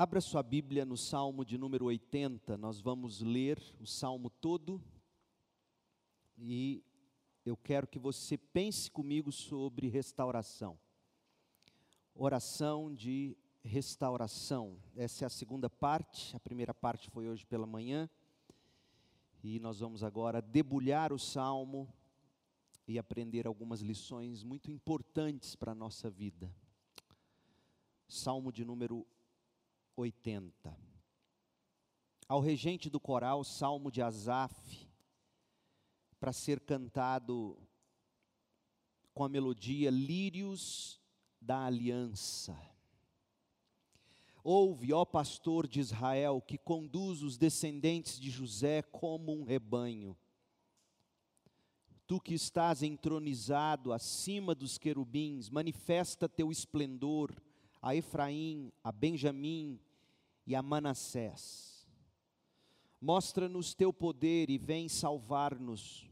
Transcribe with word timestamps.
Abra 0.00 0.20
sua 0.20 0.44
Bíblia 0.44 0.84
no 0.84 0.96
Salmo 0.96 1.44
de 1.44 1.58
número 1.58 1.86
80, 1.86 2.56
nós 2.56 2.80
vamos 2.80 3.20
ler 3.20 3.60
o 3.80 3.84
salmo 3.84 4.30
todo 4.30 4.80
e 6.36 6.84
eu 7.44 7.56
quero 7.56 7.84
que 7.84 7.98
você 7.98 8.38
pense 8.38 8.88
comigo 8.88 9.32
sobre 9.32 9.88
restauração. 9.88 10.78
Oração 12.14 12.94
de 12.94 13.36
restauração. 13.64 14.78
Essa 14.94 15.24
é 15.24 15.26
a 15.26 15.28
segunda 15.28 15.68
parte, 15.68 16.36
a 16.36 16.38
primeira 16.38 16.72
parte 16.72 17.10
foi 17.10 17.28
hoje 17.28 17.44
pela 17.44 17.66
manhã. 17.66 18.08
E 19.42 19.58
nós 19.58 19.80
vamos 19.80 20.04
agora 20.04 20.40
debulhar 20.40 21.12
o 21.12 21.18
salmo 21.18 21.92
e 22.86 23.00
aprender 23.00 23.48
algumas 23.48 23.80
lições 23.80 24.44
muito 24.44 24.70
importantes 24.70 25.56
para 25.56 25.72
a 25.72 25.74
nossa 25.74 26.08
vida. 26.08 26.54
Salmo 28.06 28.52
de 28.52 28.64
número 28.64 28.98
80. 28.98 29.17
Ao 32.28 32.38
regente 32.38 32.88
do 32.88 33.00
coral, 33.00 33.42
Salmo 33.42 33.90
de 33.90 34.00
Asaf, 34.00 34.88
para 36.20 36.32
ser 36.32 36.60
cantado 36.60 37.58
com 39.12 39.24
a 39.24 39.28
melodia 39.28 39.90
Lírios 39.90 41.00
da 41.40 41.64
Aliança. 41.64 42.56
Ouve, 44.44 44.92
ó 44.92 45.04
pastor 45.04 45.66
de 45.66 45.80
Israel, 45.80 46.40
que 46.40 46.56
conduz 46.56 47.20
os 47.20 47.36
descendentes 47.36 48.20
de 48.20 48.30
José 48.30 48.82
como 48.82 49.32
um 49.32 49.42
rebanho. 49.42 50.16
Tu 52.06 52.20
que 52.20 52.34
estás 52.34 52.84
entronizado 52.84 53.92
acima 53.92 54.54
dos 54.54 54.78
querubins, 54.78 55.50
manifesta 55.50 56.28
teu 56.28 56.52
esplendor 56.52 57.34
a 57.82 57.96
Efraim, 57.96 58.72
a 58.84 58.92
Benjamim 58.92 59.80
e 60.48 60.56
a 60.56 60.62
Manassés. 60.62 61.86
Mostra-nos 62.98 63.74
teu 63.74 63.92
poder 63.92 64.48
e 64.48 64.56
vem 64.56 64.88
salvar-nos. 64.88 66.08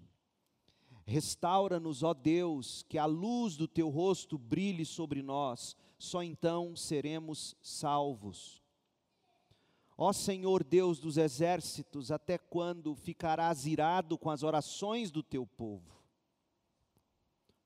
Restaura-nos, 1.06 2.02
ó 2.02 2.12
Deus, 2.12 2.84
que 2.86 2.98
a 2.98 3.06
luz 3.06 3.56
do 3.56 3.66
teu 3.66 3.88
rosto 3.88 4.36
brilhe 4.36 4.84
sobre 4.84 5.22
nós, 5.22 5.74
só 5.98 6.22
então 6.22 6.76
seremos 6.76 7.56
salvos. 7.62 8.62
Ó 9.96 10.12
Senhor 10.12 10.62
Deus 10.62 11.00
dos 11.00 11.16
exércitos, 11.16 12.10
até 12.10 12.36
quando 12.36 12.94
ficarás 12.94 13.64
irado 13.64 14.18
com 14.18 14.28
as 14.28 14.42
orações 14.42 15.10
do 15.10 15.22
teu 15.22 15.46
povo? 15.46 15.96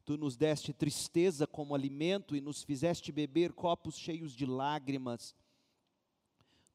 Tu 0.05 0.17
nos 0.17 0.37
deste 0.37 0.73
tristeza 0.73 1.49
como 1.49 1.75
alimento 1.75 2.37
e 2.37 2.41
nos 2.41 2.63
fizeste 2.63 3.11
beber 3.11 3.53
copos 3.55 3.99
cheios 3.99 4.33
de 4.33 4.47
lágrimas 4.47 5.35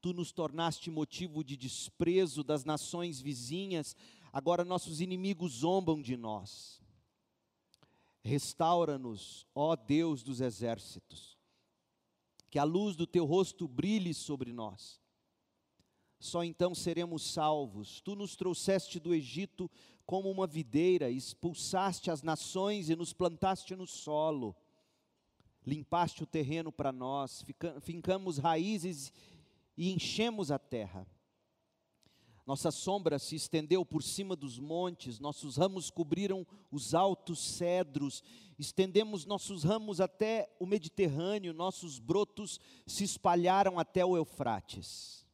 tu 0.06 0.14
nos 0.14 0.30
tornaste 0.30 0.88
motivo 0.88 1.42
de 1.42 1.56
desprezo 1.56 2.44
das 2.44 2.64
nações 2.64 3.20
vizinhas, 3.20 3.96
agora 4.32 4.64
nossos 4.64 5.00
inimigos 5.00 5.54
zombam 5.54 6.00
de 6.00 6.16
nós. 6.16 6.80
Restaura-nos, 8.22 9.44
ó 9.52 9.74
Deus 9.74 10.22
dos 10.22 10.40
exércitos, 10.40 11.36
que 12.48 12.56
a 12.56 12.62
luz 12.62 12.94
do 12.94 13.04
teu 13.04 13.24
rosto 13.24 13.66
brilhe 13.66 14.14
sobre 14.14 14.52
nós. 14.52 15.02
Só 16.20 16.44
então 16.44 16.72
seremos 16.72 17.24
salvos. 17.24 18.00
Tu 18.00 18.14
nos 18.14 18.36
trouxeste 18.36 19.00
do 19.00 19.12
Egito 19.12 19.68
como 20.06 20.30
uma 20.30 20.46
videira, 20.46 21.10
expulsaste 21.10 22.12
as 22.12 22.22
nações 22.22 22.88
e 22.88 22.94
nos 22.94 23.12
plantaste 23.12 23.74
no 23.74 23.88
solo. 23.88 24.54
Limpaste 25.66 26.22
o 26.22 26.26
terreno 26.26 26.70
para 26.70 26.92
nós, 26.92 27.44
fincamos 27.80 28.38
raízes 28.38 29.12
e 29.76 29.92
enchemos 29.92 30.50
a 30.50 30.58
terra. 30.58 31.06
Nossa 32.46 32.70
sombra 32.70 33.18
se 33.18 33.34
estendeu 33.34 33.84
por 33.84 34.04
cima 34.04 34.36
dos 34.36 34.56
montes, 34.56 35.18
nossos 35.18 35.56
ramos 35.56 35.90
cobriram 35.90 36.46
os 36.70 36.94
altos 36.94 37.40
cedros, 37.40 38.22
estendemos 38.56 39.26
nossos 39.26 39.64
ramos 39.64 40.00
até 40.00 40.48
o 40.60 40.64
Mediterrâneo, 40.64 41.52
nossos 41.52 41.98
brotos 41.98 42.60
se 42.86 43.02
espalharam 43.02 43.80
até 43.80 44.04
o 44.04 44.16
Eufrates. 44.16 45.26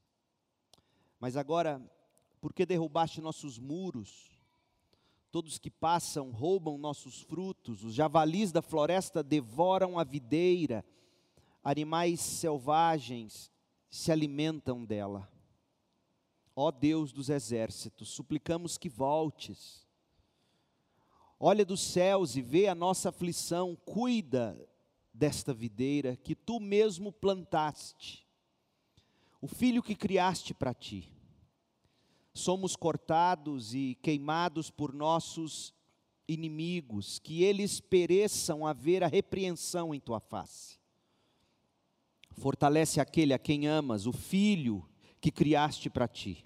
Mas 1.20 1.36
agora, 1.36 1.82
porque 2.41 2.64
derrubaste 2.64 3.20
nossos 3.20 3.58
muros, 3.58 4.31
todos 5.31 5.58
que 5.58 5.70
passam 5.70 6.31
roubam 6.31 6.78
nossos 6.78 7.20
frutos, 7.20 7.84
os 7.84 7.94
javalis 7.94 8.50
da 8.50 8.62
floresta 8.62 9.22
devoram 9.22 9.98
a 9.98 10.04
videira, 10.04 10.82
animais 11.62 12.20
selvagens 12.20 13.52
se 13.92 14.10
alimentam 14.10 14.86
dela. 14.86 15.30
Ó 16.56 16.70
Deus 16.70 17.12
dos 17.12 17.28
exércitos, 17.28 18.08
suplicamos 18.08 18.78
que 18.78 18.88
voltes. 18.88 19.86
Olha 21.38 21.62
dos 21.62 21.82
céus 21.82 22.34
e 22.34 22.41
vê 22.41 22.69
a 22.69 22.75
nossa 22.75 23.10
aflição, 23.10 23.76
cuida 23.84 24.58
desta 25.12 25.52
videira 25.52 26.16
que 26.16 26.34
tu 26.34 26.58
mesmo 26.58 27.12
plantaste, 27.12 28.26
o 29.42 29.47
filho 29.47 29.82
que 29.82 29.94
criaste 29.94 30.54
para 30.54 30.72
ti. 30.72 31.12
Somos 32.32 32.75
cortados 32.75 33.75
e 33.75 33.98
queimados 34.00 34.70
por 34.70 34.94
nossos 34.94 35.75
inimigos, 36.26 37.19
que 37.19 37.42
eles 37.42 37.78
pereçam 37.78 38.66
a 38.66 38.72
ver 38.72 39.04
a 39.04 39.06
repreensão 39.06 39.94
em 39.94 40.00
tua 40.00 40.19
face. 40.19 40.81
Fortalece 42.32 43.00
aquele 43.00 43.32
a 43.32 43.38
quem 43.38 43.66
amas, 43.66 44.06
o 44.06 44.12
filho 44.12 44.87
que 45.20 45.31
criaste 45.31 45.88
para 45.88 46.09
ti. 46.09 46.44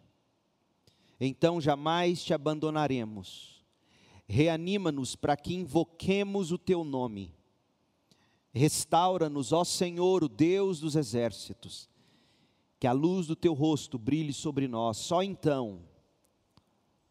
Então 1.21 1.61
jamais 1.61 2.23
te 2.23 2.35
abandonaremos. 2.35 3.65
Reanima-nos 4.29 5.17
para 5.17 5.37
que 5.37 5.55
invoquemos 5.55 6.53
o 6.53 6.59
teu 6.59 6.85
nome. 6.85 7.35
Restaura-nos, 8.53 9.53
ó 9.53 9.65
Senhor, 9.65 10.25
o 10.25 10.29
Deus 10.29 10.81
dos 10.81 10.97
exércitos. 10.97 11.89
Que 12.79 12.87
a 12.87 12.93
luz 12.93 13.27
do 13.27 13.37
teu 13.37 13.55
rosto 13.55 13.99
brilhe 13.99 14.33
sobre 14.33 14.69
nós. 14.69 14.99
Só 14.99 15.23
então 15.23 15.81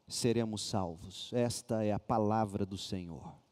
seremos 0.08 0.62
salvos. 0.62 1.32
Esta 1.34 1.84
é 1.84 1.92
a 1.92 2.00
palavra 2.00 2.66
do 2.66 2.78
Senhor. 2.78 3.45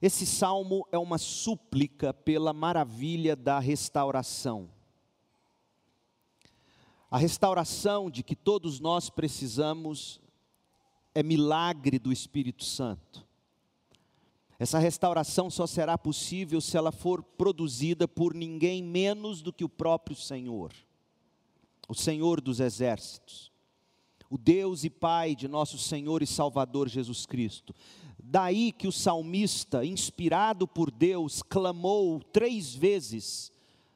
Esse 0.00 0.26
salmo 0.26 0.86
é 0.92 0.98
uma 0.98 1.18
súplica 1.18 2.12
pela 2.12 2.52
maravilha 2.52 3.34
da 3.34 3.58
restauração. 3.58 4.68
A 7.10 7.18
restauração 7.18 8.10
de 8.10 8.22
que 8.22 8.36
todos 8.36 8.78
nós 8.78 9.08
precisamos 9.08 10.20
é 11.14 11.22
milagre 11.22 11.98
do 11.98 12.12
Espírito 12.12 12.64
Santo. 12.64 13.26
Essa 14.58 14.78
restauração 14.78 15.50
só 15.50 15.66
será 15.66 15.96
possível 15.96 16.60
se 16.60 16.76
ela 16.76 16.92
for 16.92 17.22
produzida 17.22 18.08
por 18.08 18.34
ninguém 18.34 18.82
menos 18.82 19.42
do 19.42 19.52
que 19.52 19.64
o 19.64 19.68
próprio 19.68 20.16
Senhor, 20.16 20.72
o 21.88 21.94
Senhor 21.94 22.40
dos 22.40 22.58
exércitos, 22.60 23.52
o 24.30 24.36
Deus 24.36 24.82
e 24.84 24.90
Pai 24.90 25.34
de 25.34 25.46
nosso 25.46 25.78
Senhor 25.78 26.22
e 26.22 26.26
Salvador 26.26 26.88
Jesus 26.88 27.26
Cristo. 27.26 27.74
Daí 28.28 28.72
que 28.72 28.88
o 28.88 28.92
salmista, 28.92 29.84
inspirado 29.84 30.66
por 30.66 30.90
Deus, 30.90 31.44
clamou 31.44 32.20
três 32.20 32.74
vezes, 32.74 33.52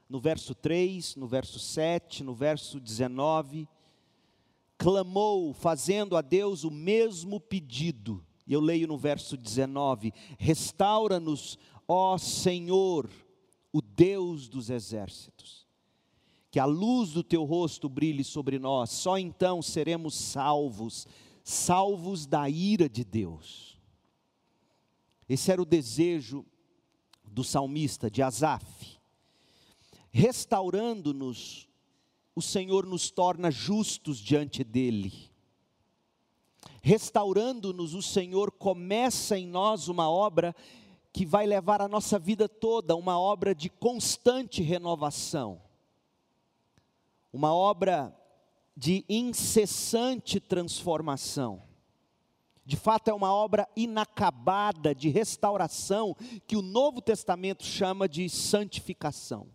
no 0.09 0.21
verso 0.21 0.55
3, 0.55 1.17
no 1.17 1.27
verso 1.27 1.59
7, 1.59 2.23
no 2.23 2.33
verso 2.33 2.79
19, 2.79 3.69
clamou, 4.79 5.53
fazendo 5.53 6.17
a 6.17 6.21
Deus 6.21 6.63
o 6.63 6.71
mesmo 6.71 7.41
pedido. 7.41 8.25
Eu 8.47 8.61
leio 8.61 8.87
no 8.87 8.97
verso 8.97 9.37
19: 9.37 10.15
Restaura-nos, 10.39 11.59
ó 11.89 12.17
Senhor, 12.17 13.11
o 13.73 13.83
Deus 13.83 14.49
dos 14.49 14.71
exércitos. 14.71 15.67
Que 16.53 16.61
a 16.61 16.65
luz 16.65 17.11
do 17.11 17.25
teu 17.25 17.43
rosto 17.43 17.89
brilhe 17.89 18.23
sobre 18.23 18.61
nós, 18.61 18.91
só 18.91 19.19
então 19.19 19.61
seremos 19.61 20.15
salvos, 20.15 21.05
salvos 21.43 22.27
da 22.27 22.49
ira 22.49 22.89
de 22.89 23.05
Deus. 23.05 23.70
Esse 25.31 25.53
era 25.53 25.63
o 25.63 25.65
desejo 25.65 26.45
do 27.25 27.45
salmista, 27.45 28.11
de 28.11 28.21
Asaf. 28.21 28.99
Restaurando-nos, 30.11 31.69
o 32.35 32.43
Senhor 32.43 32.85
nos 32.85 33.13
torna 33.13 33.49
justos 33.49 34.19
diante 34.19 34.65
dEle. 34.65 35.31
Restaurando-nos, 36.83 37.95
o 37.95 38.03
Senhor 38.03 38.51
começa 38.51 39.39
em 39.39 39.47
nós 39.47 39.87
uma 39.87 40.11
obra 40.11 40.53
que 41.13 41.25
vai 41.25 41.47
levar 41.47 41.81
a 41.81 41.87
nossa 41.87 42.19
vida 42.19 42.49
toda, 42.49 42.97
uma 42.97 43.17
obra 43.17 43.55
de 43.55 43.71
constante 43.71 44.63
renovação, 44.63 45.63
uma 47.33 47.55
obra 47.55 48.13
de 48.77 49.05
incessante 49.09 50.41
transformação. 50.41 51.70
De 52.65 52.77
fato, 52.77 53.09
é 53.09 53.15
uma 53.15 53.33
obra 53.33 53.69
inacabada 53.75 54.95
de 54.95 55.09
restauração 55.09 56.17
que 56.47 56.57
o 56.57 56.63
Novo 56.63 57.01
Testamento 57.01 57.65
chama 57.65 58.09
de 58.09 58.29
santificação. 58.29 59.49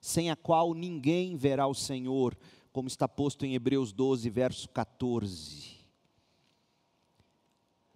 sem 0.00 0.30
a 0.30 0.36
qual 0.36 0.72
ninguém 0.72 1.36
verá 1.36 1.66
o 1.66 1.74
Senhor, 1.74 2.36
como 2.72 2.86
está 2.86 3.08
posto 3.08 3.44
em 3.44 3.54
Hebreus 3.54 3.92
12, 3.92 4.30
verso 4.30 4.68
14. 4.68 5.76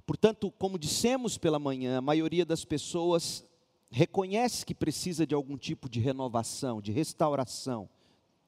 Portanto, 0.05 0.51
como 0.59 0.77
dissemos 0.77 1.39
pela 1.39 1.61
manhã, 1.61 1.99
a 1.99 2.01
maioria 2.01 2.45
das 2.45 2.65
pessoas 2.65 3.47
reconhece 3.91 4.67
que 4.67 4.75
precisa 4.75 5.25
de 5.25 5.37
algum 5.37 5.57
tipo 5.57 5.89
de 5.89 6.01
renovação, 6.01 6.81
de 6.81 6.91
restauração, 6.91 7.89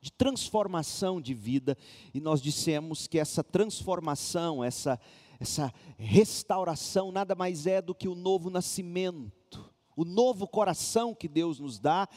de 0.01 0.11
transformação 0.11 1.21
de 1.21 1.35
vida, 1.35 1.79
e 2.13 2.21
nós 2.21 2.43
dissemos 2.43 3.07
que 3.07 3.19
essa 3.19 3.45
transformação, 3.45 4.65
essa, 4.65 4.99
essa 5.43 5.73
restauração, 5.99 7.13
nada 7.13 7.35
mais 7.35 7.67
é 7.67 7.83
do 7.83 7.95
que 7.95 8.09
o 8.09 8.15
novo 8.15 8.49
nascimento, 8.49 9.71
o 9.97 10.05
novo 10.05 10.47
coração 10.47 11.15
que 11.15 11.29
Deus 11.29 11.59
nos 11.59 11.79
dá, 11.79 12.09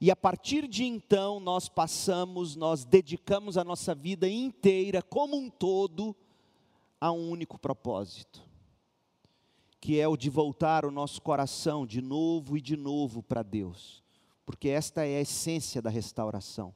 e 0.00 0.10
a 0.10 0.16
partir 0.16 0.68
de 0.68 0.84
então 0.84 1.40
nós 1.40 1.68
passamos, 1.68 2.54
nós 2.54 2.84
dedicamos 2.84 3.58
a 3.58 3.64
nossa 3.64 3.94
vida 3.94 4.28
inteira, 4.28 5.02
como 5.02 5.36
um 5.36 5.50
todo, 5.50 6.14
a 7.00 7.10
um 7.10 7.30
único 7.30 7.58
propósito 7.58 8.44
que 9.80 10.00
é 10.00 10.08
o 10.08 10.16
de 10.16 10.30
voltar 10.30 10.86
o 10.86 10.90
nosso 10.90 11.20
coração 11.20 11.86
de 11.86 12.00
novo 12.00 12.56
e 12.56 12.60
de 12.62 12.74
novo 12.74 13.22
para 13.22 13.42
Deus, 13.42 14.02
porque 14.46 14.70
esta 14.70 15.04
é 15.06 15.18
a 15.18 15.20
essência 15.20 15.82
da 15.82 15.90
restauração. 15.90 16.74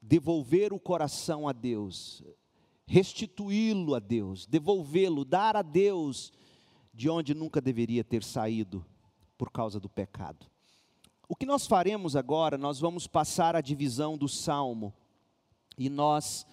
Devolver 0.00 0.72
o 0.72 0.80
coração 0.80 1.46
a 1.46 1.52
Deus, 1.52 2.24
restituí-lo 2.88 3.94
a 3.94 3.98
Deus, 3.98 4.46
devolvê-lo, 4.46 5.22
dar 5.22 5.54
a 5.54 5.62
Deus 5.62 6.32
de 6.92 7.10
onde 7.10 7.34
nunca 7.34 7.60
deveria 7.60 8.02
ter 8.02 8.24
saído 8.24 8.84
por 9.36 9.50
causa 9.50 9.78
do 9.78 9.90
pecado. 9.90 10.46
O 11.28 11.36
que 11.36 11.44
nós 11.44 11.66
faremos 11.66 12.16
agora, 12.16 12.56
nós 12.56 12.80
vamos 12.80 13.06
passar 13.06 13.54
a 13.54 13.60
divisão 13.60 14.16
do 14.16 14.26
salmo 14.26 14.94
e 15.76 15.90
nós 15.90 16.46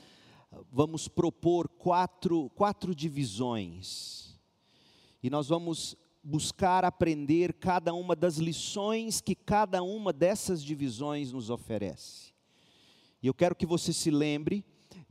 vamos 0.70 1.08
propor 1.08 1.70
quatro, 1.70 2.50
quatro 2.50 2.94
divisões 2.94 4.38
e 5.24 5.30
nós 5.30 5.48
vamos 5.48 5.96
buscar 6.22 6.84
aprender 6.84 7.54
cada 7.54 7.94
uma 7.94 8.14
das 8.14 8.36
lições 8.36 9.22
que 9.22 9.36
cada 9.36 9.82
uma 9.82 10.12
dessas 10.12 10.62
divisões 10.62 11.32
nos 11.32 11.50
oferece. 11.50 12.34
E 13.24 13.28
eu 13.28 13.34
quero 13.34 13.56
que 13.56 13.66
você 13.66 13.94
se 13.94 14.12
lembre 14.12 14.66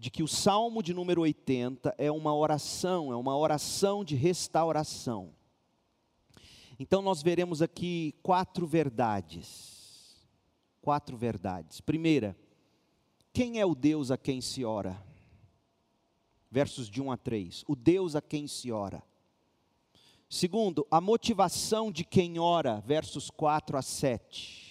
de 0.04 0.10
que 0.10 0.22
o 0.22 0.28
Salmo 0.28 0.82
de 0.82 0.92
número 0.92 1.22
80 1.22 1.94
é 1.96 2.12
uma 2.12 2.34
oração, 2.36 3.10
é 3.10 3.16
uma 3.16 3.34
oração 3.34 4.04
de 4.04 4.14
restauração. 4.14 5.34
Então 6.78 7.00
nós 7.00 7.22
veremos 7.22 7.62
aqui 7.62 8.14
quatro 8.22 8.66
verdades. 8.66 10.28
Quatro 10.82 11.16
verdades. 11.16 11.80
Primeira, 11.80 12.36
quem 13.32 13.58
é 13.58 13.64
o 13.64 13.74
Deus 13.74 14.10
a 14.10 14.18
quem 14.18 14.42
se 14.42 14.62
ora? 14.62 15.02
Versos 16.50 16.90
de 16.90 17.00
1 17.00 17.10
a 17.10 17.16
3. 17.16 17.64
O 17.66 17.74
Deus 17.74 18.14
a 18.14 18.20
quem 18.20 18.46
se 18.46 18.70
ora. 18.70 19.02
Segundo, 20.28 20.86
a 20.90 21.00
motivação 21.00 21.90
de 21.90 22.04
quem 22.04 22.38
ora, 22.38 22.82
versos 22.82 23.30
4 23.30 23.78
a 23.78 23.80
7. 23.80 24.63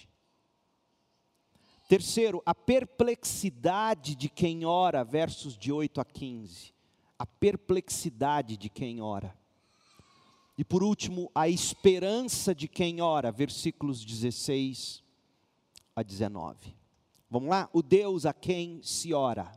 Terceiro, 1.94 2.42
a 2.44 2.52
perplexidade 2.52 4.16
de 4.16 4.28
quem 4.28 4.64
ora, 4.64 5.04
versos 5.04 5.56
de 5.56 5.70
8 5.70 6.00
a 6.00 6.04
15. 6.04 6.74
A 7.16 7.24
perplexidade 7.24 8.56
de 8.56 8.68
quem 8.68 9.00
ora. 9.00 9.32
E 10.58 10.64
por 10.64 10.82
último, 10.82 11.30
a 11.32 11.48
esperança 11.48 12.52
de 12.52 12.66
quem 12.66 13.00
ora, 13.00 13.30
versículos 13.30 14.04
16 14.04 15.04
a 15.94 16.02
19. 16.02 16.74
Vamos 17.30 17.48
lá? 17.48 17.70
O 17.72 17.80
Deus 17.80 18.26
a 18.26 18.32
quem 18.32 18.82
se 18.82 19.14
ora. 19.14 19.56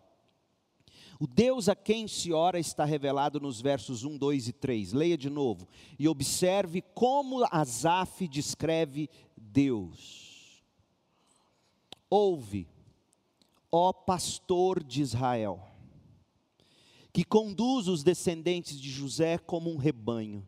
O 1.19 1.25
Deus 1.25 1.67
a 1.67 1.75
quem 1.75 2.07
se 2.07 2.31
ora 2.31 2.59
está 2.59 2.85
revelado 2.85 3.39
nos 3.39 3.59
versos 3.59 4.03
1, 4.03 4.15
2 4.15 4.49
e 4.49 4.53
3. 4.53 4.93
Leia 4.93 5.17
de 5.17 5.31
novo 5.31 5.67
e 5.97 6.07
observe 6.07 6.83
como 6.93 7.43
Asaf 7.49 8.27
descreve 8.27 9.09
Deus. 9.35 10.26
Ouve, 12.09 12.67
ó 13.71 13.91
pastor 13.91 14.83
de 14.83 15.01
Israel, 15.01 15.61
que 17.11 17.23
conduz 17.23 17.87
os 17.87 18.03
descendentes 18.03 18.79
de 18.79 18.91
José 18.91 19.37
como 19.37 19.69
um 19.69 19.77
rebanho 19.77 20.45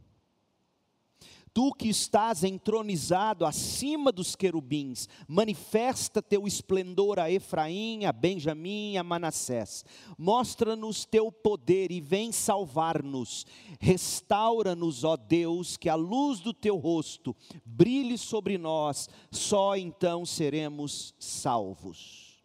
Tu 1.59 1.73
que 1.73 1.89
estás 1.89 2.45
entronizado 2.45 3.45
acima 3.45 4.13
dos 4.13 4.33
querubins, 4.33 5.09
manifesta 5.27 6.21
teu 6.21 6.47
esplendor 6.47 7.19
a 7.19 7.29
Efraim, 7.29 8.05
a 8.05 8.13
Benjamim, 8.13 8.95
a 8.95 9.03
Manassés. 9.03 9.83
Mostra-nos 10.17 11.03
teu 11.03 11.29
poder 11.29 11.91
e 11.91 11.99
vem 11.99 12.31
salvar-nos. 12.31 13.45
Restaura-nos, 13.77 15.03
ó 15.03 15.17
Deus, 15.17 15.75
que 15.75 15.89
a 15.89 15.95
luz 15.95 16.39
do 16.39 16.53
teu 16.53 16.77
rosto 16.77 17.35
brilhe 17.65 18.17
sobre 18.17 18.57
nós, 18.57 19.09
só 19.29 19.75
então 19.75 20.25
seremos 20.25 21.13
salvos. 21.19 22.41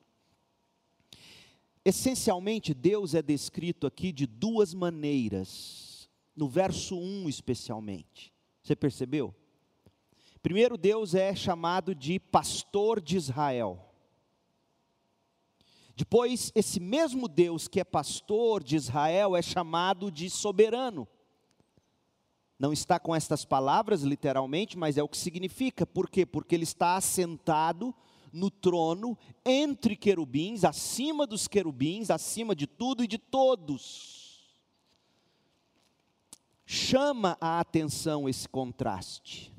Essencialmente, 1.84 2.74
Deus 2.74 3.14
é 3.14 3.22
descrito 3.22 3.86
aqui 3.86 4.10
de 4.10 4.26
duas 4.26 4.74
maneiras, 4.74 6.10
no 6.34 6.48
verso 6.48 6.98
1 6.98 7.28
especialmente. 7.28 8.33
Você 8.64 8.74
percebeu? 8.74 9.34
Primeiro, 10.42 10.78
Deus 10.78 11.14
é 11.14 11.34
chamado 11.34 11.94
de 11.94 12.18
pastor 12.18 12.98
de 12.98 13.14
Israel. 13.14 13.78
Depois, 15.94 16.50
esse 16.54 16.80
mesmo 16.80 17.28
Deus 17.28 17.68
que 17.68 17.78
é 17.78 17.84
pastor 17.84 18.64
de 18.64 18.74
Israel 18.74 19.36
é 19.36 19.42
chamado 19.42 20.10
de 20.10 20.30
soberano. 20.30 21.06
Não 22.58 22.72
está 22.72 22.98
com 22.98 23.14
estas 23.14 23.44
palavras 23.44 24.02
literalmente, 24.02 24.78
mas 24.78 24.96
é 24.96 25.02
o 25.02 25.08
que 25.08 25.18
significa. 25.18 25.84
Por 25.84 26.08
quê? 26.08 26.24
Porque 26.24 26.54
ele 26.54 26.64
está 26.64 26.96
assentado 26.96 27.94
no 28.32 28.50
trono 28.50 29.16
entre 29.44 29.94
querubins, 29.94 30.64
acima 30.64 31.26
dos 31.26 31.46
querubins, 31.46 32.10
acima 32.10 32.56
de 32.56 32.66
tudo 32.66 33.04
e 33.04 33.06
de 33.06 33.18
todos 33.18 34.13
chama 36.66 37.36
a 37.40 37.60
atenção 37.60 38.28
esse 38.28 38.48
contraste. 38.48 39.52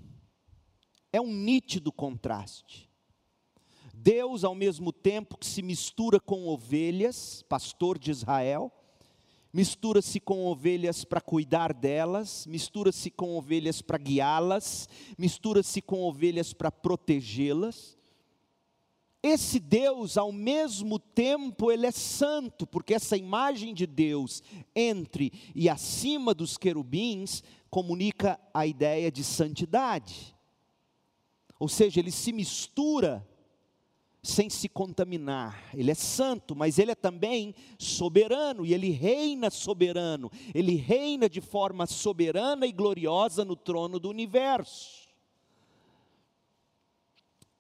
É 1.12 1.22
um 1.22 1.32
nítido 1.32 1.92
contraste. 1.92 2.90
Deus, 3.94 4.44
ao 4.44 4.54
mesmo 4.54 4.92
tempo 4.92 5.38
que 5.38 5.46
se 5.46 5.62
mistura 5.62 6.20
com 6.20 6.48
ovelhas, 6.48 7.44
pastor 7.50 7.98
de 7.98 8.12
Israel, 8.12 8.72
mistura-se 9.52 10.20
com 10.20 10.46
ovelhas 10.46 11.06
para 11.06 11.22
cuidar 11.22 11.74
delas, 11.74 12.46
mistura-se 12.46 13.10
com 13.10 13.38
ovelhas 13.38 13.82
para 13.82 13.98
guiá-las, 13.98 14.90
mistura-se 15.18 15.82
com 15.82 16.04
ovelhas 16.04 16.54
para 16.54 16.70
protegê-las. 16.70 17.98
Esse 19.28 19.60
Deus, 19.60 20.20
ao 20.20 20.32
mesmo 20.32 21.00
tempo, 21.00 21.72
ele 21.72 21.88
é 21.88 21.92
santo, 21.92 22.68
porque 22.68 22.94
essa 22.94 23.18
imagem 23.18 23.74
de 23.74 23.88
Deus 23.88 24.44
entre 24.76 25.34
e 25.56 25.68
acima 25.68 26.32
dos 26.32 26.60
querubins 26.60 27.44
comunica 27.68 28.40
a 28.54 28.68
ideia 28.68 29.12
de 29.12 29.24
santidade. 29.24 30.38
Ou 31.60 31.68
seja, 31.68 32.00
ele 32.00 32.12
se 32.12 32.32
mistura 32.32 33.28
sem 34.22 34.48
se 34.48 34.70
contaminar. 34.70 35.72
Ele 35.74 35.90
é 35.90 35.96
santo, 35.96 36.56
mas 36.56 36.78
ele 36.78 36.92
é 36.92 36.96
também 36.96 37.56
soberano 37.80 38.64
e 38.64 38.76
ele 38.76 38.92
reina 38.92 39.50
soberano. 39.50 40.30
Ele 40.54 40.76
reina 40.76 41.28
de 41.28 41.42
forma 41.42 41.88
soberana 41.88 42.68
e 42.68 42.72
gloriosa 42.72 43.44
no 43.44 43.56
trono 43.56 44.00
do 44.00 44.08
universo. 44.08 45.05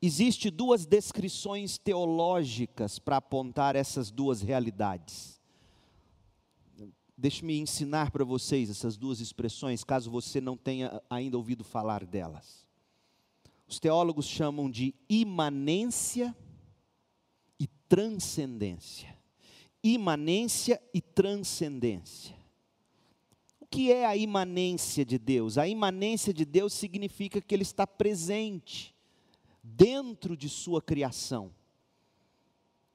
Existem 0.05 0.51
duas 0.51 0.85
descrições 0.85 1.79
teológicas 1.79 3.00
para 3.00 3.17
apontar 3.17 3.75
essas 3.75 4.12
duas 4.12 4.39
realidades. 4.39 5.41
Deixe-me 7.17 7.57
ensinar 7.57 8.12
para 8.12 8.24
vocês 8.24 8.69
essas 8.69 8.97
duas 8.97 9.19
expressões, 9.19 9.83
caso 9.83 10.12
você 10.12 10.39
não 10.39 10.55
tenha 10.55 11.01
ainda 11.09 11.38
ouvido 11.38 11.63
falar 11.63 12.05
delas. 12.05 12.67
Os 13.67 13.79
teólogos 13.79 14.27
chamam 14.27 14.69
de 14.69 14.93
imanência 15.09 16.35
e 17.59 17.65
transcendência. 17.89 19.17
Imanência 19.83 20.79
e 20.93 21.01
transcendência. 21.01 22.35
O 23.59 23.65
que 23.65 23.91
é 23.91 24.05
a 24.05 24.15
imanência 24.15 25.03
de 25.03 25.17
Deus? 25.17 25.57
A 25.57 25.67
imanência 25.67 26.31
de 26.31 26.45
Deus 26.45 26.74
significa 26.74 27.41
que 27.41 27.55
Ele 27.55 27.63
está 27.63 27.88
presente 27.88 28.94
dentro 29.65 30.38
de 30.38 30.48
sua 30.48 30.81
criação. 30.81 31.51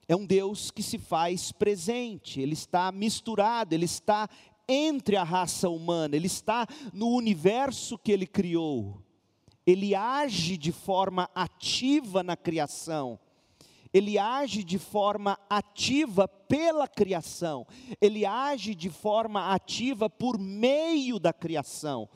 É 0.06 0.14
um 0.14 0.24
Deus 0.24 0.70
que 0.70 0.82
se 0.82 0.98
faz 0.98 1.52
presente, 1.52 2.40
ele 2.40 2.54
está 2.54 2.90
misturado, 2.92 3.74
ele 3.74 3.84
está 3.84 4.28
entre 4.68 5.16
a 5.16 5.24
raça 5.24 5.68
humana, 5.68 6.14
ele 6.14 6.26
está 6.26 6.66
no 6.92 7.08
universo 7.08 7.98
que 7.98 8.12
ele 8.12 8.26
criou. 8.26 9.02
Ele 9.66 9.94
age 9.94 10.56
de 10.56 10.72
forma 10.72 11.28
ativa 11.34 12.22
na 12.22 12.36
criação. 12.36 13.18
ele 13.92 14.18
age 14.18 14.62
de 14.62 14.78
forma 14.78 15.36
ativa 15.48 16.28
pela 16.28 16.86
criação, 16.86 17.66
ele 18.00 18.24
age 18.24 18.72
de 18.72 18.88
forma 18.88 19.52
ativa 19.52 20.08
por 20.08 20.38
meio 20.38 21.18
da 21.18 21.32
criação. 21.32 22.08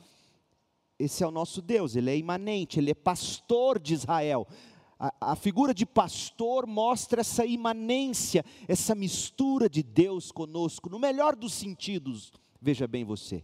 Esse 0.97 1.23
é 1.23 1.27
o 1.27 1.31
nosso 1.31 1.61
Deus, 1.61 1.95
ele 1.95 2.09
é 2.09 2.17
imanente, 2.17 2.79
ele 2.79 2.91
é 2.91 2.95
pastor 2.95 3.79
de 3.79 3.93
Israel. 3.93 4.47
A, 4.97 5.31
a, 5.33 5.35
figura 5.35 5.73
de 5.73 5.85
pastor 5.85 6.65
mostra 6.65 7.19
essa 7.19 7.45
imanência, 7.45 8.45
essa 8.65 8.95
mistura 8.95 9.69
de 9.69 9.83
Deus 9.83 10.31
conosco, 10.31 10.89
no 10.89 10.97
melhor 10.97 11.35
dos 11.35 11.53
sentidos, 11.53 12.31
veja 12.61 12.87
bem 12.87 13.03
você. 13.03 13.43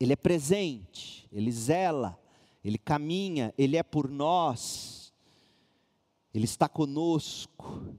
Ele 0.00 0.12
é 0.12 0.16
presente, 0.16 1.28
ele 1.30 1.52
zela, 1.52 2.18
ele 2.64 2.78
caminha, 2.78 3.54
ele 3.56 3.76
é 3.76 3.82
por 3.84 4.08
nós, 4.08 5.12
ele 6.34 6.46
está 6.46 6.68
conosco 6.68 7.94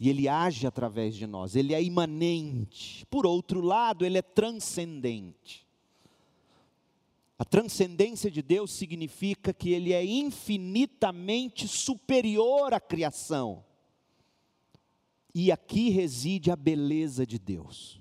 e 0.00 0.10
ele 0.10 0.28
age 0.28 0.66
através 0.66 1.14
de 1.14 1.28
nós, 1.28 1.54
ele 1.54 1.72
é 1.72 1.80
imanente. 1.80 3.06
Por 3.06 3.24
outro 3.24 3.60
lado, 3.60 4.04
ele 4.04 4.18
é 4.18 4.22
transcendente. 4.22 5.64
A 7.38 7.44
transcendência 7.44 8.30
de 8.30 8.42
Deus 8.42 8.72
significa 8.72 9.52
que 9.52 9.70
ele 9.70 9.92
é 9.92 10.04
infinitamente 10.04 11.66
superior 11.66 12.72
à 12.72 12.80
criação. 12.80 13.64
E 15.34 15.50
aqui 15.50 15.88
reside 15.88 16.50
a 16.50 16.56
beleza 16.56 17.26
de 17.26 17.38
Deus. 17.38 18.00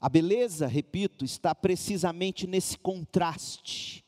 A 0.00 0.08
beleza, 0.08 0.66
repito, 0.66 1.24
está 1.24 1.54
precisamente 1.54 2.46
nesse 2.46 2.78
contraste 2.78 4.04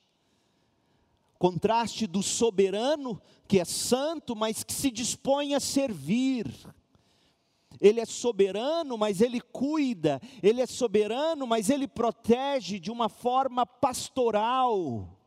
contraste 1.42 2.06
do 2.06 2.22
soberano, 2.22 3.20
que 3.48 3.58
é 3.58 3.64
santo, 3.64 4.36
mas 4.36 4.62
que 4.62 4.72
se 4.72 4.92
dispõe 4.92 5.56
a 5.56 5.58
servir. 5.60 6.46
Ele 7.82 7.98
é 7.98 8.04
soberano, 8.06 8.96
mas 8.96 9.20
ele 9.20 9.40
cuida. 9.40 10.20
Ele 10.40 10.60
é 10.60 10.66
soberano, 10.66 11.48
mas 11.48 11.68
ele 11.68 11.88
protege 11.88 12.78
de 12.78 12.92
uma 12.92 13.08
forma 13.08 13.66
pastoral. 13.66 15.18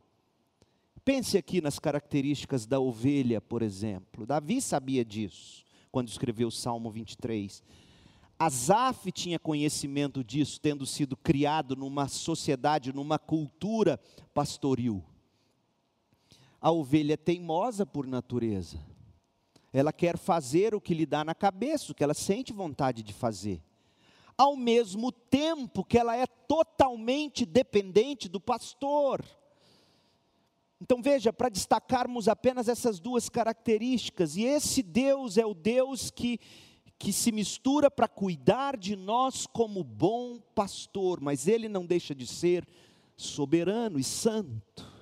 Pense 1.03 1.37
aqui 1.37 1.59
nas 1.59 1.77
características 1.77 2.65
da 2.65 2.79
ovelha, 2.79 3.41
por 3.41 3.61
exemplo. 3.61 4.25
Davi 4.25 4.61
sabia 4.61 5.03
disso 5.03 5.65
quando 5.91 6.07
escreveu 6.07 6.47
o 6.47 6.51
Salmo 6.51 6.89
23. 6.89 7.61
Asaf 8.39 9.11
tinha 9.11 9.37
conhecimento 9.37 10.23
disso, 10.23 10.59
tendo 10.59 10.85
sido 10.85 11.17
criado 11.17 11.75
numa 11.75 12.07
sociedade, 12.07 12.93
numa 12.93 13.19
cultura 13.19 13.99
pastoril. 14.33 15.03
A 16.61 16.71
ovelha 16.71 17.13
é 17.13 17.17
teimosa 17.17 17.85
por 17.85 18.07
natureza. 18.07 18.79
Ela 19.77 19.91
quer 19.91 20.17
fazer 20.17 20.73
o 20.73 20.79
que 20.79 20.93
lhe 20.93 21.05
dá 21.05 21.25
na 21.25 21.35
cabeça, 21.35 21.91
o 21.91 21.95
que 21.95 22.01
ela 22.01 22.13
sente 22.13 22.53
vontade 22.53 23.03
de 23.03 23.11
fazer. 23.11 23.61
Ao 24.37 24.55
mesmo 24.55 25.11
tempo 25.11 25.83
que 25.83 25.97
ela 25.97 26.15
é 26.15 26.25
totalmente 26.25 27.45
dependente 27.45 28.29
do 28.29 28.39
pastor. 28.39 29.21
Então 30.79 31.01
veja, 31.01 31.33
para 31.33 31.49
destacarmos 31.49 32.29
apenas 32.29 32.69
essas 32.69 33.01
duas 33.01 33.27
características, 33.27 34.37
e 34.37 34.45
esse 34.45 34.81
Deus 34.81 35.37
é 35.37 35.45
o 35.45 35.53
Deus 35.53 36.09
que, 36.09 36.39
que 36.97 37.11
se 37.11 37.33
mistura 37.33 37.91
para 37.91 38.07
cuidar 38.07 38.77
de 38.77 38.95
nós 38.95 39.45
como 39.45 39.83
bom 39.83 40.39
pastor, 40.55 41.19
mas 41.19 41.49
ele 41.49 41.67
não 41.67 41.85
deixa 41.85 42.15
de 42.15 42.25
ser 42.25 42.65
soberano 43.17 43.99
e 43.99 44.05
santo. 44.05 44.94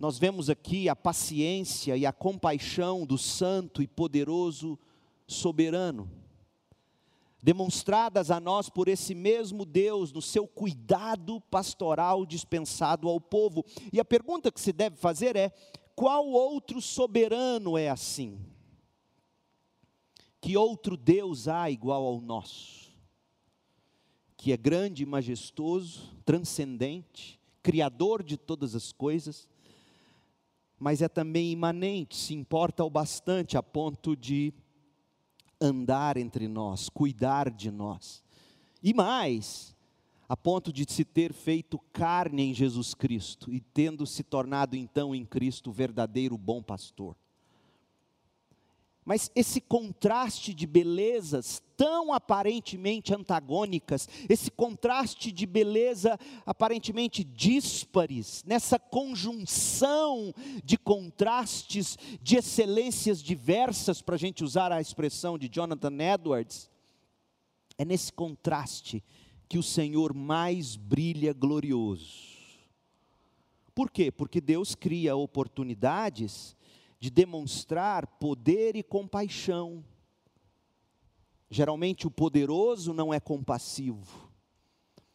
Nós 0.00 0.18
vemos 0.18 0.48
aqui 0.48 0.88
a 0.88 0.96
paciência 0.96 1.94
e 1.94 2.06
a 2.06 2.12
compaixão 2.12 3.04
do 3.04 3.18
santo 3.18 3.82
e 3.82 3.86
poderoso 3.86 4.78
soberano, 5.26 6.10
demonstradas 7.42 8.30
a 8.30 8.40
nós 8.40 8.70
por 8.70 8.88
esse 8.88 9.14
mesmo 9.14 9.66
Deus 9.66 10.10
no 10.10 10.22
seu 10.22 10.46
cuidado 10.46 11.38
pastoral 11.50 12.24
dispensado 12.24 13.10
ao 13.10 13.20
povo. 13.20 13.62
E 13.92 14.00
a 14.00 14.04
pergunta 14.04 14.50
que 14.50 14.58
se 14.58 14.72
deve 14.72 14.96
fazer 14.96 15.36
é: 15.36 15.50
qual 15.94 16.26
outro 16.26 16.80
soberano 16.80 17.76
é 17.76 17.90
assim? 17.90 18.40
Que 20.40 20.56
outro 20.56 20.96
Deus 20.96 21.46
há 21.46 21.70
igual 21.70 22.06
ao 22.06 22.22
nosso? 22.22 22.90
Que 24.34 24.50
é 24.50 24.56
grande 24.56 25.02
e 25.02 25.06
majestoso, 25.06 26.16
transcendente, 26.24 27.38
criador 27.62 28.22
de 28.22 28.38
todas 28.38 28.74
as 28.74 28.92
coisas, 28.92 29.46
mas 30.80 31.02
é 31.02 31.08
também 31.08 31.52
imanente, 31.52 32.16
se 32.16 32.32
importa 32.32 32.82
o 32.82 32.88
bastante 32.88 33.58
a 33.58 33.62
ponto 33.62 34.16
de 34.16 34.54
andar 35.60 36.16
entre 36.16 36.48
nós, 36.48 36.88
cuidar 36.88 37.50
de 37.50 37.70
nós. 37.70 38.24
E 38.82 38.94
mais, 38.94 39.76
a 40.26 40.34
ponto 40.34 40.72
de 40.72 40.90
se 40.90 41.04
ter 41.04 41.34
feito 41.34 41.78
carne 41.92 42.44
em 42.44 42.54
Jesus 42.54 42.94
Cristo 42.94 43.52
e 43.52 43.60
tendo 43.60 44.06
se 44.06 44.22
tornado 44.22 44.74
então 44.74 45.14
em 45.14 45.22
Cristo 45.22 45.68
o 45.68 45.72
verdadeiro 45.72 46.38
bom 46.38 46.62
pastor. 46.62 47.14
Mas 49.04 49.30
esse 49.34 49.60
contraste 49.60 50.52
de 50.52 50.66
belezas 50.66 51.62
tão 51.76 52.12
aparentemente 52.12 53.14
antagônicas, 53.14 54.06
esse 54.28 54.50
contraste 54.50 55.32
de 55.32 55.46
beleza 55.46 56.18
aparentemente 56.44 57.24
díspares, 57.24 58.44
nessa 58.46 58.78
conjunção 58.78 60.34
de 60.62 60.76
contrastes, 60.76 61.96
de 62.20 62.36
excelências 62.36 63.22
diversas, 63.22 64.02
para 64.02 64.16
a 64.16 64.18
gente 64.18 64.44
usar 64.44 64.70
a 64.70 64.80
expressão 64.80 65.38
de 65.38 65.48
Jonathan 65.48 65.96
Edwards, 66.14 66.70
é 67.78 67.84
nesse 67.84 68.12
contraste 68.12 69.02
que 69.48 69.58
o 69.58 69.62
Senhor 69.62 70.12
mais 70.12 70.76
brilha 70.76 71.32
glorioso. 71.32 72.28
Por 73.74 73.90
quê? 73.90 74.12
Porque 74.12 74.40
Deus 74.40 74.74
cria 74.74 75.16
oportunidades 75.16 76.54
de 77.00 77.08
demonstrar 77.08 78.06
poder 78.06 78.76
e 78.76 78.82
compaixão. 78.82 79.82
Geralmente 81.48 82.06
o 82.06 82.10
poderoso 82.10 82.92
não 82.92 83.12
é 83.12 83.18
compassivo. 83.18 84.30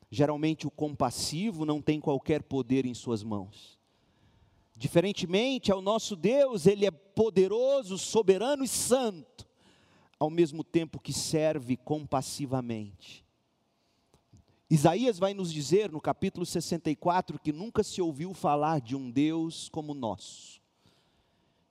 Geralmente 0.09 0.65
o 0.65 0.71
compassivo 0.71 1.63
não 1.63 1.79
tem 1.81 2.01
qualquer 2.01 2.41
poder 2.41 2.87
em 2.87 2.95
suas 2.95 3.23
mãos. 3.23 3.79
Diferentemente 4.75 5.71
ao 5.71 5.81
nosso 5.81 6.15
Deus, 6.15 6.65
ele 6.65 6.85
é 6.85 6.91
poderoso, 6.91 7.97
soberano 7.97 8.63
e 8.63 8.67
santo, 8.67 9.47
ao 10.19 10.29
mesmo 10.29 10.63
tempo 10.63 10.99
que 10.99 11.13
serve 11.13 11.77
compassivamente. 11.77 13.23
Isaías 14.69 15.19
vai 15.19 15.33
nos 15.33 15.53
dizer 15.53 15.91
no 15.91 16.01
capítulo 16.01 16.45
64 16.45 17.39
que 17.39 17.53
nunca 17.53 17.83
se 17.83 18.01
ouviu 18.01 18.33
falar 18.33 18.81
de 18.81 18.95
um 18.95 19.11
Deus 19.11 19.69
como 19.69 19.91
o 19.91 19.95
nosso 19.95 20.54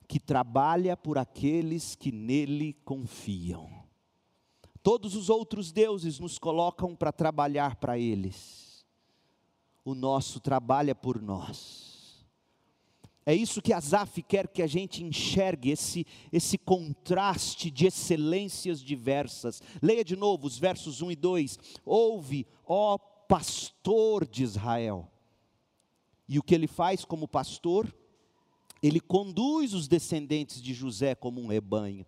que 0.07 0.21
trabalha 0.21 0.97
por 0.97 1.19
aqueles 1.19 1.95
que 1.95 2.13
nele 2.13 2.75
confiam. 2.85 3.69
Todos 4.83 5.15
os 5.15 5.31
outros 5.31 5.73
deuses 5.73 6.19
nos 6.19 6.39
colocam 6.39 6.95
para 6.95 7.11
trabalhar 7.11 7.77
para 7.77 7.99
eles. 7.99 8.85
O 9.85 9.95
nosso 9.95 10.41
trabalha 10.41 10.95
por 10.95 11.21
nós. 11.21 11.95
É 13.27 13.35
isso 13.35 13.63
que 13.63 13.73
Asaf 13.73 14.23
quer 14.23 14.49
que 14.49 14.63
a 14.63 14.67
gente 14.67 15.03
enxergue, 15.03 15.71
esse, 15.71 16.07
esse 16.31 16.59
contraste 16.59 17.71
de 17.71 17.87
excelências 17.87 18.83
diversas. 18.83 19.63
Leia 19.81 20.05
de 20.05 20.15
novo 20.15 20.47
os 20.47 20.59
versos 20.59 21.01
1 21.01 21.13
e 21.13 21.17
2. 21.17 21.59
Ouve, 21.87 22.47
ó 22.67 22.99
pastor 22.99 24.27
de 24.27 24.43
Israel. 24.43 25.11
E 26.29 26.39
o 26.39 26.43
que 26.43 26.55
ele 26.55 26.67
faz 26.67 27.05
como 27.05 27.27
pastor? 27.27 27.95
Ele 28.87 29.01
conduz 29.01 29.73
os 29.73 29.89
descendentes 29.89 30.61
de 30.61 30.75
José 30.75 31.15
como 31.15 31.41
um 31.41 31.47
rebanho. 31.47 32.05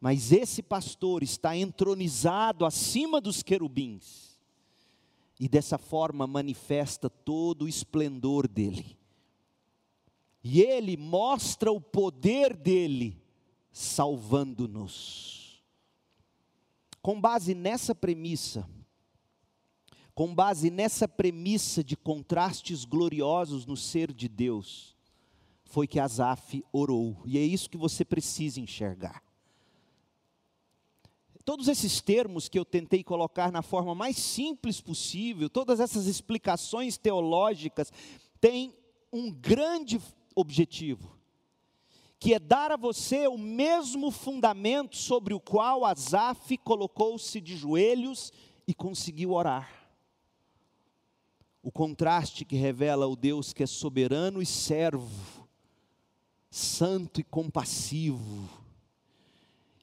Mas 0.00 0.30
esse 0.30 0.62
pastor 0.62 1.24
está 1.24 1.56
entronizado 1.56 2.64
acima 2.64 3.20
dos 3.20 3.42
querubins, 3.42 4.38
e 5.40 5.48
dessa 5.48 5.76
forma 5.76 6.24
manifesta 6.24 7.10
todo 7.10 7.64
o 7.64 7.68
esplendor 7.68 8.46
dele. 8.46 8.96
E 10.44 10.60
ele 10.60 10.96
mostra 10.96 11.72
o 11.72 11.80
poder 11.80 12.54
dele, 12.54 13.20
salvando-nos. 13.72 15.60
Com 17.02 17.20
base 17.20 17.56
nessa 17.56 17.92
premissa, 17.92 18.68
com 20.14 20.32
base 20.32 20.70
nessa 20.70 21.08
premissa 21.08 21.82
de 21.82 21.96
contrastes 21.96 22.84
gloriosos 22.84 23.66
no 23.66 23.76
ser 23.76 24.12
de 24.12 24.28
Deus, 24.28 24.99
foi 25.70 25.86
que 25.86 26.00
Asaf 26.00 26.64
orou. 26.72 27.16
E 27.24 27.38
é 27.38 27.42
isso 27.42 27.70
que 27.70 27.78
você 27.78 28.04
precisa 28.04 28.60
enxergar. 28.60 29.22
Todos 31.44 31.68
esses 31.68 32.00
termos 32.00 32.48
que 32.48 32.58
eu 32.58 32.64
tentei 32.64 33.02
colocar 33.02 33.50
na 33.50 33.62
forma 33.62 33.94
mais 33.94 34.16
simples 34.16 34.80
possível, 34.80 35.48
todas 35.48 35.80
essas 35.80 36.06
explicações 36.06 36.98
teológicas, 36.98 37.92
têm 38.40 38.74
um 39.12 39.30
grande 39.30 40.00
objetivo, 40.34 41.16
que 42.18 42.34
é 42.34 42.38
dar 42.38 42.72
a 42.72 42.76
você 42.76 43.26
o 43.28 43.38
mesmo 43.38 44.10
fundamento 44.10 44.96
sobre 44.96 45.34
o 45.34 45.40
qual 45.40 45.84
Asaf 45.84 46.58
colocou-se 46.58 47.40
de 47.40 47.56
joelhos 47.56 48.32
e 48.66 48.74
conseguiu 48.74 49.32
orar. 49.32 49.70
O 51.62 51.70
contraste 51.70 52.44
que 52.44 52.56
revela 52.56 53.06
o 53.06 53.14
Deus 53.14 53.52
que 53.52 53.62
é 53.62 53.66
soberano 53.66 54.42
e 54.42 54.46
servo, 54.46 55.39
santo 56.50 57.20
e 57.20 57.24
compassivo. 57.24 58.48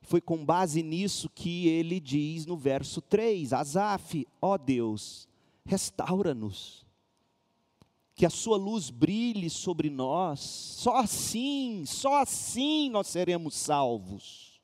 Foi 0.01 0.21
com 0.21 0.45
base 0.45 0.83
nisso 0.83 1.29
que 1.29 1.67
ele 1.67 1.99
diz 1.99 2.45
no 2.45 2.57
verso 2.57 3.01
3: 3.01 3.53
Asaf, 3.53 4.27
ó 4.41 4.57
Deus, 4.57 5.27
restaura-nos 5.65 6.85
que 8.17 8.25
a 8.25 8.31
sua 8.31 8.57
luz 8.57 8.89
brilhe 8.89 9.47
sobre 9.47 9.91
nós, 9.91 10.39
só 10.39 10.95
assim, 10.95 11.85
só 11.85 12.19
assim 12.19 12.89
nós 12.89 13.07
seremos 13.07 13.53
salvos. 13.53 14.59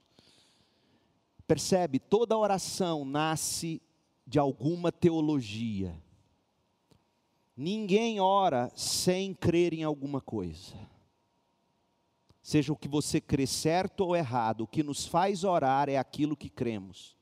Percebe? 1.46 2.00
Toda 2.00 2.36
oração 2.36 3.06
nasce 3.06 3.80
de 4.26 4.40
alguma 4.40 4.92
teologia. 4.92 5.96
Ninguém 7.56 8.20
ora 8.20 8.72
sem 8.76 9.36
crer 9.36 9.72
em 9.72 9.84
alguma 9.84 10.20
coisa. 10.20 10.76
Seja 12.44 12.74
o 12.74 12.76
que 12.76 12.90
você 12.90 13.22
crê 13.22 13.48
certo 13.48 14.02
ou 14.02 14.16
errado, 14.18 14.62
o 14.62 14.68
que 14.68 14.84
nos 14.84 15.06
faz 15.06 15.46
orar 15.46 15.88
é 15.88 15.98
aquilo 15.98 16.36
que 16.36 16.50
cremos. 16.50 17.16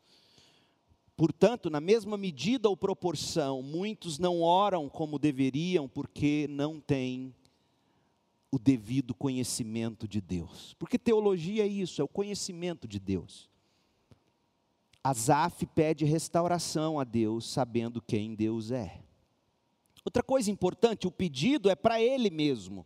Portanto, 1.15 1.69
na 1.69 1.79
mesma 1.79 2.17
medida 2.17 2.67
ou 2.67 2.75
proporção, 2.75 3.61
muitos 3.61 4.17
não 4.17 4.41
oram 4.41 4.89
como 4.89 5.19
deveriam 5.19 5.87
porque 5.87 6.47
não 6.49 6.79
têm 6.79 7.35
o 8.51 8.57
devido 8.57 9.13
conhecimento 9.13 10.07
de 10.07 10.19
Deus. 10.19 10.73
Porque 10.79 10.97
teologia 10.97 11.63
é 11.63 11.67
isso, 11.67 12.01
é 12.01 12.03
o 12.03 12.07
conhecimento 12.07 12.87
de 12.87 12.99
Deus. 12.99 13.47
Asaf 15.03 15.67
pede 15.67 16.03
restauração 16.03 16.99
a 16.99 17.03
Deus, 17.03 17.45
sabendo 17.47 18.01
quem 18.01 18.33
Deus 18.33 18.71
é. 18.71 18.99
Outra 20.03 20.23
coisa 20.23 20.49
importante, 20.49 21.05
o 21.05 21.11
pedido 21.11 21.69
é 21.69 21.75
para 21.75 22.01
ele 22.01 22.31
mesmo. 22.31 22.83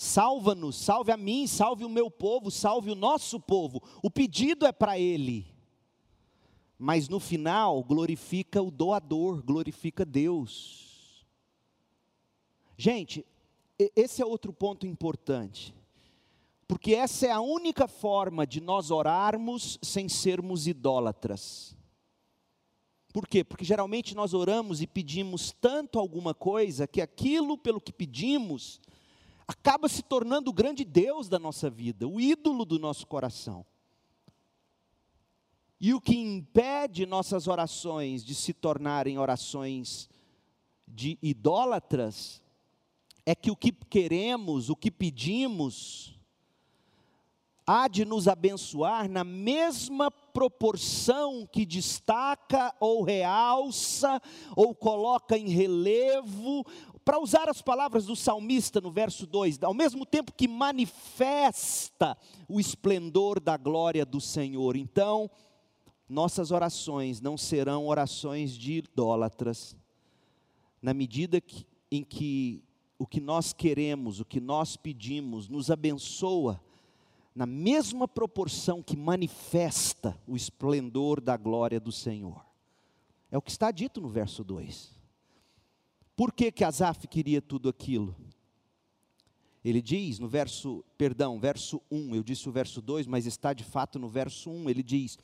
Salva-nos, 0.00 0.76
salve 0.76 1.12
a 1.12 1.16
mim, 1.16 1.46
salve 1.46 1.84
o 1.84 1.90
meu 1.90 2.10
povo, 2.10 2.50
salve 2.50 2.90
o 2.90 2.94
nosso 2.94 3.38
povo. 3.38 3.82
O 4.02 4.10
pedido 4.10 4.64
é 4.64 4.72
para 4.72 4.98
ele 4.98 5.58
mas 6.78 7.08
no 7.08 7.18
final 7.18 7.82
glorifica 7.82 8.62
o 8.62 8.70
doador, 8.70 9.42
glorifica 9.42 10.04
Deus. 10.04 11.26
Gente, 12.76 13.26
esse 13.96 14.22
é 14.22 14.24
outro 14.24 14.52
ponto 14.52 14.86
importante, 14.86 15.74
porque 16.68 16.94
essa 16.94 17.26
é 17.26 17.32
a 17.32 17.40
única 17.40 17.88
forma 17.88 18.46
de 18.46 18.60
nós 18.60 18.92
orarmos 18.92 19.78
sem 19.82 20.08
sermos 20.08 20.68
idólatras. 20.68 21.76
Por 23.12 23.26
quê? 23.26 23.42
Porque 23.42 23.64
geralmente 23.64 24.14
nós 24.14 24.32
oramos 24.32 24.80
e 24.80 24.86
pedimos 24.86 25.50
tanto 25.50 25.98
alguma 25.98 26.32
coisa 26.32 26.86
que 26.86 27.00
aquilo 27.00 27.58
pelo 27.58 27.80
que 27.80 27.92
pedimos 27.92 28.80
acaba 29.48 29.88
se 29.88 30.02
tornando 30.02 30.50
o 30.50 30.52
grande 30.52 30.84
Deus 30.84 31.26
da 31.26 31.38
nossa 31.38 31.70
vida, 31.70 32.06
o 32.06 32.20
ídolo 32.20 32.66
do 32.66 32.78
nosso 32.78 33.06
coração. 33.06 33.64
E 35.80 35.94
o 35.94 36.00
que 36.00 36.14
impede 36.14 37.06
nossas 37.06 37.48
orações 37.48 38.22
de 38.22 38.34
se 38.34 38.52
tornarem 38.52 39.16
orações 39.16 40.10
de 40.86 41.18
idólatras 41.22 42.42
é 43.24 43.34
que 43.34 43.50
o 43.50 43.56
que 43.56 43.72
queremos, 43.72 44.68
o 44.68 44.76
que 44.76 44.90
pedimos, 44.90 46.18
há 47.66 47.86
de 47.86 48.04
nos 48.04 48.26
abençoar 48.26 49.08
na 49.08 49.22
mesma 49.22 50.10
proporção 50.10 51.46
que 51.46 51.66
destaca 51.66 52.74
ou 52.80 53.02
realça 53.02 54.20
ou 54.56 54.74
coloca 54.74 55.36
em 55.36 55.48
relevo, 55.48 56.64
para 57.08 57.18
usar 57.18 57.48
as 57.48 57.62
palavras 57.62 58.04
do 58.04 58.14
salmista 58.14 58.82
no 58.82 58.90
verso 58.90 59.26
2, 59.26 59.62
ao 59.62 59.72
mesmo 59.72 60.04
tempo 60.04 60.30
que 60.30 60.46
manifesta 60.46 62.14
o 62.46 62.60
esplendor 62.60 63.40
da 63.40 63.56
glória 63.56 64.04
do 64.04 64.20
Senhor. 64.20 64.76
Então, 64.76 65.30
nossas 66.06 66.50
orações 66.50 67.18
não 67.18 67.38
serão 67.38 67.86
orações 67.86 68.52
de 68.52 68.74
idólatras, 68.74 69.74
na 70.82 70.92
medida 70.92 71.40
que, 71.40 71.66
em 71.90 72.04
que 72.04 72.62
o 72.98 73.06
que 73.06 73.22
nós 73.22 73.54
queremos, 73.54 74.20
o 74.20 74.24
que 74.26 74.38
nós 74.38 74.76
pedimos, 74.76 75.48
nos 75.48 75.70
abençoa, 75.70 76.62
na 77.34 77.46
mesma 77.46 78.06
proporção 78.06 78.82
que 78.82 78.98
manifesta 78.98 80.14
o 80.26 80.36
esplendor 80.36 81.22
da 81.22 81.38
glória 81.38 81.80
do 81.80 81.90
Senhor. 81.90 82.44
É 83.30 83.38
o 83.38 83.40
que 83.40 83.50
está 83.50 83.70
dito 83.70 83.98
no 83.98 84.10
verso 84.10 84.44
2. 84.44 84.97
Por 86.18 86.32
que 86.32 86.50
que 86.50 86.64
Asaf 86.64 87.06
queria 87.06 87.40
tudo 87.40 87.68
aquilo? 87.68 88.12
Ele 89.64 89.80
diz 89.80 90.18
no 90.18 90.26
verso, 90.26 90.84
perdão, 90.96 91.38
verso 91.38 91.80
1, 91.88 92.16
eu 92.16 92.24
disse 92.24 92.48
o 92.48 92.50
verso 92.50 92.82
2, 92.82 93.06
mas 93.06 93.24
está 93.24 93.52
de 93.52 93.62
fato 93.62 94.00
no 94.00 94.08
verso 94.08 94.50
1, 94.50 94.68
ele 94.68 94.82
diz: 94.82 95.16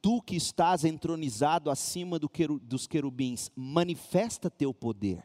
Tu 0.00 0.22
que 0.22 0.36
estás 0.36 0.86
entronizado 0.86 1.70
acima 1.70 2.18
do 2.18 2.30
queru, 2.30 2.58
dos 2.60 2.86
querubins, 2.86 3.50
manifesta 3.54 4.48
teu 4.48 4.72
poder, 4.72 5.22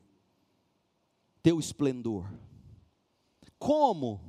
teu 1.41 1.57
esplendor. 1.57 2.29
Como? 3.57 4.19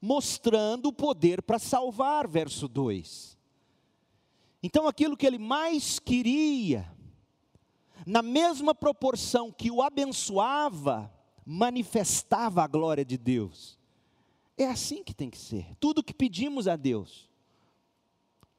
Mostrando 0.00 0.90
o 0.90 0.92
poder 0.92 1.42
para 1.42 1.58
salvar, 1.58 2.28
verso 2.28 2.68
2. 2.68 3.36
Então, 4.62 4.86
aquilo 4.86 5.16
que 5.16 5.26
ele 5.26 5.38
mais 5.38 5.98
queria, 5.98 6.88
na 8.06 8.22
mesma 8.22 8.74
proporção 8.74 9.50
que 9.50 9.70
o 9.70 9.82
abençoava, 9.82 11.12
manifestava 11.44 12.62
a 12.62 12.66
glória 12.66 13.04
de 13.04 13.18
Deus. 13.18 13.78
É 14.56 14.66
assim 14.66 15.02
que 15.02 15.14
tem 15.14 15.28
que 15.30 15.38
ser. 15.38 15.66
Tudo 15.80 16.02
que 16.02 16.14
pedimos 16.14 16.68
a 16.68 16.76
Deus 16.76 17.32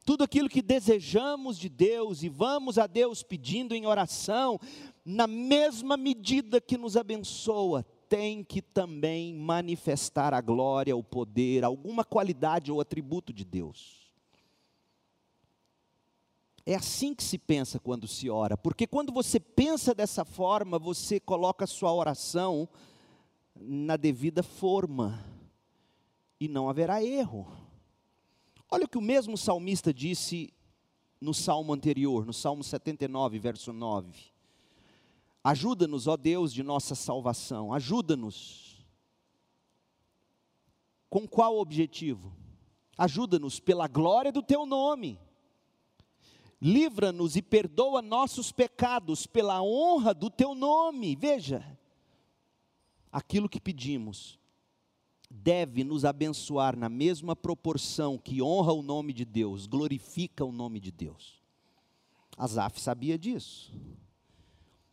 tudo 0.04 0.22
aquilo 0.22 0.48
que 0.48 0.60
desejamos 0.60 1.58
de 1.58 1.68
Deus 1.68 2.22
e 2.22 2.28
vamos 2.28 2.78
a 2.78 2.86
Deus 2.86 3.22
pedindo 3.22 3.74
em 3.74 3.86
oração, 3.86 4.60
na 5.04 5.26
mesma 5.26 5.96
medida 5.96 6.60
que 6.60 6.76
nos 6.76 6.96
abençoa, 6.96 7.84
tem 8.08 8.44
que 8.44 8.60
também 8.60 9.34
manifestar 9.34 10.34
a 10.34 10.40
glória, 10.40 10.94
o 10.94 11.02
poder, 11.02 11.64
alguma 11.64 12.04
qualidade 12.04 12.70
ou 12.70 12.80
atributo 12.80 13.32
de 13.32 13.44
Deus. 13.44 14.03
É 16.66 16.74
assim 16.74 17.14
que 17.14 17.22
se 17.22 17.36
pensa 17.36 17.78
quando 17.78 18.08
se 18.08 18.30
ora, 18.30 18.56
porque 18.56 18.86
quando 18.86 19.12
você 19.12 19.38
pensa 19.38 19.94
dessa 19.94 20.24
forma, 20.24 20.78
você 20.78 21.20
coloca 21.20 21.64
a 21.64 21.68
sua 21.68 21.92
oração 21.92 22.68
na 23.54 23.96
devida 23.96 24.42
forma, 24.42 25.24
e 26.40 26.48
não 26.48 26.68
haverá 26.68 27.02
erro. 27.02 27.46
Olha 28.70 28.86
o 28.86 28.88
que 28.88 28.98
o 28.98 29.02
mesmo 29.02 29.36
salmista 29.36 29.94
disse 29.94 30.52
no 31.20 31.32
salmo 31.32 31.72
anterior, 31.72 32.26
no 32.26 32.32
salmo 32.32 32.64
79, 32.64 33.38
verso 33.38 33.72
9. 33.72 34.12
Ajuda-nos, 35.42 36.06
ó 36.06 36.16
Deus 36.16 36.52
de 36.52 36.62
nossa 36.62 36.94
salvação, 36.94 37.72
ajuda-nos. 37.72 38.84
Com 41.08 41.28
qual 41.28 41.58
objetivo? 41.58 42.32
Ajuda-nos 42.96 43.60
pela 43.60 43.86
glória 43.86 44.32
do 44.32 44.42
teu 44.42 44.66
nome. 44.66 45.18
Livra-nos 46.66 47.36
e 47.36 47.42
perdoa 47.42 48.00
nossos 48.00 48.50
pecados 48.50 49.26
pela 49.26 49.62
honra 49.62 50.14
do 50.14 50.30
teu 50.30 50.54
nome. 50.54 51.14
Veja, 51.14 51.62
aquilo 53.12 53.50
que 53.50 53.60
pedimos 53.60 54.38
deve 55.30 55.84
nos 55.84 56.06
abençoar 56.06 56.74
na 56.74 56.88
mesma 56.88 57.36
proporção 57.36 58.16
que 58.16 58.40
honra 58.40 58.72
o 58.72 58.80
nome 58.80 59.12
de 59.12 59.26
Deus, 59.26 59.66
glorifica 59.66 60.42
o 60.42 60.50
nome 60.50 60.80
de 60.80 60.90
Deus. 60.90 61.42
Asaf 62.34 62.80
sabia 62.80 63.18
disso. 63.18 63.70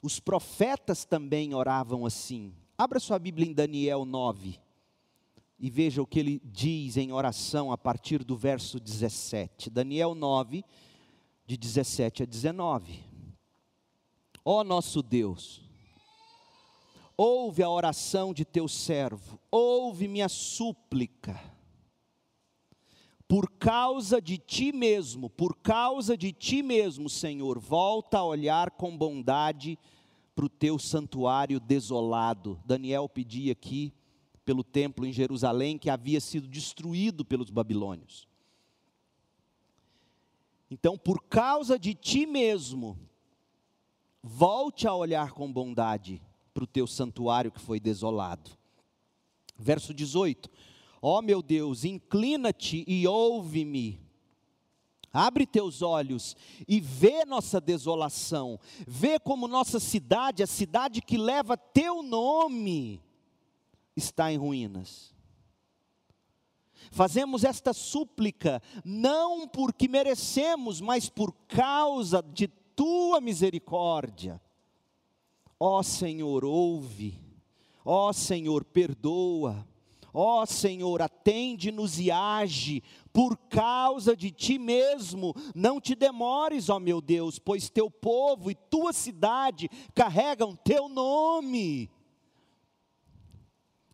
Os 0.01 0.19
profetas 0.19 1.05
também 1.05 1.53
oravam 1.53 2.05
assim. 2.05 2.53
Abra 2.77 2.99
sua 2.99 3.17
Bíblia 3.17 3.47
em 3.47 3.53
Daniel 3.53 4.03
9 4.03 4.59
e 5.57 5.69
veja 5.69 6.01
o 6.01 6.05
que 6.05 6.19
ele 6.19 6.41
diz 6.43 6.97
em 6.97 7.13
oração 7.13 7.71
a 7.71 7.77
partir 7.77 8.25
do 8.25 8.35
verso 8.35 8.77
17. 8.77 9.69
Daniel 9.69 10.13
9, 10.13 10.65
de 11.51 11.57
17 11.57 12.23
a 12.23 12.25
19. 12.25 13.03
Ó 14.45 14.63
nosso 14.63 15.03
Deus, 15.03 15.61
ouve 17.17 17.61
a 17.61 17.69
oração 17.69 18.33
de 18.33 18.45
teu 18.45 18.69
servo, 18.69 19.37
ouve 19.51 20.07
minha 20.07 20.29
súplica. 20.29 21.37
Por 23.27 23.51
causa 23.51 24.21
de 24.21 24.37
ti 24.37 24.71
mesmo, 24.71 25.29
por 25.29 25.57
causa 25.57 26.15
de 26.15 26.31
ti 26.31 26.63
mesmo, 26.63 27.09
Senhor, 27.09 27.59
volta 27.59 28.19
a 28.19 28.25
olhar 28.25 28.71
com 28.71 28.97
bondade 28.97 29.77
para 30.33 30.45
o 30.45 30.49
teu 30.49 30.79
santuário 30.79 31.59
desolado. 31.59 32.61
Daniel 32.65 33.09
pedia 33.09 33.51
aqui 33.51 33.93
pelo 34.45 34.63
templo 34.63 35.05
em 35.05 35.11
Jerusalém 35.11 35.77
que 35.77 35.89
havia 35.89 36.21
sido 36.21 36.47
destruído 36.47 37.25
pelos 37.25 37.49
babilônios. 37.49 38.30
Então, 40.71 40.97
por 40.97 41.21
causa 41.23 41.77
de 41.77 41.93
ti 41.93 42.25
mesmo, 42.25 42.97
volte 44.23 44.87
a 44.87 44.95
olhar 44.95 45.33
com 45.33 45.51
bondade 45.51 46.21
para 46.53 46.63
o 46.63 46.67
teu 46.67 46.87
santuário 46.87 47.51
que 47.51 47.59
foi 47.59 47.77
desolado. 47.77 48.51
Verso 49.57 49.93
18: 49.93 50.49
Ó 51.01 51.19
oh, 51.19 51.21
meu 51.21 51.41
Deus, 51.41 51.83
inclina-te 51.83 52.85
e 52.87 53.05
ouve-me. 53.05 53.99
Abre 55.13 55.45
teus 55.45 55.81
olhos 55.81 56.37
e 56.65 56.79
vê 56.79 57.25
nossa 57.25 57.59
desolação. 57.59 58.57
Vê 58.87 59.19
como 59.19 59.49
nossa 59.49 59.77
cidade, 59.77 60.41
a 60.41 60.47
cidade 60.47 61.01
que 61.01 61.17
leva 61.17 61.57
teu 61.57 62.01
nome, 62.01 63.01
está 63.93 64.31
em 64.31 64.37
ruínas. 64.37 65.10
Fazemos 66.91 67.45
esta 67.45 67.71
súplica 67.73 68.61
não 68.83 69.47
porque 69.47 69.87
merecemos, 69.87 70.81
mas 70.81 71.09
por 71.09 71.33
causa 71.47 72.21
de 72.21 72.49
tua 72.75 73.21
misericórdia. 73.21 74.41
Ó 75.57 75.81
Senhor, 75.81 76.43
ouve. 76.43 77.17
Ó 77.85 78.11
Senhor, 78.11 78.65
perdoa. 78.65 79.65
Ó 80.13 80.45
Senhor, 80.45 81.01
atende-nos 81.01 81.97
e 81.97 82.11
age, 82.11 82.83
por 83.13 83.37
causa 83.37 84.13
de 84.13 84.29
ti 84.29 84.59
mesmo. 84.59 85.33
Não 85.55 85.79
te 85.79 85.95
demores, 85.95 86.67
ó 86.67 86.77
meu 86.77 86.99
Deus, 86.99 87.39
pois 87.39 87.69
teu 87.69 87.89
povo 87.89 88.51
e 88.51 88.55
tua 88.55 88.91
cidade 88.91 89.69
carregam 89.95 90.53
teu 90.55 90.89
nome. 90.89 91.89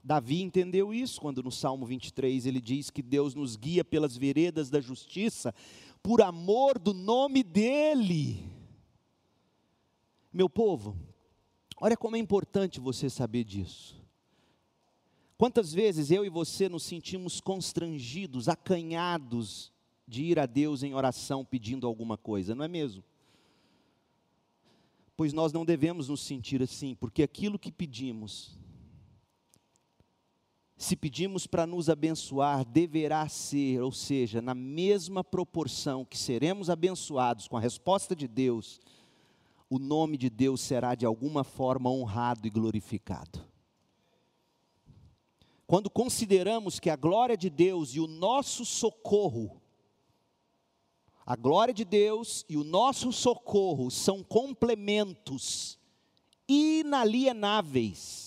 Davi 0.08 0.41
entendeu 0.41 0.93
isso 0.93 1.20
quando 1.20 1.43
no 1.43 1.52
Salmo 1.52 1.86
23 1.86 2.46
ele 2.46 2.62
diz 2.62 2.89
que 2.89 3.02
Deus 3.02 3.36
nos 3.36 3.58
guia 3.58 3.84
pelas 3.84 4.15
veredas 4.15 4.70
da 4.70 4.80
justiça 4.80 5.54
por 6.02 6.22
amor 6.22 6.80
do 6.80 6.93
nome 6.93 7.43
dEle. 7.43 8.41
Meu 10.32 10.50
povo, 10.50 10.96
olha 11.76 11.98
como 11.98 12.15
é 12.15 12.20
importante 12.20 12.80
você 12.80 13.10
saber 13.10 13.43
disso. 13.43 14.02
Quantas 15.38 15.74
vezes 15.74 16.10
eu 16.10 16.24
e 16.24 16.30
você 16.30 16.70
nos 16.70 16.84
sentimos 16.84 17.41
constrangidos, 17.41 18.48
acanhados 18.48 19.74
de 20.08 20.24
ir 20.24 20.39
a 20.39 20.46
Deus 20.46 20.84
em 20.84 20.93
oração 20.93 21.43
pedindo 21.43 21.86
alguma 21.86 22.15
coisa, 22.15 22.56
não 22.56 22.63
é 22.63 22.70
mesmo? 22.70 23.04
Pois 25.17 25.34
nós 25.34 25.52
não 25.52 25.65
devemos 25.65 26.08
nos 26.08 26.22
sentir 26.22 26.63
assim, 26.63 26.96
porque 26.96 27.24
aquilo 27.24 27.60
que 27.60 27.74
pedimos 27.74 28.58
se 30.78 30.96
pedimos 30.96 31.48
para 31.48 31.66
nos 31.66 31.90
abençoar, 31.90 32.63
deverá 32.63 33.28
ser, 33.28 33.82
ou 33.82 33.92
seja, 33.92 34.42
na 34.42 34.54
mesma 34.54 35.24
proporção 35.24 36.06
que 36.06 36.16
seremos 36.16 36.70
abençoados 36.70 37.48
com 37.48 37.58
a 37.58 37.60
resposta 37.60 38.16
de 38.16 38.28
Deus, 38.28 38.80
o 39.68 39.80
nome 39.80 40.18
de 40.18 40.30
Deus 40.30 40.62
será 40.62 40.94
de 40.94 41.06
alguma 41.06 41.44
forma 41.44 41.90
honrado 41.90 42.46
e 42.46 42.52
glorificado. 42.52 43.44
Quando 45.66 45.90
consideramos 45.90 46.80
que 46.80 46.92
a 46.92 46.96
glória 46.96 47.36
de 47.36 47.50
Deus 47.50 47.96
e 47.96 48.00
o 48.00 48.08
nosso 48.08 48.63
socorro, 48.63 49.60
a 51.26 51.36
glória 51.36 51.74
de 51.74 51.84
Deus 51.84 52.46
e 52.48 52.56
o 52.56 52.63
nosso 52.63 53.12
socorro 53.12 53.90
são 53.90 54.24
complementos 54.24 55.78
inalienáveis, 56.48 58.27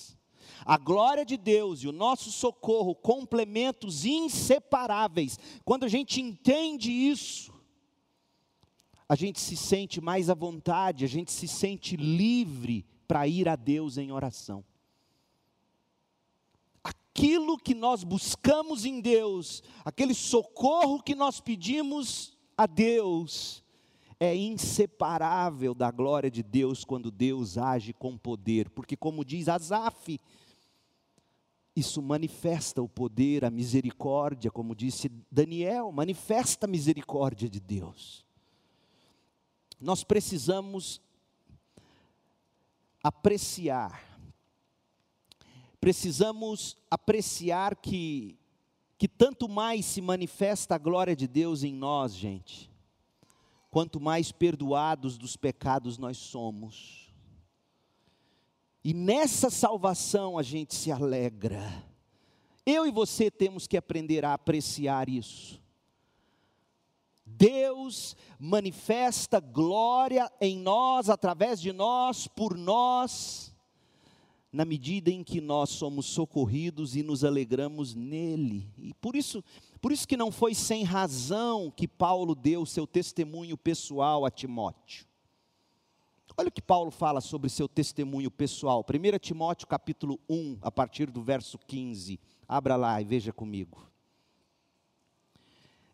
a 0.65 0.77
glória 0.77 1.25
de 1.25 1.37
Deus 1.37 1.83
e 1.83 1.89
o 1.89 1.93
nosso 1.93 2.31
socorro, 2.31 2.95
complementos 2.95 4.05
inseparáveis. 4.05 5.39
Quando 5.65 5.85
a 5.85 5.89
gente 5.89 6.21
entende 6.21 6.91
isso, 6.91 7.53
a 9.09 9.15
gente 9.15 9.41
se 9.41 9.57
sente 9.57 10.01
mais 10.01 10.31
à 10.31 10.35
vontade, 10.35 11.05
a 11.05 11.09
gente 11.09 11.33
se 11.33 11.49
sente 11.49 11.97
livre 11.97 12.87
para 13.09 13.27
ir 13.27 13.49
a 13.49 13.57
Deus 13.57 13.99
em 13.99 14.13
oração. 14.13 14.65
Aquilo 16.85 17.59
que 17.59 17.75
nós 17.75 18.05
buscamos 18.05 18.85
em 18.85 19.01
Deus, 19.01 19.65
aquele 19.85 20.15
socorro 20.15 21.03
que 21.03 21.15
nós 21.15 21.41
pedimos 21.41 22.39
a 22.57 22.67
Deus, 22.67 23.65
é 24.21 24.37
inseparável 24.37 25.75
da 25.75 25.91
glória 25.91 26.31
de 26.31 26.43
Deus 26.43 26.85
quando 26.85 27.11
Deus 27.11 27.59
age 27.59 27.93
com 27.93 28.19
poder, 28.19 28.69
porque, 28.69 28.95
como 28.95 29.25
diz 29.25 29.49
Asaf, 29.49 30.21
isso 31.75 32.03
manifesta 32.03 32.83
o 32.83 32.89
poder, 32.89 33.45
a 33.45 33.51
misericórdia, 33.51 34.51
como 34.51 34.75
disse 34.75 35.11
Daniel, 35.31 35.93
manifesta 35.93 36.67
a 36.67 36.69
misericórdia 36.69 37.49
de 37.49 37.61
Deus. 37.61 38.25
Nós 39.81 40.05
precisamos 40.05 41.01
apreciar, 43.03 44.05
precisamos 45.81 46.77
apreciar 46.91 47.77
que, 47.77 48.37
que 48.99 49.09
tanto 49.09 49.49
mais 49.49 49.87
se 49.87 50.03
manifesta 50.03 50.75
a 50.75 50.79
glória 50.79 51.17
de 51.17 51.27
Deus 51.27 51.63
em 51.63 51.73
nós, 51.73 52.15
gente, 52.15 52.71
quanto 53.71 53.99
mais 53.99 54.31
perdoados 54.31 55.17
dos 55.17 55.37
pecados 55.37 55.97
nós 55.97 56.19
somos 56.19 57.00
e 58.83 58.95
nessa 58.95 59.51
salvação 59.51 60.39
a 60.39 60.43
gente 60.43 60.75
se 60.75 60.91
alegra. 60.91 61.85
Eu 62.65 62.87
e 62.87 62.91
você 62.91 63.31
temos 63.31 63.67
que 63.67 63.77
aprender 63.77 64.25
a 64.25 64.35
apreciar 64.35 65.09
isso. 65.09 65.61
Deus 67.25 68.17
manifesta 68.39 69.39
glória 69.39 70.31
em 70.41 70.59
nós, 70.59 71.09
através 71.09 71.61
de 71.61 71.73
nós, 71.73 72.27
por 72.27 72.57
nós, 72.57 73.55
na 74.53 74.65
medida 74.65 75.11
em 75.11 75.23
que 75.23 75.41
nós 75.41 75.71
somos 75.71 76.07
socorridos 76.07 76.97
e 76.97 77.03
nos 77.03 77.25
alegramos 77.25 77.95
nele. 77.95 78.69
E 78.77 78.93
por 78.95 79.15
isso, 79.15 79.45
por 79.81 79.93
isso 79.93 80.09
que 80.09 80.17
não 80.17 80.33
foi 80.33 80.55
sem 80.55 80.83
razão 80.83 81.71
que 81.71 81.87
Paulo 81.87 82.35
deu 82.35 82.67
seu 82.67 82.87
testemunho 82.87 83.57
pessoal 83.57 84.25
a 84.25 84.31
Timóteo. 84.31 85.10
Olha 86.41 86.49
o 86.49 86.53
que 86.53 86.63
Paulo 86.63 86.91
fala 86.91 87.21
sobre 87.21 87.51
seu 87.51 87.69
testemunho 87.69 88.31
pessoal. 88.31 88.83
1 88.83 89.19
Timóteo 89.19 89.69
capítulo 89.69 90.19
1, 90.27 90.57
a 90.63 90.73
partir 90.73 91.11
do 91.11 91.21
verso 91.21 91.59
15. 91.59 92.19
Abra 92.49 92.77
lá 92.77 92.99
e 92.99 93.05
veja 93.05 93.31
comigo. 93.31 93.87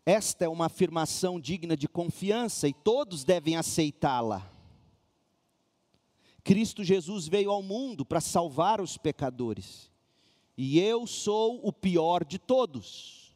Esta 0.05 0.45
é 0.45 0.47
uma 0.47 0.67
afirmação 0.67 1.37
digna 1.37 1.75
de 1.75 1.85
confiança 1.85 2.65
e 2.65 2.73
todos 2.73 3.25
devem 3.25 3.57
aceitá-la. 3.57 4.49
Cristo 6.45 6.81
Jesus 6.81 7.27
veio 7.27 7.51
ao 7.51 7.61
mundo 7.61 8.05
para 8.05 8.21
salvar 8.21 8.79
os 8.79 8.97
pecadores, 8.97 9.91
e 10.57 10.79
eu 10.79 11.05
sou 11.05 11.59
o 11.61 11.73
pior 11.73 12.23
de 12.23 12.39
todos. 12.39 13.26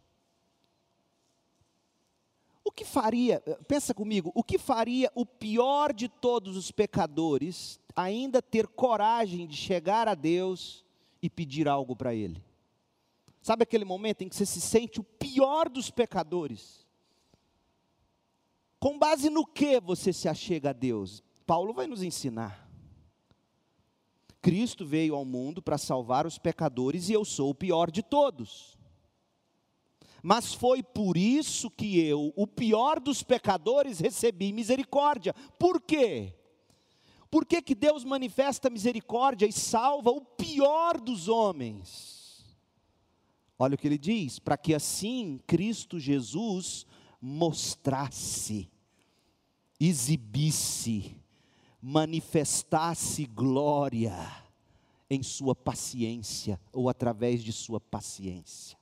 O 2.63 2.71
que 2.71 2.85
faria, 2.85 3.41
pensa 3.67 3.93
comigo, 3.93 4.31
o 4.35 4.43
que 4.43 4.57
faria 4.57 5.11
o 5.15 5.25
pior 5.25 5.91
de 5.93 6.07
todos 6.07 6.55
os 6.55 6.71
pecadores 6.71 7.79
ainda 7.95 8.41
ter 8.41 8.67
coragem 8.67 9.47
de 9.47 9.55
chegar 9.55 10.07
a 10.07 10.13
Deus 10.13 10.85
e 11.21 11.29
pedir 11.29 11.67
algo 11.67 11.95
para 11.95 12.13
Ele? 12.13 12.43
Sabe 13.41 13.63
aquele 13.63 13.83
momento 13.83 14.21
em 14.21 14.29
que 14.29 14.35
você 14.35 14.45
se 14.45 14.61
sente 14.61 14.99
o 14.99 15.03
pior 15.03 15.67
dos 15.67 15.89
pecadores? 15.89 16.85
Com 18.79 18.97
base 18.97 19.29
no 19.29 19.45
que 19.45 19.79
você 19.79 20.13
se 20.13 20.29
achega 20.29 20.69
a 20.69 20.73
Deus? 20.73 21.23
Paulo 21.45 21.73
vai 21.73 21.87
nos 21.87 22.03
ensinar. 22.03 22.69
Cristo 24.41 24.85
veio 24.85 25.15
ao 25.15 25.25
mundo 25.25 25.61
para 25.61 25.77
salvar 25.77 26.25
os 26.25 26.37
pecadores 26.37 27.09
e 27.09 27.13
eu 27.13 27.25
sou 27.25 27.51
o 27.51 27.55
pior 27.55 27.91
de 27.91 28.01
todos. 28.01 28.77
Mas 30.21 30.53
foi 30.53 30.83
por 30.83 31.17
isso 31.17 31.69
que 31.71 31.99
eu, 31.99 32.31
o 32.35 32.45
pior 32.45 32.99
dos 32.99 33.23
pecadores, 33.23 33.99
recebi 33.99 34.53
misericórdia. 34.53 35.33
Por 35.57 35.81
quê? 35.81 36.35
Por 37.29 37.45
que, 37.45 37.61
que 37.61 37.73
Deus 37.73 38.03
manifesta 38.03 38.69
misericórdia 38.69 39.45
e 39.45 39.53
salva 39.53 40.11
o 40.11 40.21
pior 40.21 40.99
dos 40.99 41.27
homens? 41.27 42.45
Olha 43.57 43.75
o 43.75 43.77
que 43.77 43.87
ele 43.87 43.97
diz: 43.97 44.37
para 44.37 44.57
que 44.57 44.73
assim 44.75 45.39
Cristo 45.47 45.99
Jesus 45.99 46.85
mostrasse, 47.21 48.69
exibisse, 49.79 51.15
manifestasse 51.81 53.25
glória 53.25 54.15
em 55.09 55.21
sua 55.23 55.55
paciência 55.55 56.59
ou 56.73 56.89
através 56.89 57.43
de 57.43 57.53
sua 57.53 57.79
paciência. 57.79 58.80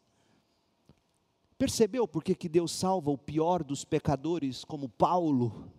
Percebeu 1.60 2.08
por 2.08 2.24
que, 2.24 2.48
Deus 2.48 2.72
salva 2.72 3.12
o 3.12 3.18
pior 3.18 3.66
dos 3.66 3.84
pecadores, 3.84 4.64
como 4.64 4.88
Paulo? 4.88 5.70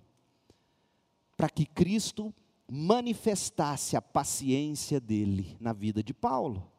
Para 1.39 1.49
que 1.49 1.65
Cristo 1.65 2.35
manifestasse 2.71 3.97
a 3.97 4.03
paciência 4.03 5.01
dele 5.01 5.57
na 5.59 5.73
vida 5.73 6.03
de 6.03 6.13
Paulo. 6.13 6.71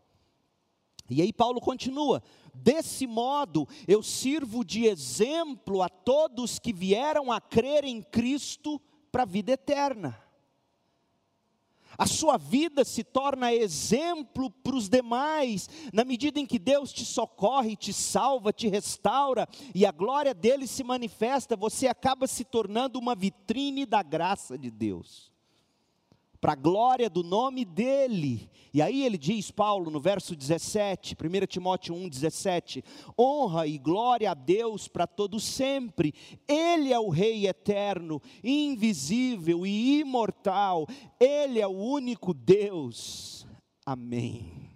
E 1.10 1.20
aí 1.20 1.34
Paulo 1.34 1.60
continua: 1.60 2.22
desse 2.54 3.08
modo 3.08 3.68
eu 3.88 4.04
sirvo 4.04 4.64
de 4.64 4.86
exemplo 4.86 5.82
a 5.82 5.90
todos 5.90 6.60
que 6.60 6.72
vieram 6.72 7.32
a 7.32 7.42
crer 7.42 7.84
em 7.84 8.04
Cristo 8.04 8.80
para 9.12 9.24
a 9.24 9.26
vida 9.26 9.54
eterna. 9.54 10.16
A 11.98 12.06
sua 12.06 12.38
vida 12.38 12.84
se 12.84 13.04
torna 13.04 13.54
exemplo 13.54 14.50
para 14.50 14.76
os 14.76 14.90
demais, 14.90 15.70
na 15.94 16.04
medida 16.04 16.40
em 16.40 16.46
que 16.46 16.60
Deus 16.60 16.92
te 16.92 17.06
socorre, 17.06 17.76
te 17.76 17.94
salva, 17.94 18.54
te 18.54 18.68
restaura 18.68 19.48
e 19.74 19.86
a 19.86 19.92
glória 19.92 20.34
dele 20.34 20.68
se 20.68 20.84
manifesta, 20.84 21.56
você 21.56 21.88
acaba 21.88 22.28
se 22.28 22.44
tornando 22.44 23.00
uma 23.00 23.16
vitrine 23.16 23.86
da 23.86 24.02
graça 24.02 24.58
de 24.58 24.70
Deus 24.70 25.31
para 26.42 26.54
a 26.54 26.56
glória 26.56 27.08
do 27.08 27.22
nome 27.22 27.64
dele. 27.64 28.50
E 28.74 28.82
aí 28.82 29.06
ele 29.06 29.18
diz, 29.18 29.52
Paulo, 29.52 29.92
no 29.92 30.00
verso 30.00 30.36
17, 30.36 31.16
1 31.16 31.46
Timóteo 31.46 31.94
1, 31.94 32.10
17: 32.10 32.84
honra 33.18 33.68
e 33.68 33.78
glória 33.78 34.32
a 34.32 34.34
Deus 34.34 34.88
para 34.88 35.06
todo 35.06 35.40
sempre, 35.40 36.14
Ele 36.48 36.92
é 36.92 37.00
o 37.00 37.10
Rei 37.10 37.48
eterno, 37.48 38.20
invisível 38.44 39.66
e 39.68 40.00
imortal, 40.00 40.88
Ele 41.20 41.60
é 41.60 41.68
o 41.68 41.78
único 41.78 42.34
Deus. 42.34 43.46
Amém. 43.86 44.72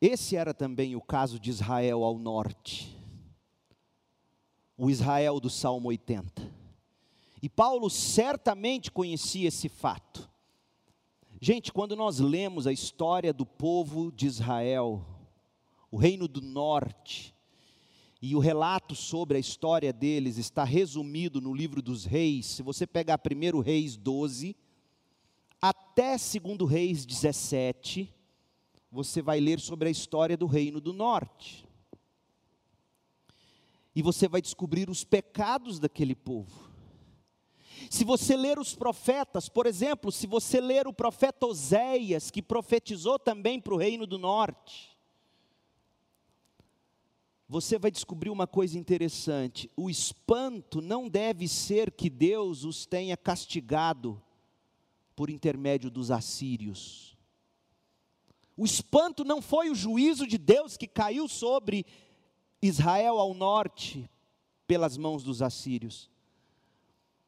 Esse 0.00 0.36
era 0.36 0.54
também 0.54 0.94
o 0.94 1.00
caso 1.00 1.40
de 1.40 1.48
Israel 1.50 2.04
ao 2.04 2.18
norte, 2.18 2.94
o 4.76 4.90
Israel 4.90 5.40
do 5.40 5.48
Salmo 5.48 5.88
80. 5.88 6.63
E 7.44 7.48
Paulo 7.50 7.90
certamente 7.90 8.90
conhecia 8.90 9.48
esse 9.48 9.68
fato. 9.68 10.30
Gente, 11.38 11.74
quando 11.74 11.94
nós 11.94 12.18
lemos 12.18 12.66
a 12.66 12.72
história 12.72 13.34
do 13.34 13.44
povo 13.44 14.10
de 14.10 14.26
Israel, 14.26 15.04
o 15.90 15.98
reino 15.98 16.26
do 16.26 16.40
norte, 16.40 17.34
e 18.22 18.34
o 18.34 18.38
relato 18.38 18.94
sobre 18.94 19.36
a 19.36 19.38
história 19.38 19.92
deles 19.92 20.38
está 20.38 20.64
resumido 20.64 21.38
no 21.38 21.52
livro 21.52 21.82
dos 21.82 22.06
reis. 22.06 22.46
Se 22.46 22.62
você 22.62 22.86
pegar 22.86 23.20
1 23.20 23.60
Reis 23.60 23.94
12, 23.94 24.56
até 25.60 26.16
2 26.16 26.66
Reis 26.66 27.04
17, 27.04 28.10
você 28.90 29.20
vai 29.20 29.38
ler 29.38 29.60
sobre 29.60 29.88
a 29.88 29.92
história 29.92 30.34
do 30.34 30.46
reino 30.46 30.80
do 30.80 30.94
norte. 30.94 31.68
E 33.94 34.00
você 34.00 34.28
vai 34.28 34.40
descobrir 34.40 34.88
os 34.88 35.04
pecados 35.04 35.78
daquele 35.78 36.14
povo. 36.14 36.63
Se 37.90 38.04
você 38.04 38.36
ler 38.36 38.58
os 38.58 38.74
profetas, 38.74 39.48
por 39.48 39.66
exemplo, 39.66 40.10
se 40.10 40.26
você 40.26 40.60
ler 40.60 40.86
o 40.86 40.92
profeta 40.92 41.46
Oséias, 41.46 42.30
que 42.30 42.42
profetizou 42.42 43.18
também 43.18 43.60
para 43.60 43.74
o 43.74 43.78
reino 43.78 44.06
do 44.06 44.18
norte, 44.18 44.94
você 47.48 47.78
vai 47.78 47.90
descobrir 47.90 48.30
uma 48.30 48.46
coisa 48.46 48.78
interessante: 48.78 49.70
o 49.76 49.90
espanto 49.90 50.80
não 50.80 51.08
deve 51.08 51.46
ser 51.46 51.90
que 51.90 52.08
Deus 52.08 52.64
os 52.64 52.86
tenha 52.86 53.16
castigado 53.16 54.20
por 55.14 55.30
intermédio 55.30 55.90
dos 55.90 56.10
assírios. 56.10 57.16
O 58.56 58.64
espanto 58.64 59.24
não 59.24 59.42
foi 59.42 59.70
o 59.70 59.74
juízo 59.74 60.26
de 60.26 60.38
Deus 60.38 60.76
que 60.76 60.86
caiu 60.86 61.28
sobre 61.28 61.84
Israel 62.62 63.18
ao 63.18 63.34
norte 63.34 64.08
pelas 64.66 64.96
mãos 64.96 65.22
dos 65.22 65.42
assírios. 65.42 66.10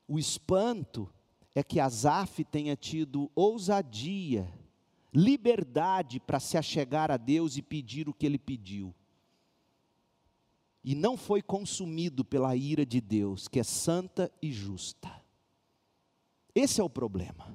O 0.08 0.18
espanto 0.18 1.12
é 1.54 1.62
que 1.62 1.80
Asaf 1.80 2.44
tenha 2.44 2.76
tido 2.76 3.30
ousadia, 3.34 4.52
liberdade 5.12 6.20
para 6.20 6.38
se 6.38 6.56
achegar 6.56 7.10
a 7.10 7.16
Deus 7.16 7.56
e 7.56 7.62
pedir 7.62 8.08
o 8.08 8.14
que 8.14 8.26
ele 8.26 8.38
pediu. 8.38 8.94
E 10.84 10.94
não 10.94 11.16
foi 11.16 11.42
consumido 11.42 12.24
pela 12.24 12.54
ira 12.54 12.86
de 12.86 13.00
Deus, 13.00 13.48
que 13.48 13.58
é 13.58 13.64
santa 13.64 14.30
e 14.40 14.52
justa. 14.52 15.10
Esse 16.54 16.80
é 16.80 16.84
o 16.84 16.90
problema. 16.90 17.52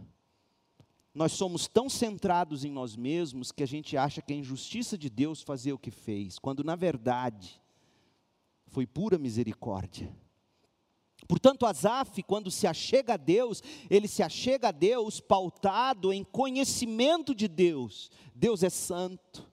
Nós 1.14 1.34
somos 1.34 1.68
tão 1.68 1.90
centrados 1.90 2.66
em 2.66 2.72
nós 2.72 2.96
mesmos 2.96 3.52
que 3.52 3.64
a 3.64 3.68
gente 3.68 3.96
acha 3.96 4.22
que 4.22 4.34
é 4.34 4.36
injustiça 4.36 4.98
de 4.98 5.10
Deus 5.10 5.42
fazer 5.42 5.74
o 5.74 5.80
que 5.80 5.92
fez, 5.92 6.40
quando 6.40 6.64
na 6.64 6.76
verdade 6.76 7.62
foi 8.68 8.88
pura 8.88 9.18
misericórdia. 9.18 10.14
Portanto, 11.32 11.65
Asaf, 11.65 12.22
quando 12.24 12.52
se 12.52 12.67
achega 12.67 13.13
a 13.13 13.17
Deus, 13.17 13.63
ele 13.89 14.06
se 14.06 14.22
achega 14.22 14.67
a 14.67 14.72
Deus 14.72 15.22
pautado 15.22 16.12
em 16.12 16.26
conhecimento 16.26 17.34
de 17.34 17.48
Deus. 17.48 18.12
Deus 18.36 18.63
é 18.63 18.70
santo, 18.70 19.50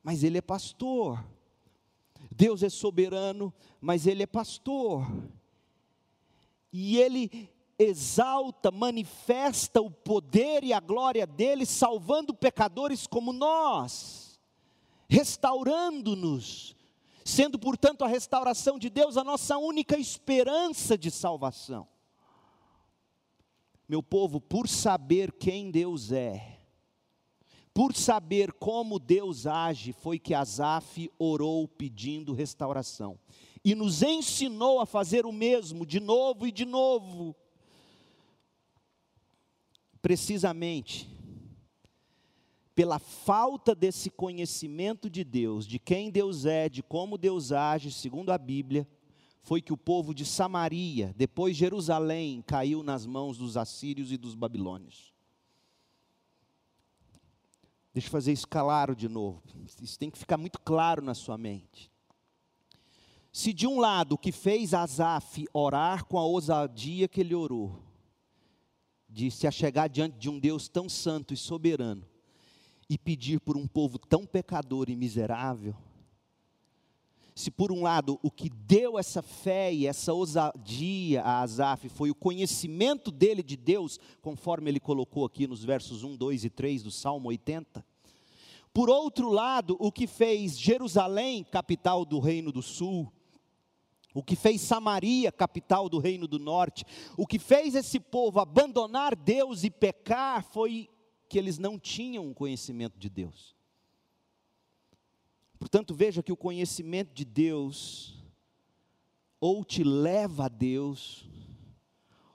mas 0.00 0.22
ele 0.22 0.38
é 0.38 0.40
pastor. 0.40 1.24
Deus 2.30 2.62
é 2.62 2.68
soberano, 2.68 3.52
mas 3.80 4.06
ele 4.06 4.22
é 4.22 4.28
pastor. 4.28 5.04
E 6.72 6.98
ele 6.98 7.50
exalta, 7.76 8.70
manifesta 8.70 9.82
o 9.82 9.90
poder 9.90 10.62
e 10.62 10.72
a 10.72 10.78
glória 10.78 11.26
dele, 11.26 11.66
salvando 11.66 12.32
pecadores 12.32 13.08
como 13.08 13.32
nós, 13.32 14.38
restaurando-nos, 15.08 16.76
sendo, 17.28 17.58
portanto, 17.58 18.04
a 18.04 18.08
restauração 18.08 18.78
de 18.78 18.88
Deus 18.88 19.16
a 19.16 19.22
nossa 19.22 19.58
única 19.58 19.98
esperança 19.98 20.96
de 20.96 21.10
salvação. 21.10 21.86
Meu 23.86 24.02
povo, 24.02 24.40
por 24.40 24.66
saber 24.66 25.32
quem 25.32 25.70
Deus 25.70 26.10
é, 26.10 26.58
por 27.74 27.94
saber 27.94 28.52
como 28.52 28.98
Deus 28.98 29.46
age, 29.46 29.92
foi 29.92 30.18
que 30.18 30.34
Asaf 30.34 31.10
orou 31.18 31.68
pedindo 31.68 32.32
restauração. 32.32 33.18
E 33.64 33.74
nos 33.74 34.02
ensinou 34.02 34.80
a 34.80 34.86
fazer 34.86 35.26
o 35.26 35.32
mesmo, 35.32 35.84
de 35.84 36.00
novo 36.00 36.46
e 36.46 36.52
de 36.52 36.64
novo. 36.64 37.36
Precisamente, 40.00 41.08
pela 42.78 43.00
falta 43.00 43.74
desse 43.74 44.08
conhecimento 44.08 45.10
de 45.10 45.24
Deus, 45.24 45.66
de 45.66 45.80
quem 45.80 46.12
Deus 46.12 46.46
é, 46.46 46.68
de 46.68 46.80
como 46.80 47.18
Deus 47.18 47.50
age, 47.50 47.90
segundo 47.90 48.30
a 48.30 48.38
Bíblia, 48.38 48.86
foi 49.42 49.60
que 49.60 49.72
o 49.72 49.76
povo 49.76 50.14
de 50.14 50.24
Samaria, 50.24 51.12
depois 51.16 51.56
Jerusalém, 51.56 52.40
caiu 52.40 52.84
nas 52.84 53.04
mãos 53.04 53.36
dos 53.36 53.56
assírios 53.56 54.12
e 54.12 54.16
dos 54.16 54.36
babilônios. 54.36 55.12
Deixa 57.92 58.06
eu 58.06 58.12
fazer 58.12 58.32
isso 58.32 58.46
claro 58.46 58.94
de 58.94 59.08
novo. 59.08 59.42
Isso 59.82 59.98
tem 59.98 60.08
que 60.08 60.16
ficar 60.16 60.36
muito 60.36 60.60
claro 60.60 61.02
na 61.02 61.14
sua 61.14 61.36
mente. 61.36 61.90
Se 63.32 63.52
de 63.52 63.66
um 63.66 63.80
lado 63.80 64.12
o 64.12 64.18
que 64.18 64.30
fez 64.30 64.72
Asaf 64.72 65.48
orar 65.52 66.04
com 66.04 66.16
a 66.16 66.24
ousadia 66.24 67.08
que 67.08 67.22
ele 67.22 67.34
orou, 67.34 67.82
de 69.08 69.32
se 69.32 69.48
achegar 69.48 69.88
diante 69.88 70.16
de 70.16 70.30
um 70.30 70.38
Deus 70.38 70.68
tão 70.68 70.88
santo 70.88 71.34
e 71.34 71.36
soberano, 71.36 72.06
e 72.88 72.96
pedir 72.96 73.40
por 73.40 73.56
um 73.56 73.66
povo 73.66 73.98
tão 73.98 74.24
pecador 74.24 74.88
e 74.88 74.96
miserável, 74.96 75.74
se 77.34 77.50
por 77.52 77.70
um 77.70 77.82
lado 77.82 78.18
o 78.20 78.30
que 78.30 78.50
deu 78.50 78.98
essa 78.98 79.22
fé 79.22 79.72
e 79.72 79.86
essa 79.86 80.12
ousadia 80.12 81.22
a 81.22 81.42
Asaf 81.42 81.88
foi 81.88 82.10
o 82.10 82.14
conhecimento 82.14 83.12
dele 83.12 83.44
de 83.44 83.56
Deus, 83.56 84.00
conforme 84.20 84.70
ele 84.70 84.80
colocou 84.80 85.24
aqui 85.24 85.46
nos 85.46 85.62
versos 85.62 86.02
1, 86.02 86.16
2 86.16 86.44
e 86.44 86.50
3 86.50 86.82
do 86.82 86.90
Salmo 86.90 87.28
80, 87.28 87.84
por 88.72 88.90
outro 88.90 89.30
lado, 89.30 89.76
o 89.78 89.90
que 89.90 90.06
fez 90.06 90.58
Jerusalém, 90.58 91.44
capital 91.44 92.04
do 92.04 92.18
Reino 92.18 92.52
do 92.52 92.62
Sul, 92.62 93.12
o 94.14 94.22
que 94.22 94.34
fez 94.34 94.60
Samaria, 94.60 95.30
capital 95.30 95.88
do 95.88 95.98
Reino 95.98 96.26
do 96.26 96.38
Norte, 96.38 96.84
o 97.16 97.26
que 97.26 97.38
fez 97.38 97.74
esse 97.74 98.00
povo 98.00 98.40
abandonar 98.40 99.14
Deus 99.14 99.64
e 99.64 99.70
pecar 99.70 100.42
foi 100.42 100.88
que 101.28 101.38
eles 101.38 101.58
não 101.58 101.78
tinham 101.78 102.26
um 102.26 102.34
conhecimento 102.34 102.98
de 102.98 103.08
Deus. 103.08 103.54
Portanto, 105.58 105.94
veja 105.94 106.22
que 106.22 106.32
o 106.32 106.36
conhecimento 106.36 107.12
de 107.12 107.24
Deus 107.24 108.18
ou 109.40 109.64
te 109.64 109.84
leva 109.84 110.46
a 110.46 110.48
Deus, 110.48 111.28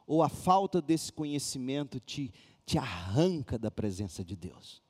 ou 0.08 0.22
a 0.22 0.30
falta 0.30 0.82
desse 0.82 1.12
conhecimento 1.12 2.00
te, 2.00 2.32
te 2.66 2.78
arranca 2.78 3.58
da 3.58 3.72
presença 3.72 4.24
de 4.24 4.36
Deus. 4.36 4.82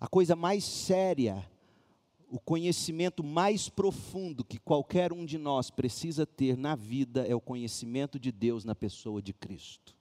A 0.00 0.08
coisa 0.08 0.34
mais 0.34 0.64
séria, 0.64 1.48
o 2.28 2.38
conhecimento 2.38 3.22
mais 3.22 3.68
profundo 3.68 4.44
que 4.44 4.58
qualquer 4.58 5.12
um 5.12 5.24
de 5.24 5.36
nós 5.36 5.70
precisa 5.70 6.24
ter 6.24 6.56
na 6.56 6.74
vida 6.74 7.26
é 7.26 7.34
o 7.34 7.40
conhecimento 7.40 8.18
de 8.18 8.32
Deus 8.32 8.64
na 8.64 8.74
pessoa 8.74 9.20
de 9.20 9.32
Cristo. 9.32 9.99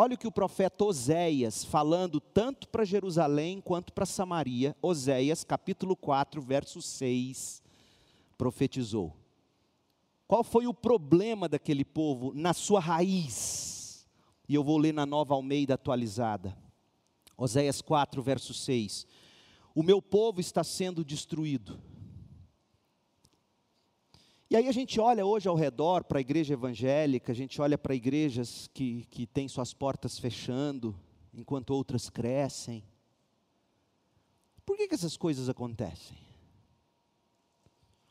Olha 0.00 0.14
o 0.14 0.18
que 0.18 0.28
o 0.28 0.32
profeta 0.32 0.84
Oséias, 0.84 1.64
falando 1.64 2.20
tanto 2.20 2.68
para 2.68 2.84
Jerusalém 2.84 3.60
quanto 3.60 3.92
para 3.92 4.06
Samaria, 4.06 4.76
Oséias, 4.80 5.42
capítulo 5.42 5.96
4, 5.96 6.40
verso 6.40 6.80
6, 6.80 7.60
profetizou. 8.38 9.16
Qual 10.28 10.44
foi 10.44 10.68
o 10.68 10.72
problema 10.72 11.48
daquele 11.48 11.84
povo 11.84 12.32
na 12.32 12.54
sua 12.54 12.78
raiz? 12.78 14.06
E 14.48 14.54
eu 14.54 14.62
vou 14.62 14.78
ler 14.78 14.94
na 14.94 15.04
nova 15.04 15.34
Almeida 15.34 15.74
atualizada. 15.74 16.56
Oséias 17.36 17.82
4, 17.82 18.22
verso 18.22 18.54
6. 18.54 19.04
o 19.74 19.82
meu 19.82 20.00
povo 20.00 20.40
está 20.40 20.62
sendo 20.62 21.04
destruído. 21.04 21.76
E 24.50 24.56
aí 24.56 24.66
a 24.66 24.72
gente 24.72 24.98
olha 24.98 25.26
hoje 25.26 25.46
ao 25.46 25.54
redor 25.54 26.04
para 26.04 26.18
a 26.18 26.20
igreja 26.22 26.54
evangélica, 26.54 27.32
a 27.32 27.34
gente 27.34 27.60
olha 27.60 27.76
para 27.76 27.94
igrejas 27.94 28.70
que, 28.72 29.04
que 29.10 29.26
têm 29.26 29.46
suas 29.46 29.74
portas 29.74 30.18
fechando, 30.18 30.98
enquanto 31.34 31.70
outras 31.70 32.08
crescem. 32.08 32.82
Por 34.64 34.74
que, 34.76 34.88
que 34.88 34.94
essas 34.94 35.18
coisas 35.18 35.50
acontecem? 35.50 36.16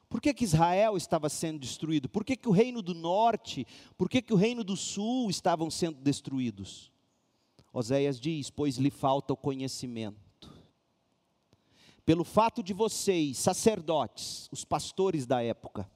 Por 0.08 0.22
que, 0.22 0.32
que 0.32 0.44
Israel 0.44 0.96
estava 0.96 1.28
sendo 1.28 1.60
destruído? 1.60 2.08
Por 2.08 2.24
que, 2.24 2.38
que 2.38 2.48
o 2.48 2.52
reino 2.52 2.84
do 2.84 2.94
norte, 2.94 3.66
por 3.98 4.08
que, 4.08 4.22
que 4.22 4.34
o 4.34 4.38
reino 4.38 4.64
do 4.64 4.78
sul 4.78 5.32
estavam 5.32 5.72
sendo 5.72 6.00
destruídos? 6.00 6.92
Oséias 7.74 8.20
diz: 8.20 8.52
Pois 8.52 8.78
lhe 8.78 8.92
falta 8.92 9.34
o 9.34 9.38
conhecimento. 9.38 10.54
Pelo 12.06 12.24
fato 12.24 12.62
de 12.62 12.74
vocês, 12.74 13.38
sacerdotes, 13.38 14.48
os 14.52 14.64
pastores 14.64 15.26
da 15.26 15.44
época, 15.44 15.90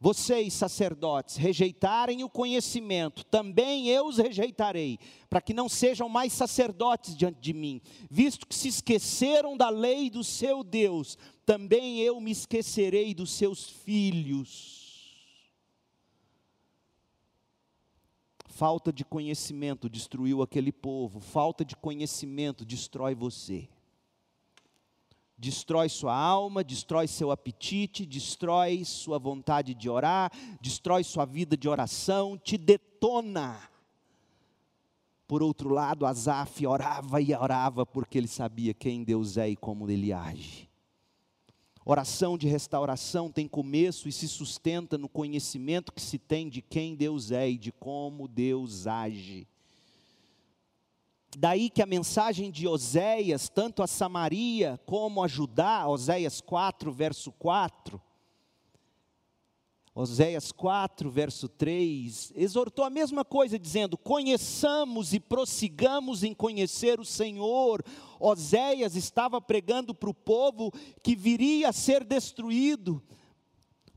vocês, 0.00 0.54
sacerdotes, 0.54 1.36
rejeitarem 1.36 2.22
o 2.22 2.28
conhecimento, 2.30 3.24
também 3.24 3.88
eu 3.88 4.06
os 4.06 4.16
rejeitarei, 4.16 4.98
para 5.28 5.40
que 5.40 5.52
não 5.52 5.68
sejam 5.68 6.08
mais 6.08 6.32
sacerdotes 6.32 7.16
diante 7.16 7.40
de 7.40 7.52
mim, 7.52 7.80
visto 8.08 8.46
que 8.46 8.54
se 8.54 8.68
esqueceram 8.68 9.56
da 9.56 9.68
lei 9.68 10.08
do 10.08 10.22
seu 10.22 10.62
Deus, 10.62 11.18
também 11.44 11.98
eu 12.00 12.20
me 12.20 12.30
esquecerei 12.30 13.12
dos 13.12 13.32
seus 13.32 13.68
filhos. 13.68 14.86
Falta 18.46 18.92
de 18.92 19.04
conhecimento 19.04 19.88
destruiu 19.88 20.42
aquele 20.42 20.72
povo, 20.72 21.20
falta 21.20 21.64
de 21.64 21.76
conhecimento 21.76 22.64
destrói 22.64 23.14
você 23.14 23.68
destrói 25.38 25.88
sua 25.88 26.14
alma, 26.14 26.64
destrói 26.64 27.06
seu 27.06 27.30
apetite, 27.30 28.04
destrói 28.04 28.84
sua 28.84 29.18
vontade 29.18 29.72
de 29.72 29.88
orar, 29.88 30.32
destrói 30.60 31.04
sua 31.04 31.24
vida 31.24 31.56
de 31.56 31.68
oração, 31.68 32.36
te 32.36 32.58
detona. 32.58 33.56
Por 35.28 35.42
outro 35.42 35.68
lado, 35.68 36.06
Asaf 36.06 36.66
orava 36.66 37.20
e 37.20 37.32
orava 37.34 37.86
porque 37.86 38.18
ele 38.18 38.26
sabia 38.26 38.74
quem 38.74 39.04
Deus 39.04 39.36
é 39.36 39.50
e 39.50 39.56
como 39.56 39.88
ele 39.88 40.12
age. 40.12 40.68
Oração 41.84 42.36
de 42.36 42.48
restauração 42.48 43.30
tem 43.30 43.46
começo 43.46 44.08
e 44.08 44.12
se 44.12 44.28
sustenta 44.28 44.98
no 44.98 45.08
conhecimento 45.08 45.92
que 45.92 46.02
se 46.02 46.18
tem 46.18 46.48
de 46.48 46.60
quem 46.60 46.94
Deus 46.94 47.30
é 47.30 47.48
e 47.48 47.56
de 47.56 47.72
como 47.72 48.26
Deus 48.26 48.86
age. 48.86 49.46
Daí 51.36 51.68
que 51.68 51.82
a 51.82 51.86
mensagem 51.86 52.50
de 52.50 52.66
Oséias, 52.66 53.48
tanto 53.48 53.82
a 53.82 53.86
Samaria 53.86 54.80
como 54.86 55.22
a 55.22 55.28
Judá, 55.28 55.86
Oséias 55.86 56.40
4, 56.40 56.90
verso 56.90 57.30
4, 57.32 58.00
Oséias 59.94 60.52
4, 60.52 61.10
verso 61.10 61.48
3, 61.48 62.32
exortou 62.36 62.84
a 62.84 62.90
mesma 62.90 63.24
coisa, 63.24 63.58
dizendo: 63.58 63.98
Conheçamos 63.98 65.12
e 65.12 65.18
prossigamos 65.18 66.22
em 66.22 66.32
conhecer 66.32 67.00
o 67.00 67.04
Senhor. 67.04 67.84
Oséias 68.20 68.94
estava 68.94 69.40
pregando 69.40 69.92
para 69.92 70.08
o 70.08 70.14
povo 70.14 70.72
que 71.02 71.16
viria 71.16 71.68
a 71.68 71.72
ser 71.72 72.04
destruído, 72.04 73.02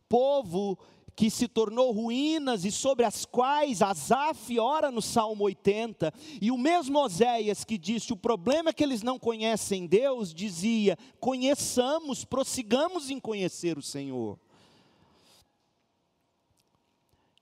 povo 0.10 0.78
que 1.22 1.30
se 1.30 1.48
tornou 1.48 1.92
ruínas 1.92 2.66
e 2.66 2.72
sobre 2.72 3.06
as 3.06 3.26
quais 3.26 3.84
Asaf 3.84 4.58
ora 4.58 4.90
no 4.90 5.04
Salmo 5.04 5.44
80, 5.44 6.12
e 6.42 6.50
o 6.50 6.58
mesmo 6.58 6.98
Oséias 6.98 7.64
que 7.64 7.78
disse: 7.78 8.12
o 8.12 8.18
problema 8.18 8.72
é 8.72 8.74
que 8.74 8.84
eles 8.84 9.04
não 9.04 9.20
conhecem 9.20 9.86
Deus, 9.86 10.34
dizia: 10.34 10.98
conheçamos, 11.20 12.26
prossigamos 12.26 13.12
em 13.12 13.20
conhecer 13.20 13.78
o 13.78 13.84
Senhor. 13.84 14.40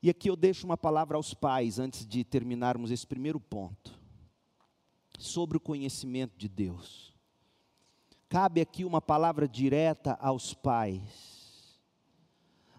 E 0.04 0.10
aqui 0.10 0.30
eu 0.30 0.36
deixo 0.36 0.66
uma 0.66 0.76
palavra 0.76 1.16
aos 1.16 1.34
pais, 1.34 1.80
antes 1.80 2.06
de 2.06 2.26
terminarmos 2.26 2.92
esse 2.92 3.08
primeiro 3.08 3.40
ponto, 3.40 3.98
sobre 5.18 5.56
o 5.56 5.62
conhecimento 5.62 6.34
de 6.38 6.50
Deus. 6.50 7.14
Cabe 8.28 8.60
aqui 8.60 8.84
uma 8.84 9.02
palavra 9.02 9.48
direta 9.48 10.18
aos 10.20 10.54
pais 10.54 11.39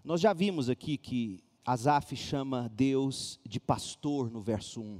nós 0.03 0.19
já 0.19 0.33
vimos 0.33 0.69
aqui 0.69 0.97
que 0.97 1.43
Asaf 1.63 2.15
chama 2.15 2.69
Deus 2.73 3.39
de 3.47 3.59
pastor 3.59 4.31
no 4.31 4.41
verso 4.41 4.81
1. 4.81 4.99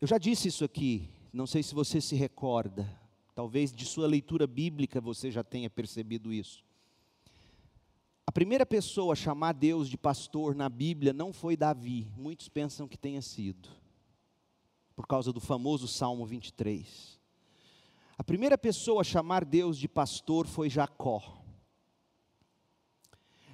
Eu 0.00 0.08
já 0.08 0.18
disse 0.18 0.48
isso 0.48 0.64
aqui, 0.64 1.08
não 1.32 1.46
sei 1.46 1.62
se 1.62 1.74
você 1.74 2.00
se 2.00 2.16
recorda, 2.16 3.00
talvez 3.36 3.72
de 3.72 3.84
sua 3.86 4.08
leitura 4.08 4.48
bíblica 4.48 5.00
você 5.00 5.30
já 5.30 5.44
tenha 5.44 5.70
percebido 5.70 6.32
isso. 6.32 6.64
A 8.26 8.32
primeira 8.32 8.66
pessoa 8.66 9.12
a 9.12 9.16
chamar 9.16 9.52
Deus 9.52 9.88
de 9.88 9.96
pastor 9.96 10.54
na 10.54 10.68
Bíblia 10.68 11.12
não 11.12 11.32
foi 11.32 11.56
Davi, 11.56 12.10
muitos 12.16 12.48
pensam 12.48 12.88
que 12.88 12.98
tenha 12.98 13.22
sido, 13.22 13.68
por 14.96 15.06
causa 15.06 15.32
do 15.32 15.40
famoso 15.40 15.86
Salmo 15.86 16.26
23. 16.26 17.20
A 18.18 18.24
primeira 18.24 18.58
pessoa 18.58 19.02
a 19.02 19.04
chamar 19.04 19.44
Deus 19.44 19.78
de 19.78 19.88
pastor 19.88 20.48
foi 20.48 20.68
Jacó. 20.68 21.41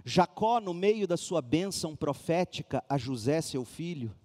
Jacó, 0.09 0.59
no 0.59 0.73
meio 0.73 1.07
da 1.07 1.19
sua 1.19 1.43
bênção 1.43 1.95
profética 1.95 2.83
a 2.89 2.97
José, 2.97 3.43
seu 3.43 3.63
filho, 3.63 4.17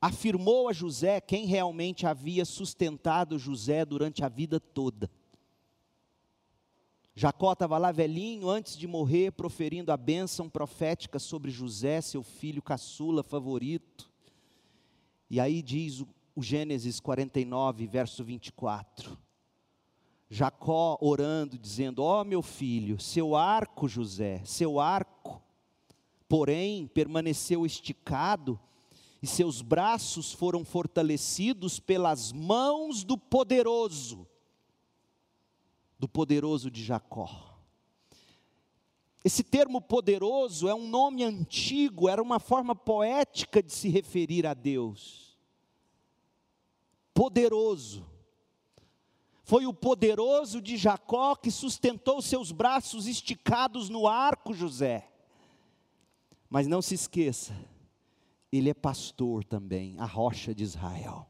afirmou 0.00 0.70
a 0.70 0.72
José 0.72 1.20
quem 1.20 1.44
realmente 1.44 2.06
havia 2.06 2.46
sustentado 2.46 3.38
José 3.38 3.84
durante 3.84 4.24
a 4.24 4.28
vida 4.28 4.58
toda. 4.58 5.10
Jacó 7.14 7.52
estava 7.52 7.76
lá 7.76 7.92
velhinho, 7.92 8.48
antes 8.48 8.74
de 8.74 8.86
morrer, 8.86 9.32
proferindo 9.32 9.92
a 9.92 9.98
bênção 9.98 10.48
profética 10.48 11.18
sobre 11.18 11.50
José, 11.50 12.00
seu 12.00 12.22
filho 12.22 12.62
caçula 12.62 13.22
favorito. 13.22 14.10
E 15.28 15.38
aí 15.40 15.60
diz 15.60 16.00
o, 16.00 16.42
Gênesis 16.42 17.00
49, 17.00 17.86
verso 17.86 18.24
24: 18.24 19.16
Jacó 20.34 20.98
orando, 21.00 21.56
dizendo: 21.56 22.02
Ó 22.02 22.20
oh, 22.20 22.24
meu 22.24 22.42
filho, 22.42 23.00
seu 23.00 23.36
arco, 23.36 23.86
José, 23.86 24.42
seu 24.44 24.80
arco, 24.80 25.40
porém 26.28 26.88
permaneceu 26.88 27.64
esticado, 27.64 28.58
e 29.22 29.28
seus 29.28 29.62
braços 29.62 30.32
foram 30.32 30.64
fortalecidos 30.64 31.78
pelas 31.78 32.32
mãos 32.32 33.04
do 33.04 33.16
poderoso, 33.16 34.26
do 36.00 36.08
poderoso 36.08 36.68
de 36.68 36.82
Jacó. 36.82 37.54
Esse 39.24 39.44
termo 39.44 39.80
poderoso 39.80 40.68
é 40.68 40.74
um 40.74 40.88
nome 40.88 41.22
antigo, 41.22 42.08
era 42.08 42.20
uma 42.20 42.40
forma 42.40 42.74
poética 42.74 43.62
de 43.62 43.72
se 43.72 43.88
referir 43.88 44.48
a 44.48 44.52
Deus. 44.52 45.38
Poderoso 47.14 48.13
foi 49.44 49.66
o 49.66 49.74
poderoso 49.74 50.60
de 50.60 50.76
Jacó 50.78 51.36
que 51.36 51.50
sustentou 51.50 52.22
seus 52.22 52.50
braços 52.50 53.06
esticados 53.06 53.90
no 53.90 54.08
arco, 54.08 54.54
José. 54.54 55.06
Mas 56.48 56.66
não 56.66 56.80
se 56.80 56.94
esqueça, 56.94 57.54
ele 58.50 58.70
é 58.70 58.74
pastor 58.74 59.44
também, 59.44 59.98
a 59.98 60.06
rocha 60.06 60.54
de 60.54 60.64
Israel. 60.64 61.26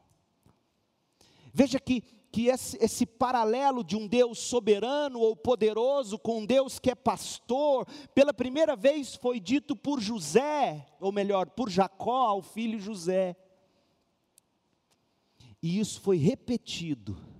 Veja 1.53 1.77
que, 1.77 2.01
que 2.31 2.47
esse, 2.47 2.77
esse 2.81 3.05
paralelo 3.05 3.83
de 3.83 3.97
um 3.97 4.07
Deus 4.07 4.39
soberano 4.39 5.19
ou 5.19 5.35
poderoso 5.35 6.17
com 6.17 6.39
um 6.39 6.45
Deus 6.45 6.79
que 6.79 6.91
é 6.91 6.95
pastor, 6.95 7.85
pela 8.13 8.33
primeira 8.33 8.77
vez 8.77 9.15
foi 9.15 9.41
dito 9.41 9.75
por 9.75 9.99
José, 9.99 10.87
ou 11.01 11.11
melhor, 11.11 11.49
por 11.49 11.69
Jacó 11.69 12.27
ao 12.27 12.41
filho 12.41 12.79
José. 12.79 13.35
E 15.61 15.79
isso 15.79 15.99
foi 15.99 16.15
repetido 16.15 17.34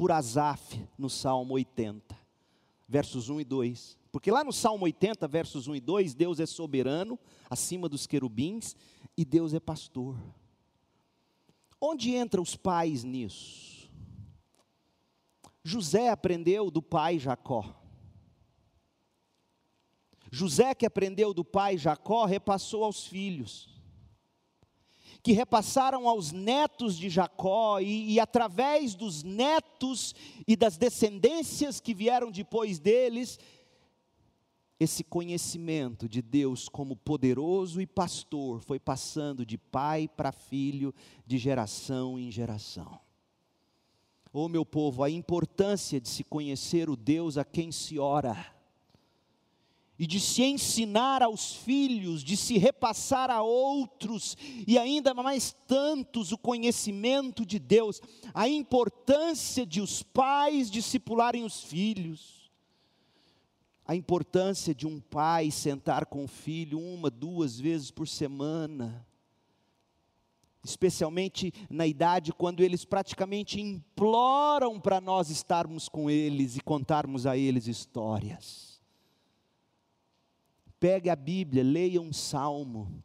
por 0.00 0.10
Asaf 0.10 0.82
no 0.96 1.10
Salmo 1.10 1.52
80, 1.52 2.16
versos 2.88 3.28
1 3.28 3.42
e 3.42 3.44
2. 3.44 3.98
Porque 4.10 4.30
lá 4.30 4.42
no 4.42 4.50
Salmo 4.50 4.86
80, 4.86 5.28
versos 5.28 5.68
1 5.68 5.76
e 5.76 5.80
2, 5.80 6.14
Deus 6.14 6.40
é 6.40 6.46
soberano, 6.46 7.18
acima 7.50 7.86
dos 7.86 8.06
querubins, 8.06 8.74
e 9.14 9.26
Deus 9.26 9.52
é 9.52 9.60
pastor. 9.60 10.16
Onde 11.78 12.16
entram 12.16 12.42
os 12.42 12.56
pais 12.56 13.04
nisso? 13.04 13.90
José 15.62 16.08
aprendeu 16.08 16.70
do 16.70 16.80
pai 16.80 17.18
Jacó. 17.18 17.78
José, 20.32 20.74
que 20.74 20.86
aprendeu 20.86 21.34
do 21.34 21.44
pai 21.44 21.76
Jacó, 21.76 22.24
repassou 22.24 22.84
aos 22.84 23.06
filhos 23.06 23.68
que 25.22 25.32
repassaram 25.32 26.08
aos 26.08 26.32
netos 26.32 26.96
de 26.96 27.10
Jacó, 27.10 27.80
e, 27.80 28.12
e, 28.12 28.20
através 28.20 28.94
dos 28.94 29.22
netos 29.22 30.14
e 30.46 30.56
das 30.56 30.76
descendências 30.76 31.80
que 31.80 31.92
vieram 31.92 32.30
depois 32.30 32.78
deles, 32.78 33.38
esse 34.78 35.04
conhecimento 35.04 36.08
de 36.08 36.22
Deus 36.22 36.68
como 36.68 36.96
poderoso 36.96 37.82
e 37.82 37.86
pastor 37.86 38.62
foi 38.62 38.80
passando 38.80 39.44
de 39.44 39.58
pai 39.58 40.08
para 40.08 40.32
filho, 40.32 40.94
de 41.26 41.36
geração 41.36 42.18
em 42.18 42.30
geração. 42.30 42.98
Oh, 44.32 44.48
meu 44.48 44.64
povo, 44.64 45.02
a 45.02 45.10
importância 45.10 46.00
de 46.00 46.08
se 46.08 46.24
conhecer 46.24 46.88
o 46.88 46.96
Deus 46.96 47.36
a 47.36 47.44
quem 47.44 47.70
se 47.70 47.98
ora 47.98 48.59
e 50.00 50.06
de 50.06 50.18
se 50.18 50.42
ensinar 50.42 51.22
aos 51.22 51.52
filhos, 51.56 52.24
de 52.24 52.34
se 52.34 52.56
repassar 52.56 53.30
a 53.30 53.42
outros, 53.42 54.34
e 54.66 54.78
ainda 54.78 55.12
mais 55.12 55.54
tantos 55.68 56.32
o 56.32 56.38
conhecimento 56.38 57.44
de 57.44 57.58
Deus, 57.58 58.00
a 58.32 58.48
importância 58.48 59.66
de 59.66 59.78
os 59.78 60.02
pais 60.02 60.70
discipularem 60.70 61.44
os 61.44 61.62
filhos, 61.62 62.50
a 63.84 63.94
importância 63.94 64.74
de 64.74 64.86
um 64.86 64.98
pai 64.98 65.50
sentar 65.50 66.06
com 66.06 66.24
o 66.24 66.28
filho 66.28 66.80
uma, 66.80 67.10
duas 67.10 67.60
vezes 67.60 67.90
por 67.90 68.08
semana, 68.08 69.06
especialmente 70.64 71.52
na 71.68 71.86
idade 71.86 72.32
quando 72.32 72.62
eles 72.62 72.86
praticamente 72.86 73.60
imploram 73.60 74.80
para 74.80 74.98
nós 74.98 75.28
estarmos 75.28 75.90
com 75.90 76.08
eles 76.08 76.56
e 76.56 76.60
contarmos 76.62 77.26
a 77.26 77.36
eles 77.36 77.66
histórias. 77.66 78.69
Pegue 80.80 81.10
a 81.10 81.14
Bíblia, 81.14 81.62
leia 81.62 82.00
um 82.00 82.10
salmo. 82.10 83.04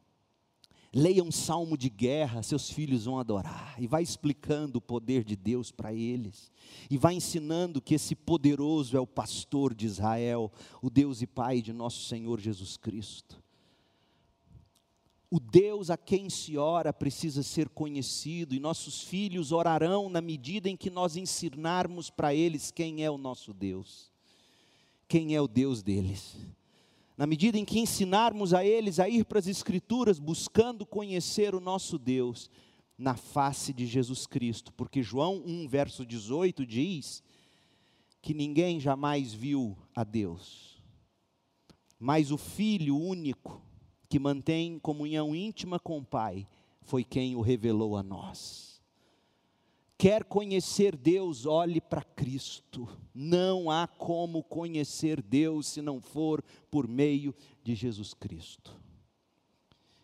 Leia 0.94 1.22
um 1.22 1.30
salmo 1.30 1.76
de 1.76 1.90
guerra, 1.90 2.42
seus 2.42 2.70
filhos 2.70 3.04
vão 3.04 3.18
adorar. 3.18 3.76
E 3.78 3.86
vai 3.86 4.02
explicando 4.02 4.78
o 4.78 4.80
poder 4.80 5.22
de 5.22 5.36
Deus 5.36 5.70
para 5.70 5.92
eles. 5.92 6.50
E 6.90 6.96
vai 6.96 7.12
ensinando 7.12 7.82
que 7.82 7.94
esse 7.94 8.14
poderoso 8.14 8.96
é 8.96 9.00
o 9.00 9.06
pastor 9.06 9.74
de 9.74 9.84
Israel, 9.84 10.50
o 10.80 10.88
Deus 10.88 11.20
e 11.20 11.26
Pai 11.26 11.60
de 11.60 11.74
nosso 11.74 12.04
Senhor 12.04 12.40
Jesus 12.40 12.78
Cristo. 12.78 13.44
O 15.30 15.38
Deus 15.38 15.90
a 15.90 15.98
quem 15.98 16.30
se 16.30 16.56
ora 16.56 16.94
precisa 16.94 17.42
ser 17.42 17.68
conhecido, 17.68 18.54
e 18.54 18.60
nossos 18.60 19.02
filhos 19.02 19.52
orarão 19.52 20.08
na 20.08 20.22
medida 20.22 20.70
em 20.70 20.76
que 20.76 20.88
nós 20.88 21.14
ensinarmos 21.14 22.08
para 22.08 22.34
eles 22.34 22.70
quem 22.70 23.04
é 23.04 23.10
o 23.10 23.18
nosso 23.18 23.52
Deus, 23.52 24.10
quem 25.06 25.34
é 25.34 25.40
o 25.42 25.48
Deus 25.48 25.82
deles 25.82 26.36
na 27.16 27.26
medida 27.26 27.58
em 27.58 27.64
que 27.64 27.78
ensinarmos 27.78 28.52
a 28.52 28.64
eles 28.64 28.98
a 29.00 29.08
ir 29.08 29.24
para 29.24 29.38
as 29.38 29.46
Escrituras 29.46 30.18
buscando 30.18 30.84
conhecer 30.84 31.54
o 31.54 31.60
nosso 31.60 31.98
Deus 31.98 32.50
na 32.98 33.14
face 33.14 33.72
de 33.72 33.86
Jesus 33.86 34.26
Cristo, 34.26 34.72
porque 34.72 35.02
João 35.02 35.42
1, 35.46 35.68
verso 35.68 36.04
18 36.04 36.64
diz 36.66 37.22
que 38.22 38.34
ninguém 38.34 38.80
jamais 38.80 39.32
viu 39.32 39.76
a 39.94 40.02
Deus, 40.02 40.82
mas 41.98 42.30
o 42.30 42.36
Filho 42.36 42.98
único, 42.98 43.62
que 44.08 44.18
mantém 44.18 44.78
comunhão 44.78 45.34
íntima 45.34 45.78
com 45.78 45.98
o 45.98 46.04
Pai, 46.04 46.46
foi 46.82 47.04
quem 47.04 47.34
o 47.36 47.40
revelou 47.40 47.96
a 47.96 48.02
nós. 48.02 48.65
Quer 49.98 50.24
conhecer 50.24 50.94
Deus, 50.94 51.46
olhe 51.46 51.80
para 51.80 52.02
Cristo. 52.02 52.86
Não 53.14 53.70
há 53.70 53.86
como 53.86 54.42
conhecer 54.42 55.22
Deus 55.22 55.68
se 55.68 55.80
não 55.80 56.02
for 56.02 56.42
por 56.70 56.86
meio 56.86 57.34
de 57.62 57.74
Jesus 57.74 58.12
Cristo. 58.12 58.78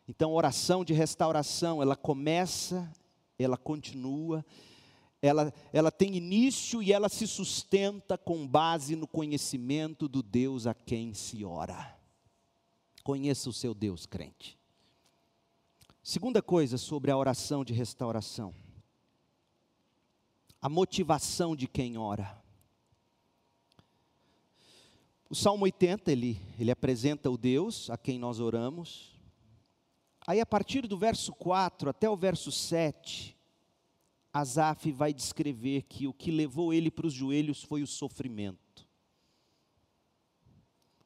Então, 0.09 0.33
oração 0.33 0.83
de 0.83 0.95
restauração, 0.95 1.83
ela 1.83 1.95
começa, 1.95 2.91
ela 3.39 3.57
continua, 3.59 4.45
ela, 5.21 5.53
ela 5.73 5.91
tem 5.91 6.17
início 6.17 6.83
e 6.83 6.91
ela 6.91 7.09
se 7.11 7.27
sustenta 7.27 8.17
com 8.17 8.47
base 8.47 8.97
no 8.97 9.07
conhecimento 9.07 10.09
do 10.09 10.23
Deus 10.23 10.67
a 10.67 10.73
quem 10.73 11.13
se 11.13 11.45
ora. 11.45 11.99
Conheça 13.05 13.51
o 13.51 13.53
seu 13.53 13.75
Deus, 13.75 14.07
crente. 14.07 14.59
Segunda 16.03 16.41
coisa 16.41 16.79
sobre 16.79 17.11
a 17.11 17.17
oração 17.17 17.63
de 17.63 17.75
restauração 17.75 18.55
a 20.63 20.69
motivação 20.69 21.57
de 21.57 21.67
quem 21.67 21.99
ora. 21.99 22.41
O 25.29 25.35
Salmo 25.35 25.65
80, 25.65 26.13
ele, 26.13 26.41
ele 26.57 26.71
apresenta 26.71 27.29
o 27.29 27.37
Deus 27.37 27.91
a 27.91 27.99
quem 27.99 28.17
nós 28.17 28.39
oramos. 28.39 29.13
Aí, 30.25 30.41
a 30.41 30.47
partir 30.47 30.87
do 30.87 30.97
verso 30.97 31.33
4 31.33 31.91
até 31.91 32.09
o 32.09 32.15
verso 32.15 32.53
7, 32.53 33.37
Asaf 34.33 34.93
vai 34.93 35.13
descrever 35.13 35.83
que 35.83 36.07
o 36.07 36.13
que 36.13 36.31
levou 36.31 36.73
ele 36.73 36.93
para 36.93 37.09
os 37.09 37.13
joelhos 37.13 37.65
foi 37.65 37.83
o 37.83 37.87
sofrimento. 37.87 38.87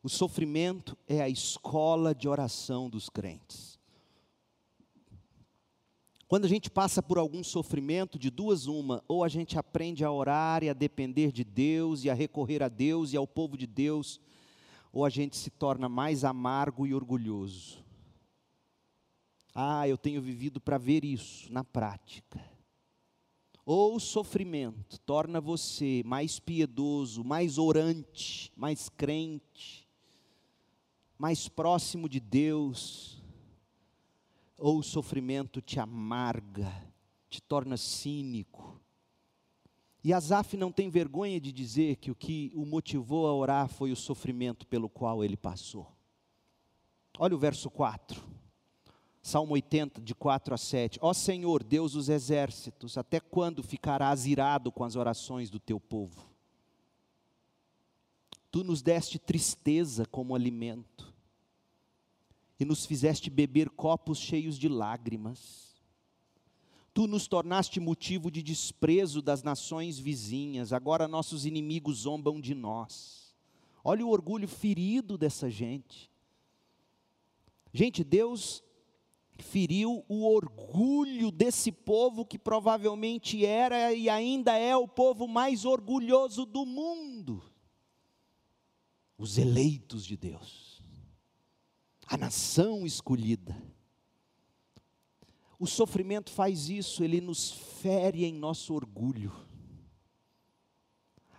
O 0.03 0.09
sofrimento 0.09 0.99
é 1.09 1.23
a 1.23 1.31
escola 1.31 2.15
de 2.15 2.29
oração 2.29 2.91
dos 2.91 3.09
crentes. 3.09 3.76
Quando 6.29 6.45
a 6.45 6.49
gente 6.49 6.69
passa 6.69 7.01
por 7.01 7.19
algum 7.19 7.45
sofrimento, 7.45 8.19
de 8.19 8.31
duas 8.31 8.67
uma, 8.67 9.03
ou 9.07 9.23
a 9.23 9.29
gente 9.29 9.57
aprende 9.57 10.05
a 10.05 10.11
orar 10.11 10.65
e 10.65 10.69
a 10.69 10.73
depender 10.73 11.31
de 11.31 11.45
Deus 11.45 12.03
e 12.03 12.11
a 12.11 12.15
recorrer 12.15 12.65
a 12.65 12.69
Deus 12.69 13.13
e 13.13 13.17
ao 13.17 13.29
povo 13.29 13.57
de 13.57 13.67
Deus, 13.67 14.21
ou 14.93 15.05
a 15.05 15.09
gente 15.09 15.37
se 15.37 15.51
torna 15.51 15.89
mais 15.89 16.25
amargo 16.25 16.85
e 16.85 16.93
orgulhoso. 16.93 17.85
Ah, 19.55 19.87
eu 19.87 19.97
tenho 19.97 20.21
vivido 20.21 20.61
para 20.61 20.79
ver 20.79 21.05
isso 21.05 21.51
na 21.53 21.63
prática. 21.63 22.45
Ou 23.65 23.97
o 23.97 24.01
sofrimento 24.01 24.99
torna 25.01 25.41
você 25.41 26.03
mais 26.05 26.41
piedoso, 26.41 27.23
mais 27.23 27.57
orante, 27.57 28.53
mais 28.57 28.89
crente, 28.89 29.89
mais 31.17 31.49
próximo 31.49 32.09
de 32.09 32.21
Deus, 32.21 33.16
ou 34.59 34.79
o 34.79 34.83
sofrimento 34.83 35.61
te 35.61 35.79
amarga, 35.79 36.73
te 37.29 37.43
torna 37.43 37.77
cínico. 37.77 38.81
E 40.03 40.13
Asaf 40.13 40.57
não 40.57 40.71
tem 40.71 40.89
vergonha 40.89 41.41
de 41.41 41.53
dizer 41.53 41.97
que 41.97 42.11
o 42.11 42.15
que 42.15 42.53
o 42.55 42.65
motivou 42.65 43.27
a 43.27 43.35
orar 43.35 43.69
foi 43.69 43.91
o 43.91 43.97
sofrimento 43.97 44.67
pelo 44.67 44.89
qual 44.89 45.25
ele 45.25 45.37
passou. 45.37 45.93
Olha 47.19 47.35
o 47.35 47.39
verso 47.39 47.71
4. 47.71 48.23
Salmo 49.21 49.55
80, 49.55 50.01
de 50.01 50.15
4 50.15 50.55
a 50.55 50.57
7. 50.57 51.01
Ó 51.03 51.13
Senhor, 51.13 51.65
Deus 51.65 51.93
dos 51.93 52.09
exércitos, 52.09 52.97
até 52.97 53.19
quando 53.19 53.63
ficarás 53.63 54.27
irado 54.27 54.71
com 54.71 54.85
as 54.85 54.95
orações 54.95 55.51
do 55.51 55.59
teu 55.59 55.81
povo? 55.81 56.31
Tu 58.53 58.63
nos 58.63 58.81
deste 58.81 59.19
tristeza 59.19 60.07
como 60.07 60.35
alimento 60.35 61.16
e 62.59 62.65
nos 62.65 62.87
fizeste 62.87 63.29
beber 63.29 63.71
copos 63.71 64.19
cheios 64.19 64.59
de 64.59 64.69
lágrimas. 64.69 65.77
Tu 66.95 67.07
nos 67.07 67.27
tornaste 67.27 67.79
motivo 67.79 68.31
de 68.31 68.43
desprezo 68.43 69.21
das 69.21 69.43
nações 69.43 69.99
vizinhas, 69.99 70.73
agora 70.73 71.07
nossos 71.07 71.45
inimigos 71.45 71.99
zombam 71.99 72.41
de 72.41 72.55
nós. 72.55 73.37
Olha 73.85 74.05
o 74.05 74.09
orgulho 74.09 74.49
ferido 74.49 75.19
dessa 75.19 75.51
gente. 75.51 76.11
Gente, 77.73 78.03
Deus 78.03 78.65
feriu 79.39 80.03
o 80.09 80.27
orgulho 80.27 81.31
desse 81.31 81.71
povo 81.71 82.25
que 82.25 82.39
provavelmente 82.39 83.45
era 83.45 83.93
e 83.93 84.09
ainda 84.09 84.57
é 84.57 84.75
o 84.75 84.89
povo 84.89 85.29
mais 85.29 85.67
orgulhoso 85.67 86.47
do 86.47 86.65
mundo. 86.65 87.43
Os 89.19 89.37
eleitos 89.37 90.07
de 90.07 90.17
Deus 90.17 90.76
a 92.07 92.17
nação 92.17 92.87
escolhida. 92.87 93.57
O 95.59 95.67
sofrimento 95.67 96.31
faz 96.31 96.69
isso, 96.69 97.03
ele 97.03 97.21
nos 97.21 97.51
fere 97.51 98.25
em 98.25 98.33
nosso 98.33 98.75
orgulho. 98.75 99.33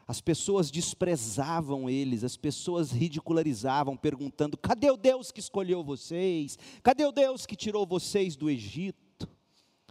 As 0.07 0.21
pessoas 0.21 0.71
desprezavam 0.71 1.89
eles, 1.89 2.23
as 2.23 2.37
pessoas 2.37 2.91
ridicularizavam, 2.91 3.95
perguntando: 3.95 4.57
cadê 4.57 4.89
o 4.89 4.97
Deus 4.97 5.31
que 5.31 5.39
escolheu 5.39 5.83
vocês? 5.83 6.57
Cadê 6.81 7.05
o 7.05 7.11
Deus 7.11 7.45
que 7.45 7.55
tirou 7.55 7.85
vocês 7.85 8.35
do 8.35 8.49
Egito? 8.49 9.29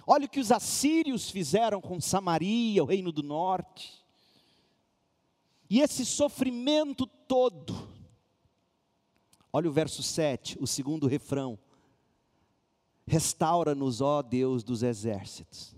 Olha 0.06 0.26
o 0.26 0.28
que 0.28 0.40
os 0.40 0.50
assírios 0.50 1.30
fizeram 1.30 1.80
com 1.80 2.00
Samaria, 2.00 2.82
o 2.82 2.86
reino 2.86 3.12
do 3.12 3.22
norte. 3.22 3.92
E 5.68 5.80
esse 5.80 6.06
sofrimento 6.06 7.06
todo, 7.06 7.88
Olha 9.56 9.70
o 9.70 9.72
verso 9.72 10.02
7, 10.02 10.58
o 10.60 10.66
segundo 10.66 11.06
refrão. 11.06 11.58
Restaura-nos, 13.06 14.02
ó 14.02 14.20
Deus 14.20 14.62
dos 14.62 14.82
exércitos. 14.82 15.74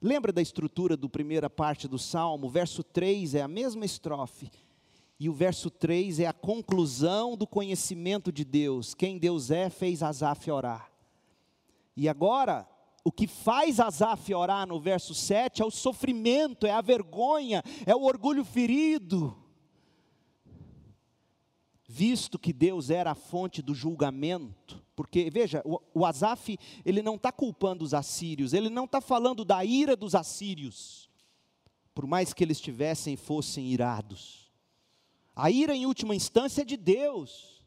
Lembra 0.00 0.32
da 0.32 0.42
estrutura 0.42 0.96
do 0.96 1.08
primeira 1.08 1.48
parte 1.48 1.86
do 1.86 2.00
salmo? 2.00 2.48
O 2.48 2.50
verso 2.50 2.82
3 2.82 3.36
é 3.36 3.42
a 3.42 3.46
mesma 3.46 3.84
estrofe. 3.84 4.50
E 5.20 5.28
o 5.28 5.32
verso 5.32 5.70
3 5.70 6.18
é 6.18 6.26
a 6.26 6.32
conclusão 6.32 7.36
do 7.36 7.46
conhecimento 7.46 8.32
de 8.32 8.44
Deus. 8.44 8.92
Quem 8.92 9.18
Deus 9.18 9.52
é, 9.52 9.70
fez 9.70 10.02
Asaf 10.02 10.50
orar. 10.50 10.90
E 11.96 12.08
agora, 12.08 12.68
o 13.04 13.12
que 13.12 13.28
faz 13.28 13.78
Asaf 13.78 14.34
orar 14.34 14.66
no 14.66 14.80
verso 14.80 15.14
7 15.14 15.62
é 15.62 15.64
o 15.64 15.70
sofrimento, 15.70 16.66
é 16.66 16.72
a 16.72 16.80
vergonha, 16.80 17.62
é 17.86 17.94
o 17.94 18.02
orgulho 18.02 18.44
ferido 18.44 19.40
visto 21.92 22.38
que 22.38 22.54
Deus 22.54 22.88
era 22.88 23.10
a 23.10 23.14
fonte 23.14 23.60
do 23.60 23.74
julgamento, 23.74 24.82
porque 24.96 25.28
veja, 25.30 25.60
o, 25.62 25.78
o 25.92 26.06
Asaf, 26.06 26.58
ele 26.86 27.02
não 27.02 27.16
está 27.16 27.30
culpando 27.30 27.84
os 27.84 27.92
assírios, 27.92 28.54
ele 28.54 28.70
não 28.70 28.86
está 28.86 28.98
falando 28.98 29.44
da 29.44 29.62
ira 29.62 29.94
dos 29.94 30.14
assírios, 30.14 31.10
por 31.94 32.06
mais 32.06 32.32
que 32.32 32.42
eles 32.42 32.58
tivessem 32.58 33.14
fossem 33.14 33.66
irados. 33.66 34.50
A 35.36 35.50
ira, 35.50 35.76
em 35.76 35.84
última 35.84 36.14
instância, 36.14 36.62
é 36.62 36.64
de 36.64 36.78
Deus. 36.78 37.62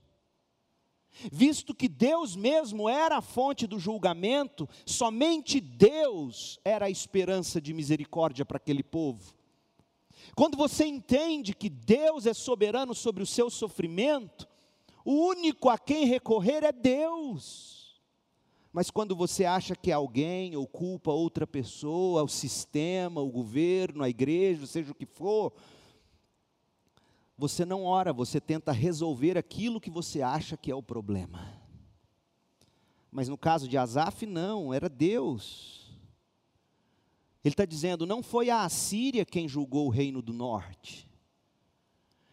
Visto 1.32 1.76
que 1.76 1.88
Deus 1.88 2.36
mesmo 2.36 2.89
era 2.89 3.17
a 3.17 3.21
fonte 3.21 3.67
do 3.67 3.78
julgamento, 3.78 4.67
somente 4.88 5.61
Deus 5.61 6.59
era 6.65 6.88
a 6.88 6.89
esperança 6.89 7.61
de 7.61 7.76
misericórdia 7.76 8.43
para 8.43 8.57
aquele 8.57 8.84
povo. 8.84 9.36
Quando 10.34 10.57
você 10.57 10.86
entende 10.86 11.53
que 11.53 11.69
Deus 11.69 12.26
é 12.26 12.34
soberano 12.34 12.95
sobre 12.95 13.21
o 13.21 13.26
seu 13.28 13.49
sofrimento, 13.49 14.47
o 15.03 15.11
único 15.11 15.69
a 15.69 15.78
quem 15.78 16.05
recorrer 16.05 16.63
é 16.63 16.71
Deus. 16.71 18.01
Mas 18.73 18.89
quando 18.91 19.15
você 19.15 19.45
acha 19.45 19.76
que 19.76 19.91
alguém 19.91 20.55
ou 20.55 20.67
culpa 20.67 21.11
outra 21.11 21.45
pessoa, 21.45 22.23
o 22.23 22.28
sistema, 22.28 23.21
o 23.21 23.32
governo, 23.32 24.03
a 24.03 24.09
igreja, 24.09 24.65
seja 24.65 24.91
o 24.91 24.95
que 24.95 25.05
for, 25.05 25.53
você 27.38 27.63
não 27.63 27.86
ora, 27.86 28.11
você 28.11 28.41
tenta 28.41 28.71
resolver 28.71 29.38
aquilo 29.38 29.80
que 29.80 29.89
você 29.89 30.21
acha 30.21 30.57
que 30.57 30.71
é 30.71 30.76
o 30.76 30.84
problema. 30.84 31.61
Mas 33.11 33.30
no 33.30 33.38
caso 33.38 33.67
de 33.67 33.78
Asaf, 33.78 34.26
não, 34.26 34.73
era 34.73 34.89
Deus. 34.89 35.84
Ele 37.45 37.53
está 37.53 37.63
dizendo: 37.63 38.07
não 38.07 38.23
foi 38.23 38.49
a 38.49 38.63
Assíria 38.63 39.23
quem 39.23 39.47
julgou 39.47 39.85
o 39.85 39.91
reino 39.91 40.19
do 40.19 40.33
norte. 40.33 41.07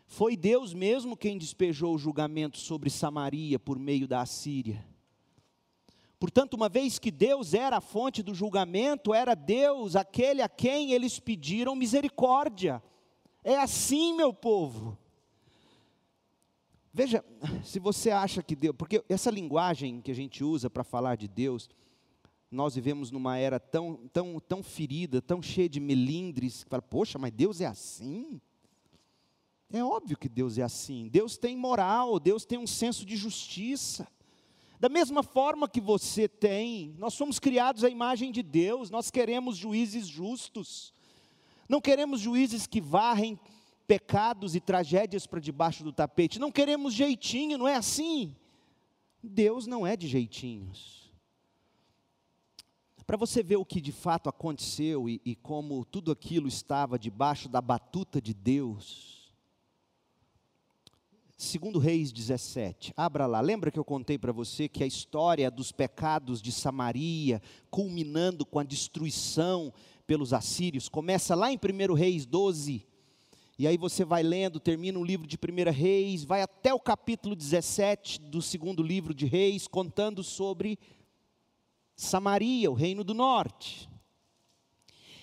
Foi 0.06 0.38
Deus 0.38 0.72
mesmo 0.72 1.16
quem 1.18 1.36
despejou 1.36 1.94
o 1.94 1.98
julgamento 1.98 2.58
sobre 2.58 2.88
Samaria 2.88 3.58
por 3.58 3.78
meio 3.78 4.08
da 4.08 4.22
Assíria. 4.22 4.82
Portanto, 6.18 6.54
uma 6.54 6.68
vez 6.68 6.98
que 6.98 7.10
Deus 7.10 7.52
era 7.52 7.76
a 7.76 7.80
fonte 7.80 8.22
do 8.22 8.34
julgamento, 8.34 9.12
era 9.12 9.34
Deus 9.34 9.96
aquele 9.96 10.40
a 10.40 10.48
quem 10.48 10.92
eles 10.92 11.18
pediram 11.18 11.76
misericórdia. 11.76 12.82
É 13.44 13.58
assim, 13.58 14.14
meu 14.14 14.32
povo. 14.32 14.96
Veja, 16.92 17.24
se 17.64 17.78
você 17.78 18.10
acha 18.10 18.42
que 18.42 18.54
Deus, 18.54 18.74
porque 18.78 19.04
essa 19.08 19.30
linguagem 19.30 20.00
que 20.00 20.10
a 20.10 20.14
gente 20.14 20.42
usa 20.44 20.70
para 20.70 20.84
falar 20.84 21.16
de 21.16 21.26
Deus, 21.28 21.68
nós 22.52 22.74
vivemos 22.74 23.10
numa 23.10 23.38
era 23.38 23.58
tão, 23.58 23.96
tão, 24.12 24.38
tão 24.38 24.62
ferida, 24.62 25.22
tão 25.22 25.40
cheia 25.40 25.68
de 25.68 25.80
melindres, 25.80 26.62
que 26.62 26.70
fala, 26.70 26.82
poxa, 26.82 27.18
mas 27.18 27.32
Deus 27.32 27.62
é 27.62 27.66
assim? 27.66 28.40
É 29.72 29.82
óbvio 29.82 30.18
que 30.18 30.28
Deus 30.28 30.58
é 30.58 30.62
assim. 30.62 31.08
Deus 31.08 31.38
tem 31.38 31.56
moral, 31.56 32.20
Deus 32.20 32.44
tem 32.44 32.58
um 32.58 32.66
senso 32.66 33.06
de 33.06 33.16
justiça. 33.16 34.06
Da 34.78 34.90
mesma 34.90 35.22
forma 35.22 35.66
que 35.66 35.80
você 35.80 36.28
tem, 36.28 36.94
nós 36.98 37.14
somos 37.14 37.38
criados 37.38 37.84
à 37.84 37.88
imagem 37.88 38.30
de 38.30 38.42
Deus, 38.42 38.90
nós 38.90 39.10
queremos 39.10 39.56
juízes 39.56 40.06
justos. 40.06 40.92
Não 41.66 41.80
queremos 41.80 42.20
juízes 42.20 42.66
que 42.66 42.82
varrem 42.82 43.40
pecados 43.86 44.54
e 44.54 44.60
tragédias 44.60 45.26
para 45.26 45.40
debaixo 45.40 45.82
do 45.82 45.92
tapete. 45.92 46.38
Não 46.38 46.52
queremos 46.52 46.92
jeitinho, 46.92 47.56
não 47.56 47.66
é 47.66 47.76
assim? 47.76 48.36
Deus 49.22 49.66
não 49.66 49.86
é 49.86 49.96
de 49.96 50.06
jeitinhos. 50.06 51.01
Para 53.06 53.16
você 53.16 53.42
ver 53.42 53.56
o 53.56 53.64
que 53.64 53.80
de 53.80 53.92
fato 53.92 54.28
aconteceu 54.28 55.08
e, 55.08 55.20
e 55.24 55.34
como 55.34 55.84
tudo 55.84 56.12
aquilo 56.12 56.46
estava 56.46 56.98
debaixo 56.98 57.48
da 57.48 57.60
batuta 57.60 58.20
de 58.20 58.32
Deus. 58.32 59.34
Segundo 61.36 61.80
Reis 61.80 62.12
17, 62.12 62.92
abra 62.96 63.26
lá. 63.26 63.40
Lembra 63.40 63.70
que 63.72 63.78
eu 63.78 63.84
contei 63.84 64.16
para 64.16 64.30
você 64.30 64.68
que 64.68 64.84
a 64.84 64.86
história 64.86 65.50
dos 65.50 65.72
pecados 65.72 66.40
de 66.40 66.52
Samaria, 66.52 67.42
culminando 67.68 68.46
com 68.46 68.60
a 68.60 68.64
destruição 68.64 69.72
pelos 70.06 70.32
assírios, 70.32 70.88
começa 70.88 71.34
lá 71.34 71.50
em 71.52 71.56
1 71.58 71.94
Reis 71.94 72.24
12, 72.24 72.86
e 73.58 73.66
aí 73.66 73.76
você 73.76 74.04
vai 74.04 74.22
lendo, 74.22 74.60
termina 74.60 74.98
o 74.98 75.04
livro 75.04 75.26
de 75.26 75.36
1 75.36 75.72
Reis, 75.72 76.24
vai 76.24 76.42
até 76.42 76.72
o 76.72 76.80
capítulo 76.80 77.34
17 77.34 78.20
do 78.20 78.40
segundo 78.40 78.82
livro 78.82 79.12
de 79.12 79.26
Reis, 79.26 79.66
contando 79.66 80.22
sobre 80.22 80.78
Samaria, 81.96 82.70
o 82.70 82.74
reino 82.74 83.04
do 83.04 83.14
norte. 83.14 83.88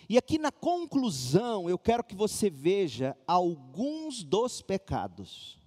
E 0.07 0.17
aqui 0.17 0.39
na 0.39 0.51
conclusão, 0.51 1.69
eu 1.69 1.77
quero 1.77 2.03
que 2.03 2.15
você 2.15 2.49
veja 2.49 3.15
alguns 3.27 4.23
dos 4.23 4.61
pecados 4.61 5.59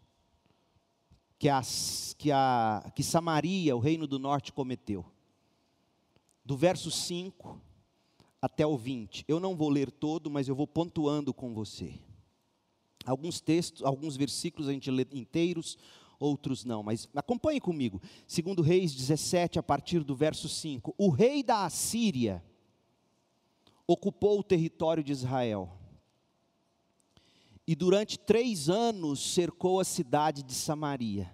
que, 1.39 1.49
as, 1.49 2.15
que, 2.19 2.31
a, 2.33 2.93
que 2.95 3.03
Samaria, 3.03 3.77
o 3.77 3.81
reino 3.81 4.07
do 4.07 4.19
norte, 4.19 4.53
cometeu. 4.53 5.05
Do 6.45 6.57
verso 6.57 6.91
5 6.91 7.61
até 8.41 8.67
o 8.67 8.77
20. 8.77 9.25
Eu 9.29 9.39
não 9.39 9.55
vou 9.55 9.69
ler 9.69 9.93
todo, 9.93 10.29
mas 10.29 10.49
eu 10.49 10.57
vou 10.57 10.67
pontuando 10.67 11.33
com 11.33 11.55
você. 11.55 11.95
Alguns 13.05 13.41
textos, 13.41 13.85
alguns 13.85 14.17
versículos 14.17 14.69
a 14.69 14.73
gente 14.73 14.91
lê 14.91 15.07
inteiros, 15.13 15.79
outros 16.23 16.65
não, 16.65 16.83
mas 16.83 17.09
acompanhe 17.15 17.61
comigo. 17.61 18.01
Segundo 18.27 18.63
Reis 18.63 18.95
17, 18.95 19.59
a 19.59 19.63
partir 19.63 20.05
do 20.05 20.15
verso 20.15 20.49
5. 20.49 20.95
O 20.97 21.11
rei 21.11 21.43
da 21.43 21.65
Assíria 21.65 22.43
ocupou 23.87 24.39
o 24.39 24.45
território 24.45 25.03
de 25.03 25.13
Israel. 25.13 25.71
E 27.67 27.75
durante 27.75 28.19
três 28.19 28.69
anos 28.69 29.35
cercou 29.35 29.81
a 29.81 29.85
cidade 29.85 30.43
de 30.43 30.55
Samaria. 30.55 31.33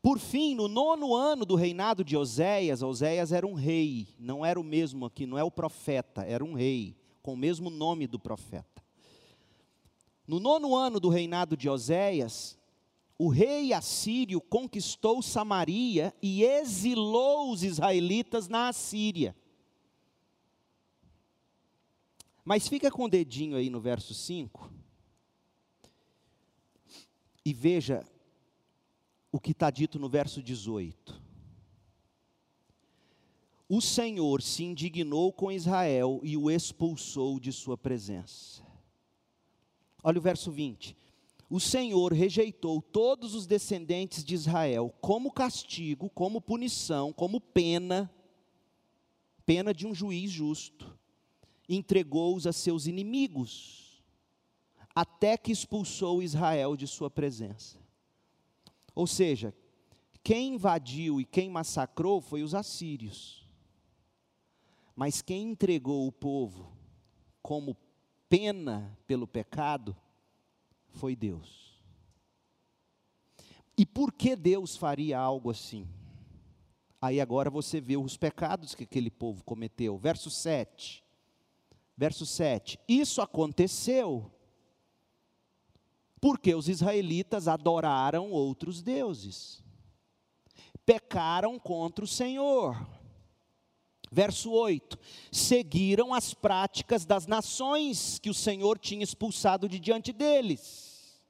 Por 0.00 0.18
fim, 0.18 0.54
no 0.54 0.68
nono 0.68 1.14
ano 1.14 1.46
do 1.46 1.54
reinado 1.54 2.04
de 2.04 2.14
Oséias, 2.14 2.82
Oséias 2.82 3.32
era 3.32 3.46
um 3.46 3.54
rei, 3.54 4.08
não 4.18 4.44
era 4.44 4.60
o 4.60 4.64
mesmo 4.64 5.06
aqui, 5.06 5.24
não 5.24 5.38
é 5.38 5.42
o 5.42 5.50
profeta, 5.50 6.22
era 6.22 6.44
um 6.44 6.52
rei, 6.52 6.94
com 7.22 7.32
o 7.32 7.36
mesmo 7.36 7.70
nome 7.70 8.06
do 8.06 8.18
profeta. 8.18 8.84
No 10.26 10.38
nono 10.38 10.76
ano 10.76 11.00
do 11.00 11.08
reinado 11.08 11.56
de 11.56 11.70
Oséias, 11.70 12.58
o 13.18 13.28
rei 13.28 13.72
assírio 13.72 14.40
conquistou 14.40 15.22
Samaria 15.22 16.14
e 16.20 16.42
exilou 16.42 17.52
os 17.52 17.62
israelitas 17.62 18.48
na 18.48 18.68
Assíria. 18.68 19.36
Mas 22.44 22.68
fica 22.68 22.90
com 22.90 23.04
o 23.04 23.08
dedinho 23.08 23.56
aí 23.56 23.70
no 23.70 23.80
verso 23.80 24.12
5 24.12 24.70
e 27.44 27.54
veja 27.54 28.04
o 29.30 29.38
que 29.38 29.52
está 29.52 29.70
dito 29.70 29.98
no 29.98 30.08
verso 30.08 30.42
18. 30.42 31.22
O 33.68 33.80
Senhor 33.80 34.42
se 34.42 34.64
indignou 34.64 35.32
com 35.32 35.50
Israel 35.50 36.20
e 36.22 36.36
o 36.36 36.50
expulsou 36.50 37.40
de 37.40 37.52
sua 37.52 37.78
presença. 37.78 38.62
Olha 40.02 40.18
o 40.18 40.22
verso 40.22 40.50
20. 40.52 40.96
O 41.54 41.60
Senhor 41.60 42.12
rejeitou 42.12 42.82
todos 42.82 43.32
os 43.32 43.46
descendentes 43.46 44.24
de 44.24 44.34
Israel 44.34 44.92
como 45.00 45.30
castigo, 45.30 46.10
como 46.10 46.40
punição, 46.40 47.12
como 47.12 47.40
pena, 47.40 48.12
pena 49.46 49.72
de 49.72 49.86
um 49.86 49.94
juiz 49.94 50.32
justo. 50.32 50.98
Entregou-os 51.68 52.44
a 52.48 52.52
seus 52.52 52.88
inimigos, 52.88 54.02
até 54.96 55.36
que 55.36 55.52
expulsou 55.52 56.24
Israel 56.24 56.74
de 56.74 56.88
sua 56.88 57.08
presença. 57.08 57.78
Ou 58.92 59.06
seja, 59.06 59.54
quem 60.24 60.54
invadiu 60.54 61.20
e 61.20 61.24
quem 61.24 61.48
massacrou 61.48 62.20
foi 62.20 62.42
os 62.42 62.52
assírios. 62.52 63.48
Mas 64.96 65.22
quem 65.22 65.50
entregou 65.52 66.08
o 66.08 66.10
povo 66.10 66.76
como 67.40 67.76
pena 68.28 68.98
pelo 69.06 69.28
pecado 69.28 69.96
foi 70.94 71.14
Deus. 71.14 71.78
E 73.76 73.84
por 73.84 74.12
que 74.12 74.36
Deus 74.36 74.76
faria 74.76 75.18
algo 75.18 75.50
assim? 75.50 75.86
Aí 77.00 77.20
agora 77.20 77.50
você 77.50 77.80
vê 77.80 77.96
os 77.96 78.16
pecados 78.16 78.74
que 78.74 78.84
aquele 78.84 79.10
povo 79.10 79.44
cometeu. 79.44 79.98
Verso 79.98 80.30
7. 80.30 81.04
Verso 81.96 82.24
7. 82.24 82.78
Isso 82.88 83.20
aconteceu 83.20 84.30
porque 86.20 86.54
os 86.54 86.70
israelitas 86.70 87.46
adoraram 87.46 88.30
outros 88.30 88.80
deuses. 88.80 89.62
Pecaram 90.86 91.58
contra 91.58 92.04
o 92.04 92.08
Senhor. 92.08 92.88
Verso 94.14 94.52
8: 94.52 94.96
seguiram 95.32 96.14
as 96.14 96.32
práticas 96.32 97.04
das 97.04 97.26
nações 97.26 98.20
que 98.20 98.30
o 98.30 98.34
Senhor 98.34 98.78
tinha 98.78 99.02
expulsado 99.02 99.68
de 99.68 99.80
diante 99.80 100.12
deles. 100.12 101.20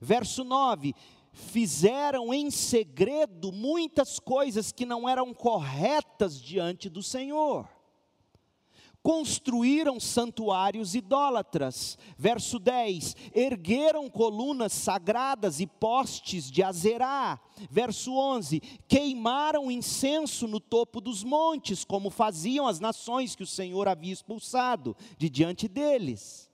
Verso 0.00 0.42
9: 0.42 0.92
fizeram 1.32 2.34
em 2.34 2.50
segredo 2.50 3.52
muitas 3.52 4.18
coisas 4.18 4.72
que 4.72 4.84
não 4.84 5.08
eram 5.08 5.32
corretas 5.32 6.42
diante 6.42 6.88
do 6.88 7.00
Senhor. 7.00 7.68
Construíram 9.04 10.00
santuários 10.00 10.94
idólatras. 10.94 11.98
Verso 12.16 12.58
10: 12.58 13.14
ergueram 13.34 14.08
colunas 14.08 14.72
sagradas 14.72 15.60
e 15.60 15.66
postes 15.66 16.50
de 16.50 16.62
Azerá. 16.62 17.38
Verso 17.70 18.14
11: 18.14 18.60
queimaram 18.88 19.70
incenso 19.70 20.48
no 20.48 20.58
topo 20.58 21.02
dos 21.02 21.22
montes, 21.22 21.84
como 21.84 22.08
faziam 22.08 22.66
as 22.66 22.80
nações 22.80 23.36
que 23.36 23.42
o 23.42 23.46
Senhor 23.46 23.86
havia 23.86 24.12
expulsado 24.12 24.96
de 25.18 25.28
diante 25.28 25.68
deles. 25.68 26.50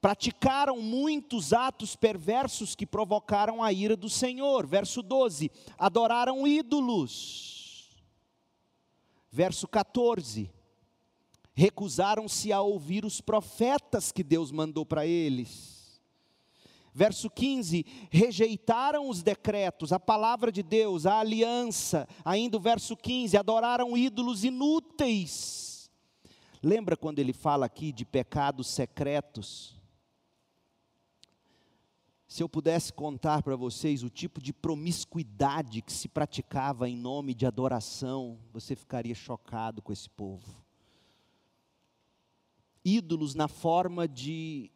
Praticaram 0.00 0.80
muitos 0.80 1.52
atos 1.52 1.94
perversos 1.94 2.74
que 2.74 2.86
provocaram 2.86 3.62
a 3.62 3.70
ira 3.70 3.96
do 3.96 4.08
Senhor. 4.08 4.66
Verso 4.66 5.02
12: 5.02 5.50
adoraram 5.76 6.46
ídolos. 6.46 7.94
Verso 9.30 9.68
14: 9.68 10.55
recusaram-se 11.56 12.52
a 12.52 12.60
ouvir 12.60 13.04
os 13.04 13.22
profetas 13.22 14.12
que 14.12 14.22
Deus 14.22 14.52
mandou 14.52 14.84
para 14.84 15.06
eles. 15.06 15.98
Verso 16.92 17.30
15: 17.30 17.84
rejeitaram 18.10 19.08
os 19.08 19.22
decretos, 19.22 19.92
a 19.92 19.98
palavra 19.98 20.52
de 20.52 20.62
Deus, 20.62 21.06
a 21.06 21.18
aliança. 21.18 22.06
Ainda 22.24 22.58
o 22.58 22.60
verso 22.60 22.94
15: 22.94 23.36
adoraram 23.36 23.96
ídolos 23.96 24.44
inúteis. 24.44 25.90
Lembra 26.62 26.96
quando 26.96 27.18
ele 27.18 27.32
fala 27.32 27.66
aqui 27.66 27.90
de 27.90 28.04
pecados 28.04 28.66
secretos? 28.66 29.74
Se 32.26 32.42
eu 32.42 32.48
pudesse 32.48 32.92
contar 32.92 33.42
para 33.42 33.56
vocês 33.56 34.02
o 34.02 34.10
tipo 34.10 34.42
de 34.42 34.52
promiscuidade 34.52 35.80
que 35.80 35.92
se 35.92 36.08
praticava 36.08 36.88
em 36.88 36.96
nome 36.96 37.34
de 37.34 37.46
adoração, 37.46 38.38
você 38.52 38.74
ficaria 38.74 39.14
chocado 39.14 39.80
com 39.80 39.92
esse 39.92 40.10
povo 40.10 40.65
ídolos 42.86 43.34
na 43.34 43.48
forma 43.48 44.06
de, 44.06 44.70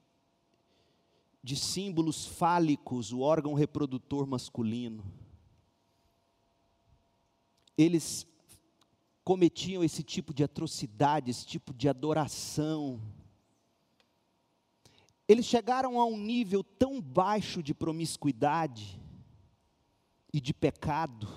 de 1.41 1.55
símbolos 1.55 2.27
fálicos, 2.27 3.13
o 3.13 3.21
órgão 3.21 3.55
reprodutor 3.55 4.27
masculino. 4.27 5.05
Eles 7.79 8.27
cometiam 9.23 9.85
esse 9.85 10.03
tipo 10.03 10.35
de 10.35 10.43
atrocidade, 10.43 11.31
esse 11.31 11.47
tipo 11.47 11.73
de 11.73 11.89
adoração. 11.89 13.01
Eles 15.29 15.47
chegaram 15.47 16.01
a 16.01 16.05
um 16.05 16.17
nível 16.17 16.65
tão 16.65 17.01
baixo 17.01 17.63
de 17.63 17.73
promiscuidade 17.73 19.01
e 20.33 20.41
de 20.41 20.53
pecado, 20.53 21.29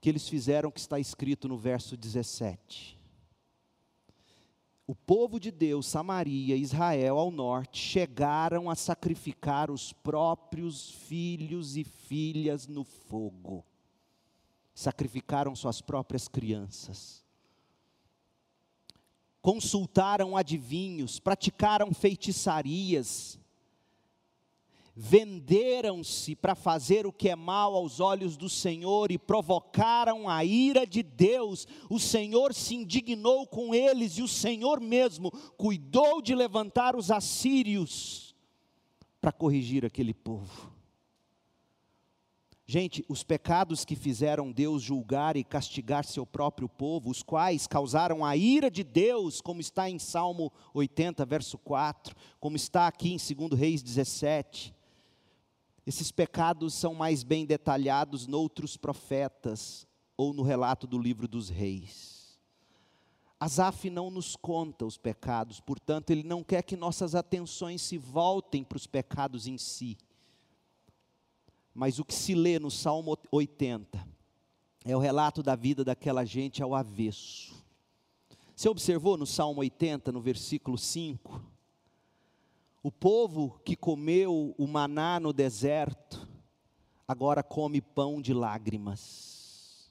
que 0.00 0.08
eles 0.08 0.26
fizeram 0.26 0.70
o 0.70 0.72
que 0.72 0.80
está 0.80 0.98
escrito 0.98 1.46
no 1.46 1.58
verso 1.58 1.94
17 1.94 3.03
o 4.86 4.94
povo 4.94 5.40
de 5.40 5.50
Deus, 5.50 5.86
Samaria, 5.86 6.56
Israel 6.56 7.18
ao 7.18 7.30
norte, 7.30 7.78
chegaram 7.78 8.68
a 8.68 8.74
sacrificar 8.74 9.70
os 9.70 9.92
próprios 9.92 10.90
filhos 10.90 11.76
e 11.76 11.84
filhas 11.84 12.66
no 12.66 12.84
fogo. 12.84 13.64
Sacrificaram 14.74 15.56
suas 15.56 15.80
próprias 15.80 16.28
crianças. 16.28 17.24
Consultaram 19.40 20.36
adivinhos, 20.36 21.18
praticaram 21.18 21.92
feitiçarias, 21.94 23.38
venderam-se 24.96 26.36
para 26.36 26.54
fazer 26.54 27.06
o 27.06 27.12
que 27.12 27.28
é 27.28 27.34
mal 27.34 27.74
aos 27.74 27.98
olhos 27.98 28.36
do 28.36 28.48
Senhor 28.48 29.10
e 29.10 29.18
provocaram 29.18 30.28
a 30.28 30.44
ira 30.44 30.86
de 30.86 31.02
Deus. 31.02 31.66
O 31.90 31.98
Senhor 31.98 32.54
se 32.54 32.76
indignou 32.76 33.46
com 33.46 33.74
eles 33.74 34.18
e 34.18 34.22
o 34.22 34.28
Senhor 34.28 34.80
mesmo 34.80 35.30
cuidou 35.56 36.22
de 36.22 36.34
levantar 36.34 36.94
os 36.94 37.10
assírios 37.10 38.34
para 39.20 39.32
corrigir 39.32 39.84
aquele 39.84 40.14
povo. 40.14 40.72
Gente, 42.66 43.04
os 43.08 43.22
pecados 43.22 43.84
que 43.84 43.94
fizeram 43.94 44.50
Deus 44.50 44.82
julgar 44.82 45.36
e 45.36 45.44
castigar 45.44 46.04
seu 46.04 46.24
próprio 46.24 46.66
povo, 46.66 47.10
os 47.10 47.22
quais 47.22 47.66
causaram 47.66 48.24
a 48.24 48.34
ira 48.36 48.70
de 48.70 48.82
Deus, 48.82 49.42
como 49.42 49.60
está 49.60 49.90
em 49.90 49.98
Salmo 49.98 50.50
80, 50.72 51.26
verso 51.26 51.58
4, 51.58 52.16
como 52.40 52.56
está 52.56 52.86
aqui 52.86 53.12
em 53.12 53.18
2 53.18 53.58
Reis 53.58 53.82
17, 53.82 54.73
esses 55.86 56.10
pecados 56.10 56.74
são 56.74 56.94
mais 56.94 57.22
bem 57.22 57.44
detalhados 57.44 58.26
noutros 58.26 58.76
profetas 58.76 59.86
ou 60.16 60.32
no 60.32 60.42
relato 60.42 60.86
do 60.86 60.98
livro 60.98 61.28
dos 61.28 61.48
reis. 61.48 62.38
Asaf 63.38 63.90
não 63.90 64.10
nos 64.10 64.36
conta 64.36 64.86
os 64.86 64.96
pecados, 64.96 65.60
portanto, 65.60 66.10
ele 66.10 66.22
não 66.22 66.42
quer 66.42 66.62
que 66.62 66.76
nossas 66.76 67.14
atenções 67.14 67.82
se 67.82 67.98
voltem 67.98 68.64
para 68.64 68.76
os 68.76 68.86
pecados 68.86 69.46
em 69.46 69.58
si. 69.58 69.98
Mas 71.74 71.98
o 71.98 72.04
que 72.04 72.14
se 72.14 72.34
lê 72.34 72.58
no 72.58 72.70
Salmo 72.70 73.18
80 73.30 74.06
é 74.84 74.96
o 74.96 75.00
relato 75.00 75.42
da 75.42 75.56
vida 75.56 75.84
daquela 75.84 76.24
gente 76.24 76.62
ao 76.62 76.74
avesso. 76.74 77.52
Você 78.54 78.68
observou 78.68 79.16
no 79.16 79.26
Salmo 79.26 79.60
80, 79.60 80.12
no 80.12 80.20
versículo 80.20 80.78
5? 80.78 81.53
O 82.84 82.92
povo 82.92 83.58
que 83.64 83.74
comeu 83.74 84.54
o 84.58 84.66
maná 84.66 85.18
no 85.18 85.32
deserto, 85.32 86.28
agora 87.08 87.42
come 87.42 87.80
pão 87.80 88.20
de 88.20 88.34
lágrimas. 88.34 89.90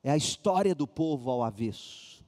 É 0.00 0.12
a 0.12 0.16
história 0.16 0.76
do 0.76 0.86
povo 0.86 1.28
ao 1.28 1.42
avesso. 1.42 2.24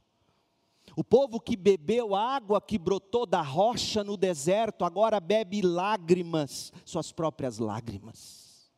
O 0.97 1.05
povo 1.05 1.39
que 1.39 1.57
bebeu 1.57 2.16
água 2.16 2.61
que 2.61 2.76
brotou 2.76 3.24
da 3.24 3.41
rocha 3.41 4.03
no 4.03 4.16
deserto, 4.16 4.84
agora 4.84 5.20
bebe 5.20 5.62
lágrimas, 5.62 6.72
suas 6.84 7.12
próprias 7.12 7.59
lágrimas. 7.59 8.72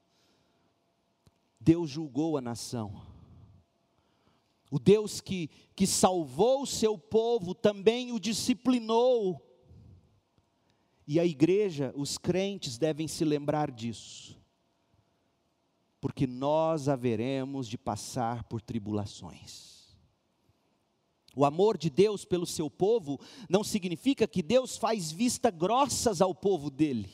Deus 1.59 1.89
julgou 1.89 2.37
a 2.37 2.43
nação. 2.43 3.01
O 4.71 4.79
Deus 4.79 5.23
que, 5.23 5.49
que 5.75 5.87
salvou 5.87 6.65
o 6.65 6.67
seu 6.67 6.99
povo 6.99 7.55
também 7.55 8.13
o 8.13 8.21
disciplinou 8.21 9.50
e 11.13 11.19
a 11.19 11.25
igreja, 11.25 11.93
os 11.97 12.17
crentes 12.17 12.79
devem 12.79 13.09
se 13.09 13.25
lembrar 13.25 13.69
disso, 13.69 14.41
porque 16.01 16.25
nós 16.25 16.89
haveremos 16.89 17.67
de 17.67 17.77
passar 17.77 18.45
por 18.45 18.63
tribulações. 18.63 19.93
O 21.35 21.45
amor 21.45 21.77
de 21.77 21.91
Deus 21.91 22.25
pelo 22.25 22.47
seu 22.47 22.71
povo 22.71 23.19
não 23.49 23.65
significa 23.65 24.29
que 24.29 24.41
Deus 24.41 24.77
faz 24.77 25.11
vista 25.11 25.51
grossas 25.51 26.21
ao 26.21 26.33
povo 26.33 26.71
dele. 26.71 27.11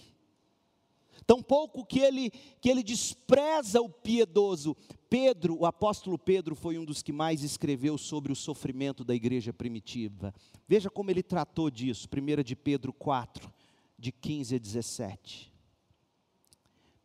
Tampouco 1.27 1.83
que 1.83 2.01
ele, 2.01 2.29
que 2.61 2.69
ele 2.69 2.83
despreza 2.83 3.81
o 3.81 3.89
piedoso. 3.89 4.77
Pedro, 5.09 5.57
o 5.59 5.65
apóstolo 5.65 6.19
Pedro, 6.19 6.55
foi 6.55 6.79
um 6.79 6.85
dos 6.85 7.03
que 7.03 7.15
mais 7.15 7.43
escreveu 7.43 7.97
sobre 7.97 8.31
o 8.31 8.37
sofrimento 8.37 9.03
da 9.03 9.15
igreja 9.15 9.55
primitiva. 9.55 10.35
Veja 10.69 10.91
como 10.91 11.11
ele 11.11 11.23
tratou 11.23 11.71
disso, 11.71 12.07
1 12.13 12.43
de 12.43 12.55
Pedro 12.55 12.93
4, 12.93 13.56
de 13.99 14.13
15 14.13 14.57
a 14.57 14.59
17. 14.59 15.53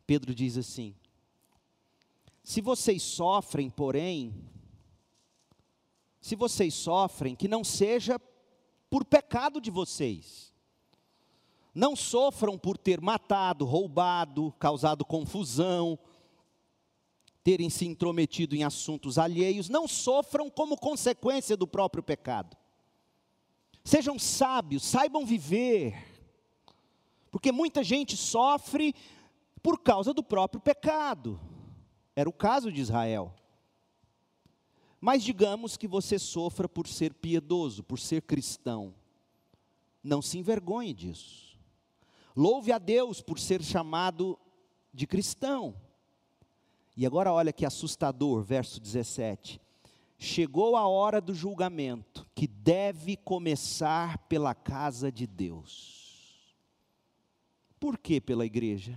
Pedro 0.06 0.34
diz 0.34 0.56
assim: 0.56 0.94
Se 2.42 2.60
vocês 2.60 3.02
sofrem, 3.02 3.70
porém, 3.70 4.34
se 6.20 6.36
vocês 6.36 6.74
sofrem, 6.74 7.34
que 7.34 7.48
não 7.48 7.64
seja 7.64 8.20
por 8.92 9.06
pecado 9.06 9.58
de 9.58 9.70
vocês. 9.70 10.52
Não 11.74 11.96
sofram 11.96 12.58
por 12.58 12.76
ter 12.76 13.00
matado, 13.00 13.64
roubado, 13.64 14.52
causado 14.58 15.02
confusão, 15.02 15.98
terem 17.42 17.70
se 17.70 17.86
intrometido 17.86 18.54
em 18.54 18.62
assuntos 18.62 19.16
alheios, 19.16 19.70
não 19.70 19.88
sofram 19.88 20.50
como 20.50 20.76
consequência 20.76 21.56
do 21.56 21.66
próprio 21.66 22.02
pecado. 22.02 22.54
Sejam 23.82 24.18
sábios, 24.18 24.84
saibam 24.84 25.24
viver, 25.24 26.11
porque 27.32 27.50
muita 27.50 27.82
gente 27.82 28.14
sofre 28.14 28.94
por 29.62 29.80
causa 29.80 30.12
do 30.12 30.22
próprio 30.22 30.60
pecado. 30.60 31.40
Era 32.14 32.28
o 32.28 32.32
caso 32.32 32.70
de 32.70 32.78
Israel. 32.78 33.34
Mas 35.00 35.24
digamos 35.24 35.78
que 35.78 35.88
você 35.88 36.18
sofra 36.18 36.68
por 36.68 36.86
ser 36.86 37.14
piedoso, 37.14 37.82
por 37.82 37.98
ser 37.98 38.20
cristão. 38.20 38.94
Não 40.04 40.20
se 40.20 40.38
envergonhe 40.38 40.92
disso. 40.92 41.58
Louve 42.36 42.70
a 42.70 42.78
Deus 42.78 43.22
por 43.22 43.38
ser 43.38 43.62
chamado 43.62 44.38
de 44.92 45.06
cristão. 45.06 45.74
E 46.94 47.06
agora 47.06 47.32
olha 47.32 47.52
que 47.52 47.64
assustador, 47.64 48.42
verso 48.42 48.78
17. 48.78 49.58
Chegou 50.18 50.76
a 50.76 50.86
hora 50.86 51.18
do 51.18 51.32
julgamento, 51.32 52.28
que 52.34 52.46
deve 52.46 53.16
começar 53.16 54.18
pela 54.28 54.54
casa 54.54 55.10
de 55.10 55.26
Deus. 55.26 56.01
Por 57.82 57.98
que 57.98 58.20
pela 58.20 58.46
igreja? 58.46 58.96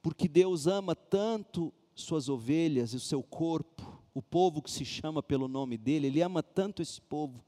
Porque 0.00 0.28
Deus 0.28 0.68
ama 0.68 0.94
tanto 0.94 1.74
suas 1.96 2.28
ovelhas 2.28 2.92
e 2.92 2.96
o 2.96 3.00
seu 3.00 3.24
corpo, 3.24 4.00
o 4.14 4.22
povo 4.22 4.62
que 4.62 4.70
se 4.70 4.84
chama 4.84 5.20
pelo 5.20 5.48
nome 5.48 5.76
dele, 5.76 6.06
ele 6.06 6.22
ama 6.22 6.44
tanto 6.44 6.80
esse 6.80 7.00
povo, 7.00 7.44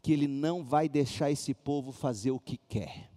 que 0.00 0.10
ele 0.10 0.26
não 0.26 0.64
vai 0.64 0.88
deixar 0.88 1.30
esse 1.30 1.52
povo 1.52 1.92
fazer 1.92 2.30
o 2.30 2.40
que 2.40 2.56
quer, 2.56 3.12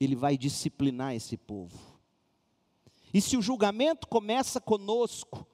ele 0.00 0.16
vai 0.16 0.38
disciplinar 0.38 1.14
esse 1.14 1.36
povo. 1.36 1.78
E 3.12 3.20
se 3.20 3.36
o 3.36 3.42
julgamento 3.42 4.08
começa 4.08 4.58
conosco, 4.58 5.46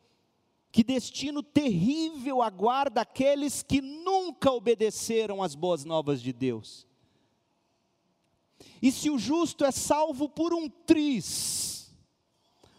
que 0.71 0.85
destino 0.85 1.43
terrível 1.43 2.41
aguarda 2.41 3.01
aqueles 3.01 3.65
que 3.65 3.81
nunca 3.81 4.49
obedeceram 4.53 5.43
às 5.43 5.57
boas 5.57 5.85
novas 5.85 6.23
de 6.23 6.33
Deus. 6.33 6.86
E 8.81 8.93
se 8.93 9.11
o 9.11 9.19
justo 9.19 9.65
é 9.65 9.71
salvo 9.71 10.29
por 10.29 10.53
um 10.53 10.69
triz, 10.69 11.95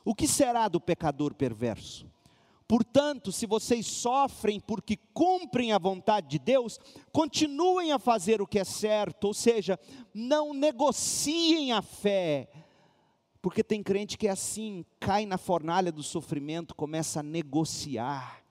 o 0.06 0.16
que 0.16 0.28
será 0.28 0.68
do 0.68 0.80
pecador 0.80 1.34
perverso? 1.34 2.08
Portanto, 2.68 3.32
se 3.32 3.46
vocês 3.46 3.88
sofrem 3.88 4.60
porque 4.60 4.98
cumprem 5.14 5.72
a 5.72 5.78
vontade 5.78 6.28
de 6.28 6.38
Deus, 6.38 6.78
continuem 7.14 7.94
a 7.94 8.00
fazer 8.00 8.42
o 8.42 8.48
que 8.48 8.60
é 8.60 8.66
certo, 8.66 9.26
ou 9.26 9.34
seja, 9.34 9.80
não 10.14 10.54
negociem 10.54 11.72
a 11.72 11.82
fé, 11.82 12.50
porque 13.42 13.64
tem 13.64 13.82
crente 13.82 14.18
que 14.18 14.28
é 14.28 14.32
assim, 14.32 14.86
cai 15.00 15.26
na 15.26 15.38
fornalha 15.38 15.94
do 15.94 16.04
sofrimento, 16.04 16.76
começa 16.76 17.22
a 17.22 17.24
negociar 17.24 18.44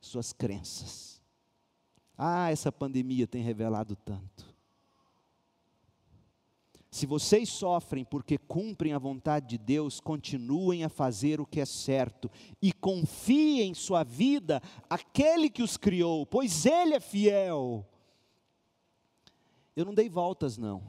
suas 0.00 0.32
crenças. 0.32 1.20
Ah, 2.16 2.50
essa 2.50 2.70
pandemia 2.70 3.26
tem 3.26 3.42
revelado 3.42 3.96
tanto. 3.96 4.57
Se 6.98 7.06
vocês 7.06 7.48
sofrem 7.48 8.04
porque 8.04 8.36
cumprem 8.36 8.92
a 8.92 8.98
vontade 8.98 9.46
de 9.46 9.56
Deus, 9.56 10.00
continuem 10.00 10.82
a 10.82 10.88
fazer 10.88 11.40
o 11.40 11.46
que 11.46 11.60
é 11.60 11.64
certo 11.64 12.28
e 12.60 12.72
confiem 12.72 13.70
em 13.70 13.74
sua 13.74 14.02
vida 14.02 14.60
aquele 14.90 15.48
que 15.48 15.62
os 15.62 15.76
criou, 15.76 16.26
pois 16.26 16.66
Ele 16.66 16.94
é 16.94 16.98
fiel. 16.98 17.86
Eu 19.76 19.84
não 19.84 19.94
dei 19.94 20.08
voltas, 20.08 20.58
não. 20.58 20.82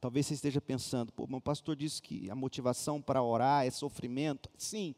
Talvez 0.00 0.26
você 0.26 0.34
esteja 0.34 0.60
pensando, 0.60 1.12
pô, 1.12 1.26
meu 1.26 1.40
pastor 1.40 1.74
disse 1.74 2.00
que 2.00 2.30
a 2.30 2.36
motivação 2.36 3.02
para 3.02 3.20
orar 3.20 3.66
é 3.66 3.70
sofrimento. 3.72 4.48
Sim. 4.56 4.94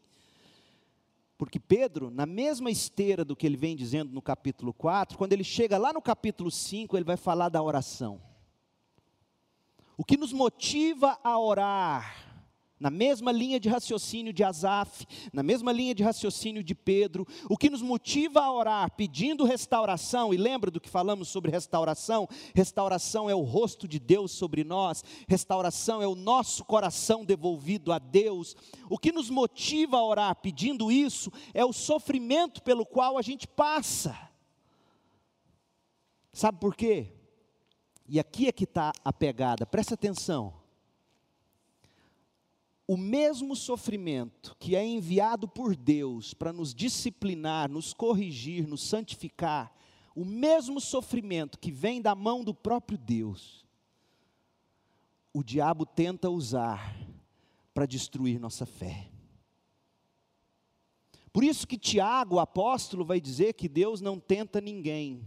Porque 1.39 1.59
Pedro, 1.59 2.11
na 2.11 2.27
mesma 2.27 2.69
esteira 2.69 3.25
do 3.25 3.35
que 3.35 3.47
ele 3.47 3.57
vem 3.57 3.75
dizendo 3.75 4.13
no 4.13 4.21
capítulo 4.21 4.75
4, 4.75 5.17
quando 5.17 5.33
ele 5.33 5.43
chega 5.43 5.75
lá 5.79 5.91
no 5.91 6.03
capítulo 6.03 6.51
5, 6.51 6.95
ele 6.95 7.03
vai 7.03 7.17
falar 7.17 7.49
da 7.49 7.63
oração. 7.63 8.28
O 9.99 10.05
que 10.05 10.15
nos 10.15 10.31
motiva 10.31 11.19
a 11.21 11.37
orar, 11.37 12.25
na 12.79 12.89
mesma 12.89 13.33
linha 13.33 13.59
de 13.59 13.67
raciocínio 13.67 14.31
de 14.31 14.45
Asaf, 14.45 15.05
na 15.33 15.43
mesma 15.43 15.73
linha 15.73 15.93
de 15.93 16.01
raciocínio 16.01 16.63
de 16.63 16.73
Pedro, 16.73 17.27
o 17.49 17.57
que 17.57 17.69
nos 17.69 17.81
motiva 17.81 18.39
a 18.39 18.49
orar 18.49 18.95
pedindo 18.95 19.43
restauração, 19.43 20.33
e 20.33 20.37
lembra 20.37 20.71
do 20.71 20.79
que 20.79 20.87
falamos 20.87 21.27
sobre 21.27 21.51
restauração? 21.51 22.29
Restauração 22.55 23.29
é 23.29 23.35
o 23.35 23.41
rosto 23.41 23.89
de 23.89 23.99
Deus 23.99 24.31
sobre 24.31 24.63
nós, 24.63 25.03
restauração 25.27 26.01
é 26.01 26.07
o 26.07 26.15
nosso 26.15 26.63
coração 26.63 27.25
devolvido 27.25 27.91
a 27.91 27.99
Deus. 27.99 28.55
O 28.89 28.97
que 28.97 29.11
nos 29.11 29.29
motiva 29.29 29.97
a 29.97 30.05
orar 30.05 30.33
pedindo 30.37 30.89
isso 30.89 31.29
é 31.53 31.65
o 31.65 31.73
sofrimento 31.73 32.63
pelo 32.63 32.85
qual 32.85 33.17
a 33.17 33.21
gente 33.21 33.45
passa. 33.45 34.17
Sabe 36.31 36.57
por 36.57 36.73
quê? 36.73 37.18
E 38.11 38.19
aqui 38.19 38.47
é 38.47 38.51
que 38.51 38.63
está 38.63 38.91
a 39.05 39.13
pegada, 39.13 39.67
presta 39.67 39.93
atenção. 39.93 40.51
O 42.87 42.97
mesmo 42.97 43.55
sofrimento 43.55 44.55
que 44.59 44.75
é 44.75 44.83
enviado 44.83 45.47
por 45.47 45.75
Deus 45.75 46.33
para 46.33 46.51
nos 46.51 46.73
disciplinar, 46.73 47.69
nos 47.69 47.93
corrigir, 47.93 48.67
nos 48.67 48.81
santificar, 48.81 49.71
o 50.15 50.25
mesmo 50.25 50.81
sofrimento 50.81 51.59
que 51.59 51.71
vem 51.71 52.01
da 52.01 52.15
mão 52.15 52.43
do 52.43 52.51
próprio 52.51 52.97
Deus, 52.97 53.63
o 55.31 55.43
diabo 55.43 55.85
tenta 55.85 56.31
usar 56.31 56.97
para 57.75 57.85
destruir 57.85 58.39
nossa 58.39 58.65
fé. 58.65 59.07
Por 61.31 61.43
isso 61.43 61.67
que 61.67 61.77
Tiago, 61.77 62.37
o 62.37 62.39
apóstolo, 62.39 63.05
vai 63.05 63.21
dizer 63.21 63.53
que 63.53 63.69
Deus 63.69 64.01
não 64.01 64.19
tenta 64.19 64.59
ninguém 64.59 65.23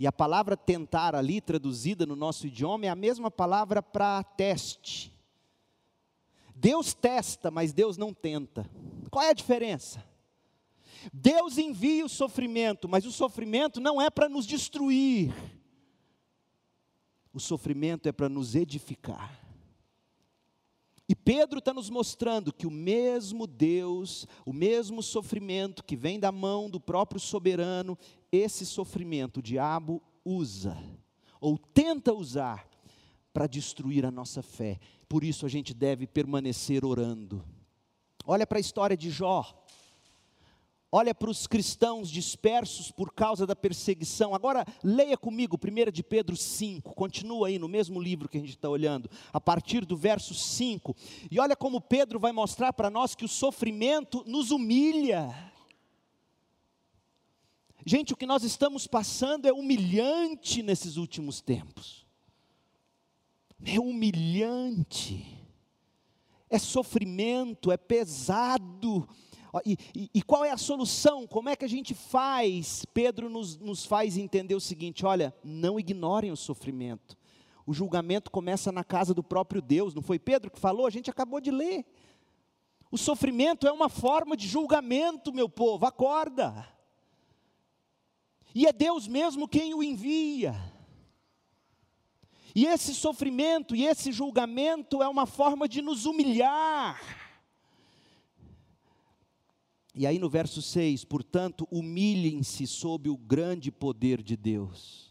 e 0.00 0.06
a 0.06 0.12
palavra 0.12 0.56
tentar 0.56 1.14
ali, 1.14 1.42
traduzida 1.42 2.06
no 2.06 2.16
nosso 2.16 2.46
idioma, 2.46 2.86
é 2.86 2.88
a 2.88 2.96
mesma 2.96 3.30
palavra 3.30 3.82
para 3.82 4.24
teste. 4.24 5.12
Deus 6.56 6.94
testa, 6.94 7.50
mas 7.50 7.70
Deus 7.70 7.98
não 7.98 8.14
tenta. 8.14 8.64
Qual 9.10 9.22
é 9.22 9.28
a 9.28 9.34
diferença? 9.34 10.02
Deus 11.12 11.58
envia 11.58 12.02
o 12.02 12.08
sofrimento, 12.08 12.88
mas 12.88 13.04
o 13.04 13.12
sofrimento 13.12 13.78
não 13.78 14.00
é 14.00 14.08
para 14.08 14.26
nos 14.26 14.46
destruir. 14.46 15.34
O 17.30 17.38
sofrimento 17.38 18.08
é 18.08 18.12
para 18.12 18.28
nos 18.30 18.54
edificar. 18.54 19.38
E 21.10 21.14
Pedro 21.16 21.58
está 21.58 21.74
nos 21.74 21.90
mostrando 21.90 22.52
que 22.52 22.68
o 22.68 22.70
mesmo 22.70 23.44
Deus, 23.44 24.28
o 24.46 24.52
mesmo 24.52 25.02
sofrimento 25.02 25.82
que 25.82 25.96
vem 25.96 26.20
da 26.20 26.30
mão 26.30 26.70
do 26.70 26.78
próprio 26.78 27.18
soberano, 27.18 27.98
esse 28.30 28.64
sofrimento 28.64 29.38
o 29.38 29.42
diabo 29.42 30.00
usa, 30.24 30.78
ou 31.40 31.58
tenta 31.58 32.14
usar, 32.14 32.64
para 33.32 33.48
destruir 33.48 34.06
a 34.06 34.10
nossa 34.12 34.40
fé. 34.40 34.78
Por 35.08 35.24
isso 35.24 35.44
a 35.44 35.48
gente 35.48 35.74
deve 35.74 36.06
permanecer 36.06 36.84
orando. 36.84 37.44
Olha 38.24 38.46
para 38.46 38.58
a 38.58 38.60
história 38.60 38.96
de 38.96 39.10
Jó. 39.10 39.59
Olha 40.92 41.14
para 41.14 41.30
os 41.30 41.46
cristãos 41.46 42.10
dispersos 42.10 42.90
por 42.90 43.12
causa 43.12 43.46
da 43.46 43.54
perseguição. 43.54 44.34
Agora, 44.34 44.66
leia 44.82 45.16
comigo 45.16 45.56
1 45.56 45.92
de 45.92 46.02
Pedro 46.02 46.36
5, 46.36 46.94
continua 46.94 47.46
aí 47.46 47.60
no 47.60 47.68
mesmo 47.68 48.00
livro 48.00 48.28
que 48.28 48.36
a 48.36 48.40
gente 48.40 48.56
está 48.56 48.68
olhando, 48.68 49.08
a 49.32 49.40
partir 49.40 49.84
do 49.84 49.96
verso 49.96 50.34
5. 50.34 50.96
E 51.30 51.38
olha 51.38 51.54
como 51.54 51.80
Pedro 51.80 52.18
vai 52.18 52.32
mostrar 52.32 52.72
para 52.72 52.90
nós 52.90 53.14
que 53.14 53.24
o 53.24 53.28
sofrimento 53.28 54.24
nos 54.26 54.50
humilha. 54.50 55.32
Gente, 57.86 58.12
o 58.12 58.16
que 58.16 58.26
nós 58.26 58.42
estamos 58.42 58.88
passando 58.88 59.46
é 59.46 59.52
humilhante 59.52 60.60
nesses 60.60 60.96
últimos 60.96 61.40
tempos. 61.40 62.04
É 63.64 63.78
humilhante, 63.78 65.38
é 66.48 66.58
sofrimento, 66.58 67.70
é 67.70 67.76
pesado. 67.76 69.08
E, 69.64 69.76
e, 69.94 70.10
e, 70.14 70.22
qual 70.22 70.44
é 70.44 70.50
a 70.50 70.56
solução? 70.56 71.26
Como 71.26 71.48
é 71.48 71.56
que 71.56 71.64
a 71.64 71.68
gente 71.68 71.92
faz? 71.94 72.84
Pedro 72.94 73.28
nos, 73.28 73.56
nos 73.56 73.84
faz 73.84 74.16
entender 74.16 74.54
o 74.54 74.60
seguinte: 74.60 75.04
olha, 75.04 75.34
não 75.42 75.78
ignorem 75.78 76.30
o 76.30 76.36
sofrimento. 76.36 77.18
O 77.66 77.72
julgamento 77.74 78.30
começa 78.30 78.70
na 78.70 78.84
casa 78.84 79.12
do 79.12 79.22
próprio 79.22 79.60
Deus, 79.60 79.94
não 79.94 80.02
foi 80.02 80.18
Pedro 80.18 80.50
que 80.50 80.58
falou? 80.58 80.86
A 80.86 80.90
gente 80.90 81.10
acabou 81.10 81.40
de 81.40 81.50
ler. 81.50 81.84
O 82.90 82.98
sofrimento 82.98 83.66
é 83.66 83.72
uma 83.72 83.88
forma 83.88 84.36
de 84.36 84.48
julgamento, 84.48 85.32
meu 85.32 85.48
povo, 85.48 85.86
acorda. 85.86 86.66
E 88.54 88.66
é 88.66 88.72
Deus 88.72 89.06
mesmo 89.06 89.46
quem 89.46 89.74
o 89.74 89.82
envia. 89.82 90.54
E 92.54 92.66
esse 92.66 92.94
sofrimento 92.94 93.76
e 93.76 93.86
esse 93.86 94.10
julgamento 94.10 95.02
é 95.02 95.08
uma 95.08 95.26
forma 95.26 95.68
de 95.68 95.80
nos 95.80 96.04
humilhar. 96.04 97.19
E 99.94 100.06
aí 100.06 100.18
no 100.18 100.30
verso 100.30 100.62
6, 100.62 101.04
portanto, 101.04 101.66
humilhem-se 101.70 102.66
sob 102.66 103.08
o 103.08 103.16
grande 103.16 103.72
poder 103.72 104.22
de 104.22 104.36
Deus. 104.36 105.10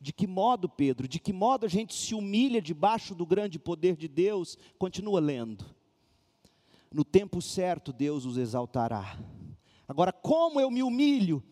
De 0.00 0.12
que 0.12 0.26
modo, 0.26 0.68
Pedro? 0.68 1.06
De 1.06 1.18
que 1.18 1.32
modo 1.32 1.66
a 1.66 1.68
gente 1.68 1.94
se 1.94 2.14
humilha 2.14 2.62
debaixo 2.62 3.14
do 3.14 3.26
grande 3.26 3.58
poder 3.58 3.96
de 3.96 4.08
Deus? 4.08 4.56
Continua 4.78 5.20
lendo. 5.20 5.64
No 6.92 7.04
tempo 7.04 7.42
certo, 7.42 7.92
Deus 7.92 8.24
os 8.24 8.36
exaltará. 8.36 9.18
Agora, 9.86 10.12
como 10.12 10.60
eu 10.60 10.70
me 10.70 10.82
humilho? 10.82 11.42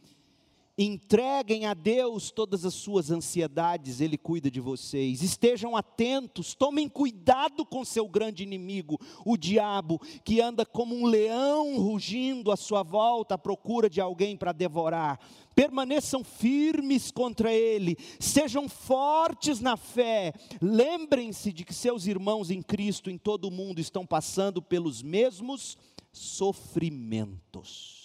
Entreguem 0.80 1.66
a 1.66 1.74
Deus 1.74 2.30
todas 2.30 2.64
as 2.64 2.72
suas 2.72 3.10
ansiedades, 3.10 4.00
Ele 4.00 4.16
cuida 4.16 4.48
de 4.48 4.60
vocês. 4.60 5.24
Estejam 5.24 5.76
atentos, 5.76 6.54
tomem 6.54 6.88
cuidado 6.88 7.66
com 7.66 7.84
seu 7.84 8.06
grande 8.06 8.44
inimigo, 8.44 8.96
o 9.26 9.36
diabo, 9.36 10.00
que 10.24 10.40
anda 10.40 10.64
como 10.64 10.94
um 10.94 11.04
leão 11.04 11.78
rugindo 11.80 12.52
à 12.52 12.56
sua 12.56 12.84
volta 12.84 13.34
à 13.34 13.38
procura 13.38 13.90
de 13.90 14.00
alguém 14.00 14.36
para 14.36 14.52
devorar. 14.52 15.18
Permaneçam 15.52 16.22
firmes 16.22 17.10
contra 17.10 17.52
ele, 17.52 17.98
sejam 18.20 18.68
fortes 18.68 19.58
na 19.58 19.76
fé. 19.76 20.32
Lembrem-se 20.62 21.52
de 21.52 21.64
que 21.64 21.74
seus 21.74 22.06
irmãos 22.06 22.52
em 22.52 22.62
Cristo 22.62 23.10
em 23.10 23.18
todo 23.18 23.46
o 23.46 23.50
mundo 23.50 23.80
estão 23.80 24.06
passando 24.06 24.62
pelos 24.62 25.02
mesmos 25.02 25.76
sofrimentos. 26.12 27.97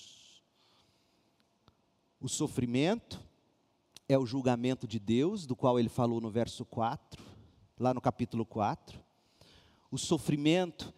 O 2.24 2.30
sofrimento 2.30 3.22
é 4.08 4.18
o 4.18 4.26
julgamento 4.26 4.88
de 4.88 4.98
Deus, 4.98 5.46
do 5.46 5.58
qual 5.58 5.78
ele 5.78 5.90
falou 5.90 6.22
no 6.22 6.30
verso 6.30 6.64
4, 6.64 7.22
lá 7.78 7.94
no 7.94 8.00
capítulo 8.00 8.46
4. 8.46 8.98
O 9.92 9.98
sofrimento 9.98 10.94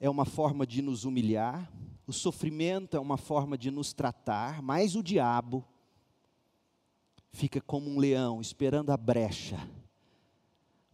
é 0.00 0.08
uma 0.08 0.24
forma 0.24 0.66
de 0.66 0.80
nos 0.80 1.04
humilhar. 1.04 1.70
O 2.06 2.14
sofrimento 2.14 2.96
é 2.96 3.00
uma 3.00 3.18
forma 3.18 3.58
de 3.58 3.70
nos 3.70 3.92
tratar, 3.92 4.62
mas 4.62 4.96
o 4.96 5.02
diabo 5.02 5.62
fica 7.30 7.60
como 7.60 7.90
um 7.90 7.98
leão 7.98 8.40
esperando 8.40 8.88
a 8.88 8.96
brecha 8.96 9.58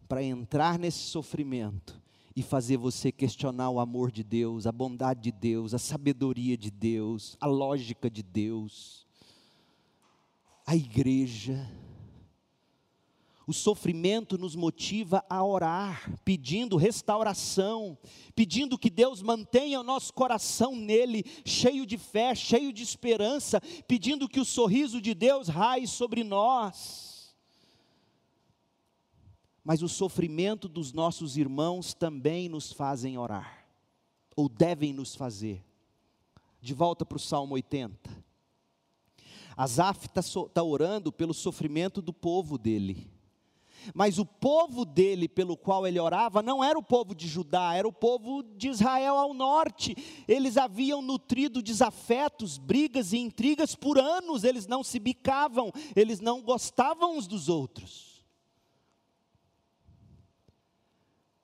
para 0.05 0.21
entrar 0.21 0.77
nesse 0.77 0.99
sofrimento 0.99 1.97
e 2.35 2.43
fazer 2.43 2.75
você 2.75 3.09
questionar 3.09 3.69
o 3.69 3.79
amor 3.79 4.11
de 4.11 4.21
Deus, 4.21 4.67
a 4.67 4.71
bondade 4.73 5.21
de 5.21 5.31
Deus, 5.31 5.73
a 5.73 5.79
sabedoria 5.79 6.57
de 6.57 6.69
Deus, 6.69 7.37
a 7.39 7.47
lógica 7.47 8.09
de 8.09 8.21
Deus, 8.21 9.06
a 10.67 10.75
igreja. 10.75 11.71
O 13.47 13.53
sofrimento 13.53 14.37
nos 14.37 14.55
motiva 14.57 15.23
a 15.29 15.41
orar, 15.41 16.13
pedindo 16.25 16.75
restauração, 16.75 17.97
pedindo 18.35 18.77
que 18.77 18.89
Deus 18.89 19.21
mantenha 19.21 19.79
o 19.79 19.83
nosso 19.83 20.13
coração 20.13 20.75
nele, 20.75 21.23
cheio 21.45 21.85
de 21.85 21.97
fé, 21.97 22.35
cheio 22.35 22.73
de 22.73 22.83
esperança, 22.83 23.61
pedindo 23.87 24.27
que 24.27 24.41
o 24.41 24.45
sorriso 24.45 24.99
de 24.99 25.13
Deus 25.13 25.47
raie 25.47 25.87
sobre 25.87 26.25
nós 26.25 27.17
mas 29.67 29.83
o 29.83 29.89
sofrimento 29.89 30.69
dos 30.69 30.93
nossos 30.93 31.35
irmãos 31.35 31.93
também 31.93 32.47
nos 32.47 32.71
fazem 32.71 33.17
orar, 33.17 33.67
ou 34.33 34.47
devem 34.47 34.93
nos 34.93 35.13
fazer. 35.13 35.61
De 36.61 36.73
volta 36.73 37.05
para 37.05 37.17
o 37.17 37.19
Salmo 37.19 37.53
80. 37.53 38.26
Asaf 39.57 40.05
está 40.05 40.21
tá 40.53 40.61
orando 40.61 41.11
pelo 41.11 41.33
sofrimento 41.33 41.99
do 41.99 42.13
povo 42.13 42.59
dele. 42.59 43.09
Mas 43.93 44.19
o 44.19 44.25
povo 44.25 44.85
dele, 44.85 45.27
pelo 45.27 45.57
qual 45.57 45.87
ele 45.87 45.99
orava, 45.99 46.43
não 46.43 46.63
era 46.63 46.77
o 46.77 46.83
povo 46.83 47.15
de 47.15 47.27
Judá, 47.27 47.73
era 47.73 47.87
o 47.87 47.93
povo 47.93 48.43
de 48.43 48.67
Israel 48.67 49.17
ao 49.17 49.33
norte. 49.33 49.95
Eles 50.27 50.57
haviam 50.57 51.01
nutrido 51.01 51.63
desafetos, 51.63 52.59
brigas 52.59 53.13
e 53.13 53.17
intrigas 53.17 53.73
por 53.73 53.97
anos, 53.97 54.43
eles 54.43 54.67
não 54.67 54.83
se 54.83 54.99
bicavam, 54.99 55.71
eles 55.95 56.19
não 56.19 56.41
gostavam 56.41 57.17
uns 57.17 57.25
dos 57.25 57.49
outros. 57.49 58.23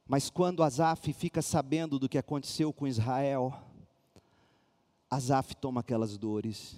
Mas 0.05 0.29
quando 0.29 0.61
Asaf 0.61 1.13
fica 1.13 1.41
sabendo 1.41 1.97
do 1.97 2.09
que 2.09 2.17
aconteceu 2.17 2.71
com 2.71 2.85
Israel, 2.85 3.57
Asaf 5.09 5.55
toma 5.55 5.79
aquelas 5.79 6.17
dores 6.17 6.77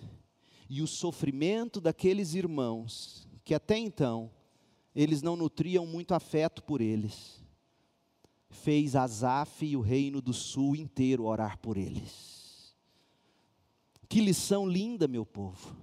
e 0.70 0.82
o 0.82 0.88
sofrimento 0.88 1.80
daqueles 1.80 2.34
irmãos, 2.34 3.28
que 3.44 3.54
até 3.54 3.78
então 3.78 4.32
eles 4.96 5.22
não 5.22 5.36
nutriam 5.36 5.86
muito 5.86 6.14
afeto 6.14 6.64
por 6.64 6.82
eles, 6.82 7.44
fez 8.50 8.96
Asaf 8.96 9.66
e 9.66 9.76
o 9.76 9.82
reino 9.82 10.22
do 10.22 10.34
sul 10.34 10.76
inteiro 10.76 11.26
orar 11.26 11.58
por 11.60 11.78
eles. 11.78 12.76
Que 14.08 14.22
lição 14.22 14.68
linda, 14.68 15.08
meu 15.08 15.26
povo. 15.26 15.76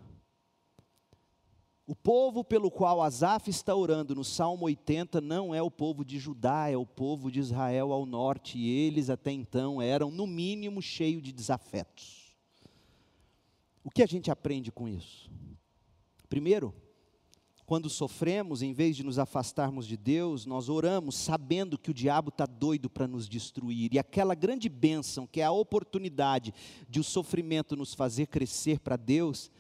O 1.87 1.95
povo 1.95 2.43
pelo 2.43 2.71
qual 2.71 3.03
Asaf 3.03 3.51
está 3.51 3.75
orando 3.75 4.15
no 4.15 4.25
Salmo 4.25 4.65
80 4.65 5.21
não 5.21 5.55
é 5.55 5.61
o 5.61 5.71
povo 5.71 6.05
de 6.05 6.19
Judá, 6.19 6.71
é 6.71 6.77
o 6.77 6.87
povo 6.87 7.31
de 7.31 7.41
Israel 7.41 7.93
ao 7.93 8.07
norte, 8.07 8.57
e 8.57 8.71
eles 8.71 9.11
até 9.11 9.33
então 9.33 9.83
eram, 9.83 10.11
no 10.11 10.27
mínimo, 10.27 10.81
cheios 10.81 11.23
de 11.23 11.33
desafetos. 11.33 12.22
O 13.85 13.91
que 13.91 14.03
a 14.03 14.07
gente 14.07 14.31
aprende 14.31 14.71
com 14.71 14.89
isso? 14.89 15.31
Primeiro, 16.29 16.75
quando 17.67 17.89
sofremos, 17.89 18.61
em 18.61 18.73
vez 18.73 18.97
de 18.97 19.03
nos 19.03 19.19
afastarmos 19.19 19.87
de 19.87 19.97
Deus, 19.97 20.45
nós 20.45 20.69
oramos 20.69 21.17
sabendo 21.17 21.79
que 21.79 21.91
o 21.91 21.95
diabo 21.95 22.29
está 22.29 22.45
doido 22.45 22.91
para 22.91 23.07
nos 23.07 23.29
destruir, 23.29 23.95
e 23.95 23.99
aquela 23.99 24.35
grande 24.35 24.69
bênção, 24.69 25.27
que 25.27 25.41
é 25.41 25.45
a 25.45 25.53
oportunidade 25.53 26.53
de 26.89 27.01
o 27.01 27.05
sofrimento 27.05 27.77
nos 27.77 27.95
fazer 27.95 28.27
crescer 28.27 28.79
para 28.81 28.97
Deus, 28.97 29.51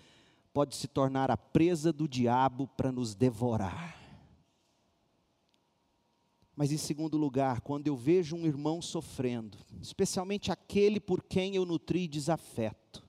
pode 0.52 0.76
se 0.76 0.86
tornar 0.86 1.30
a 1.30 1.36
presa 1.36 1.92
do 1.92 2.06
diabo 2.06 2.68
para 2.76 2.92
nos 2.92 3.14
devorar. 3.14 3.98
Mas 6.54 6.70
em 6.70 6.76
segundo 6.76 7.16
lugar, 7.16 7.62
quando 7.62 7.86
eu 7.86 7.96
vejo 7.96 8.36
um 8.36 8.46
irmão 8.46 8.82
sofrendo, 8.82 9.56
especialmente 9.80 10.52
aquele 10.52 11.00
por 11.00 11.22
quem 11.22 11.56
eu 11.56 11.64
nutri 11.64 12.06
desafeto, 12.06 13.02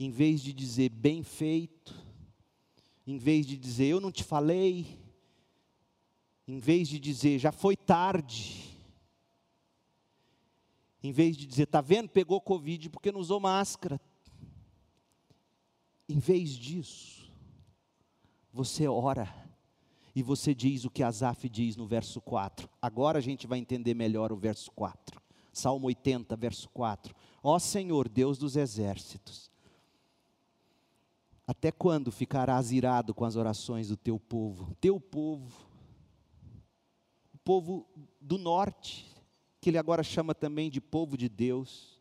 em 0.00 0.10
vez 0.10 0.40
de 0.40 0.54
dizer 0.54 0.88
bem 0.88 1.22
feito, 1.22 1.94
em 3.06 3.18
vez 3.18 3.46
de 3.46 3.58
dizer 3.58 3.84
eu 3.84 4.00
não 4.00 4.10
te 4.10 4.24
falei, 4.24 4.98
em 6.48 6.58
vez 6.58 6.88
de 6.88 6.98
dizer 6.98 7.38
já 7.38 7.52
foi 7.52 7.76
tarde, 7.76 8.66
em 11.02 11.12
vez 11.12 11.36
de 11.36 11.46
dizer, 11.46 11.64
está 11.64 11.82
vendo, 11.82 12.08
pegou 12.08 12.40
Covid 12.40 12.88
porque 12.88 13.12
não 13.12 13.20
usou 13.20 13.38
máscara, 13.38 14.00
em 16.08 16.18
vez 16.18 16.50
disso, 16.50 17.30
você 18.50 18.88
ora 18.88 19.32
e 20.14 20.22
você 20.22 20.54
diz 20.54 20.84
o 20.86 20.90
que 20.90 21.02
Asaf 21.02 21.46
diz 21.48 21.76
no 21.76 21.86
verso 21.86 22.22
4. 22.22 22.68
Agora 22.80 23.18
a 23.18 23.22
gente 23.22 23.46
vai 23.46 23.58
entender 23.58 23.94
melhor 23.94 24.32
o 24.32 24.36
verso 24.36 24.70
4. 24.72 25.20
Salmo 25.52 25.86
80, 25.88 26.34
verso 26.36 26.68
4. 26.70 27.14
Ó 27.42 27.58
Senhor, 27.58 28.08
Deus 28.08 28.38
dos 28.38 28.56
exércitos, 28.56 29.49
até 31.50 31.72
quando 31.72 32.12
ficarás 32.12 32.70
irado 32.70 33.14
com 33.14 33.24
as 33.24 33.36
orações 33.36 33.88
do 33.88 33.96
teu 33.96 34.18
povo? 34.18 34.76
Teu 34.80 35.00
povo, 35.00 35.52
o 37.34 37.38
povo 37.38 37.86
do 38.20 38.38
norte, 38.38 39.06
que 39.60 39.70
ele 39.70 39.78
agora 39.78 40.02
chama 40.02 40.34
também 40.34 40.70
de 40.70 40.80
povo 40.80 41.16
de 41.16 41.28
Deus 41.28 42.00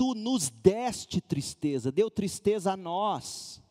tu 0.00 0.14
nos 0.14 0.48
deste 0.48 1.20
tristeza, 1.20 1.92
deu 1.92 2.10
tristeza 2.10 2.72
a 2.72 2.76
nós. 2.76 3.62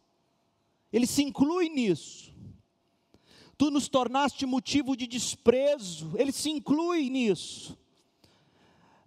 Ele 0.93 1.07
se 1.07 1.23
inclui 1.23 1.69
nisso. 1.69 2.31
Tu 3.57 3.71
nos 3.71 3.87
tornaste 3.87 4.45
motivo 4.45 4.95
de 4.95 5.07
desprezo, 5.07 6.11
ele 6.15 6.31
se 6.31 6.51
inclui 6.51 7.09
nisso. 7.09 7.75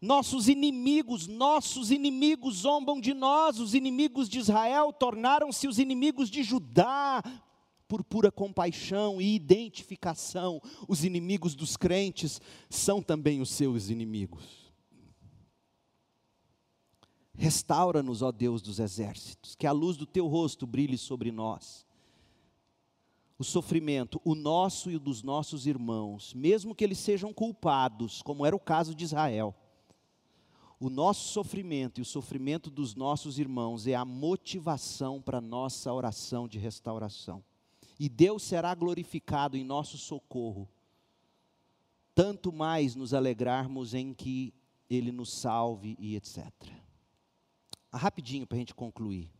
Nossos 0.02 0.48
inimigos, 0.48 1.28
nossos 1.28 1.92
inimigos 1.92 2.56
zombam 2.56 3.00
de 3.00 3.14
nós, 3.14 3.60
os 3.60 3.72
inimigos 3.72 4.28
de 4.28 4.40
Israel 4.40 4.92
tornaram-se 4.92 5.68
os 5.68 5.78
inimigos 5.78 6.28
de 6.28 6.42
Judá, 6.42 7.22
por 7.86 8.02
pura 8.02 8.32
compaixão 8.32 9.20
e 9.20 9.34
identificação. 9.34 10.60
Os 10.88 11.04
inimigos 11.04 11.54
dos 11.54 11.76
crentes 11.76 12.40
são 12.70 13.02
também 13.02 13.40
os 13.40 13.50
seus 13.50 13.90
inimigos. 13.90 14.72
Restaura-nos, 17.34 18.22
ó 18.22 18.32
Deus 18.32 18.62
dos 18.62 18.80
exércitos, 18.80 19.54
que 19.54 19.66
a 19.66 19.72
luz 19.72 19.96
do 19.96 20.06
teu 20.06 20.26
rosto 20.26 20.66
brilhe 20.66 20.98
sobre 20.98 21.30
nós. 21.30 21.86
O 23.38 23.44
sofrimento, 23.44 24.20
o 24.24 24.34
nosso 24.34 24.90
e 24.90 24.96
o 24.96 25.00
dos 25.00 25.22
nossos 25.22 25.66
irmãos, 25.66 26.32
mesmo 26.34 26.74
que 26.74 26.82
eles 26.82 26.98
sejam 26.98 27.32
culpados, 27.32 28.20
como 28.22 28.44
era 28.44 28.56
o 28.56 28.60
caso 28.60 28.94
de 28.94 29.04
Israel, 29.04 29.54
o 30.82 30.90
nosso 30.90 31.28
sofrimento 31.28 32.00
e 32.00 32.02
o 32.02 32.04
sofrimento 32.04 32.68
dos 32.68 32.96
nossos 32.96 33.38
irmãos 33.38 33.86
é 33.86 33.94
a 33.94 34.04
motivação 34.04 35.22
para 35.22 35.40
nossa 35.40 35.92
oração 35.92 36.48
de 36.48 36.58
restauração. 36.58 37.44
E 38.00 38.08
Deus 38.08 38.42
será 38.42 38.74
glorificado 38.74 39.56
em 39.56 39.62
nosso 39.62 39.96
socorro, 39.96 40.68
tanto 42.16 42.52
mais 42.52 42.96
nos 42.96 43.14
alegrarmos 43.14 43.94
em 43.94 44.12
que 44.12 44.52
Ele 44.90 45.12
nos 45.12 45.32
salve 45.32 45.96
e 46.00 46.16
etc. 46.16 46.52
Ah, 47.92 47.98
rapidinho 47.98 48.44
para 48.44 48.56
a 48.56 48.58
gente 48.58 48.74
concluir. 48.74 49.30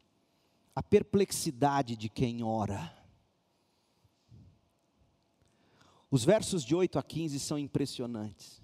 A 0.77 0.83
perplexidade 0.83 1.97
de 1.97 2.09
quem 2.09 2.45
ora. 2.45 2.97
Os 6.09 6.25
versos 6.25 6.65
de 6.65 6.73
8 6.73 7.01
a 7.01 7.03
15 7.03 7.41
são 7.41 7.59
impressionantes. 7.59 8.62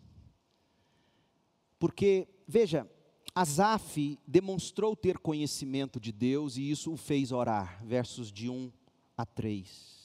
Porque, 1.79 2.27
veja, 2.47 2.89
Asaf 3.35 4.19
demonstrou 4.27 4.97
ter 4.97 5.19
conhecimento 5.19 6.01
de 6.01 6.11
Deus 6.11 6.57
e 6.57 6.71
isso 6.71 6.93
o 6.93 6.97
fez 6.97 7.31
orar. 7.33 7.85
Versos 7.85 8.33
de 8.33 8.49
1 8.49 8.73
a 9.17 9.25
3. 9.25 9.99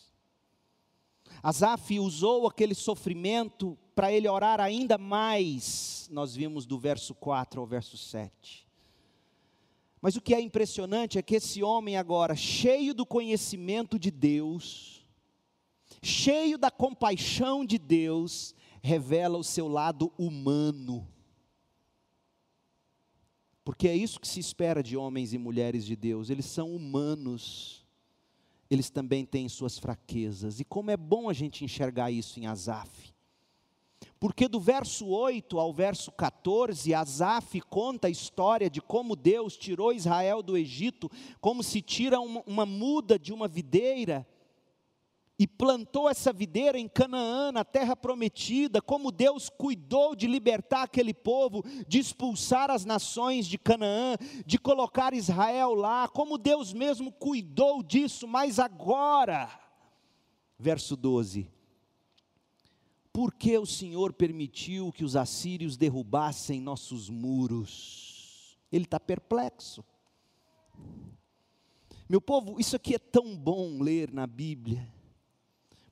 Asaf 1.42 2.00
usou 2.00 2.48
aquele 2.48 2.76
sofrimento 2.76 3.78
para 3.96 4.12
ele 4.12 4.28
orar 4.28 4.60
ainda 4.60 4.98
mais, 4.98 6.08
nós 6.12 6.36
vimos 6.36 6.66
do 6.66 6.80
verso 6.80 7.14
4 7.14 7.60
ao 7.60 7.68
verso 7.68 7.98
7. 7.98 8.68
Mas 10.02 10.16
o 10.16 10.22
que 10.22 10.34
é 10.34 10.42
impressionante 10.42 11.18
é 11.18 11.22
que 11.22 11.36
esse 11.36 11.64
homem, 11.64 11.96
agora, 11.96 12.36
cheio 12.36 12.94
do 12.94 13.06
conhecimento 13.06 13.98
de 13.98 14.12
Deus, 14.12 15.06
cheio 16.02 16.58
da 16.58 16.70
compaixão 16.70 17.66
de 17.66 17.78
Deus, 17.78 18.54
revela 18.82 19.38
o 19.38 19.44
seu 19.44 19.68
lado 19.68 20.12
humano. 20.18 21.08
Porque 23.64 23.88
é 23.88 23.96
isso 23.96 24.20
que 24.20 24.28
se 24.28 24.40
espera 24.40 24.84
de 24.84 24.98
homens 24.98 25.34
e 25.34 25.38
mulheres 25.38 25.86
de 25.86 25.96
Deus, 25.96 26.30
eles 26.30 26.46
são 26.46 26.76
humanos, 26.76 27.86
eles 28.70 28.90
também 28.90 29.26
têm 29.26 29.48
suas 29.48 29.78
fraquezas, 29.80 30.60
e 30.60 30.66
como 30.66 30.92
é 30.92 30.98
bom 30.98 31.30
a 31.30 31.34
gente 31.34 31.64
enxergar 31.64 32.12
isso 32.12 32.40
em 32.40 32.46
Asaf. 32.46 33.14
Porque 34.20 34.48
do 34.48 34.60
verso 34.60 35.06
8 35.08 35.60
ao 35.60 35.74
verso 35.74 36.12
14, 36.12 36.94
Asaf 36.94 37.60
conta 37.62 38.08
a 38.08 38.12
história 38.12 38.70
de 38.70 38.82
como 38.82 39.16
Deus 39.16 39.58
tirou 39.58 39.94
Israel 39.94 40.42
do 40.42 40.58
Egito, 40.58 41.10
como 41.40 41.64
se 41.64 41.82
tira 41.82 42.20
uma, 42.20 42.42
uma 42.46 42.66
muda 42.66 43.18
de 43.18 43.34
uma 43.34 43.48
videira, 43.48 44.28
e 45.44 45.48
plantou 45.48 46.10
essa 46.10 46.32
videira 46.32 46.80
em 46.80 46.88
Canaã, 46.88 47.52
na 47.52 47.66
terra 47.66 47.98
prometida, 47.98 48.82
como 48.82 49.12
Deus 49.12 49.50
cuidou 49.50 50.16
de 50.16 50.26
libertar 50.26 50.84
aquele 50.84 51.14
povo, 51.14 51.62
de 51.86 52.00
expulsar 52.00 52.72
as 52.72 52.86
nações 52.86 53.46
de 53.46 53.58
Canaã, 53.58 54.16
de 54.46 54.58
colocar 54.58 55.14
Israel 55.14 55.74
lá, 55.74 56.08
como 56.08 56.38
Deus 56.38 56.72
mesmo 56.72 57.12
cuidou 57.12 57.84
disso, 57.84 58.26
mas 58.26 58.58
agora, 58.58 59.50
verso 60.58 60.96
12: 60.96 61.52
por 63.12 63.34
que 63.34 63.58
o 63.58 63.66
Senhor 63.66 64.14
permitiu 64.14 64.94
que 64.94 65.04
os 65.04 65.18
assírios 65.18 65.76
derrubassem 65.76 66.62
nossos 66.62 67.10
muros? 67.10 68.58
Ele 68.72 68.86
está 68.86 68.98
perplexo. 68.98 69.84
Meu 72.08 72.22
povo, 72.22 72.62
isso 72.62 72.78
aqui 72.78 72.96
é 72.96 73.00
tão 73.00 73.36
bom 73.36 73.82
ler 73.82 74.10
na 74.10 74.26
Bíblia, 74.26 74.90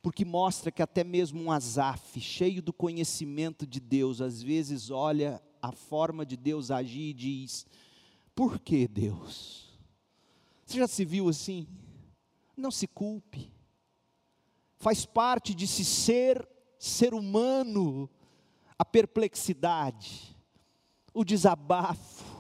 porque 0.02 0.26
mostra 0.26 0.72
que 0.72 0.82
até 0.82 1.04
mesmo 1.04 1.42
um 1.42 1.52
Asaf, 1.52 2.20
cheio 2.20 2.62
do 2.62 2.74
conhecimento 2.74 3.68
de 3.68 3.80
Deus, 3.80 4.20
às 4.20 4.42
vezes 4.42 4.90
olha 4.90 5.42
a 5.62 5.72
forma 5.72 6.26
de 6.26 6.36
Deus 6.36 6.72
agir 6.72 7.10
e 7.10 7.14
diz: 7.14 7.66
Por 8.34 8.60
que 8.60 8.88
Deus? 8.88 9.70
Você 10.66 10.80
já 10.80 10.88
se 10.88 11.06
viu 11.06 11.30
assim? 11.30 11.68
Não 12.58 12.72
se 12.72 12.88
culpe. 12.88 13.52
Faz 14.78 15.06
parte 15.06 15.54
de 15.54 15.68
se 15.68 15.86
ser 15.86 16.48
ser 16.80 17.14
humano 17.14 18.10
a 18.80 18.84
perplexidade, 18.84 20.36
o 21.14 21.24
desabafo. 21.24 22.31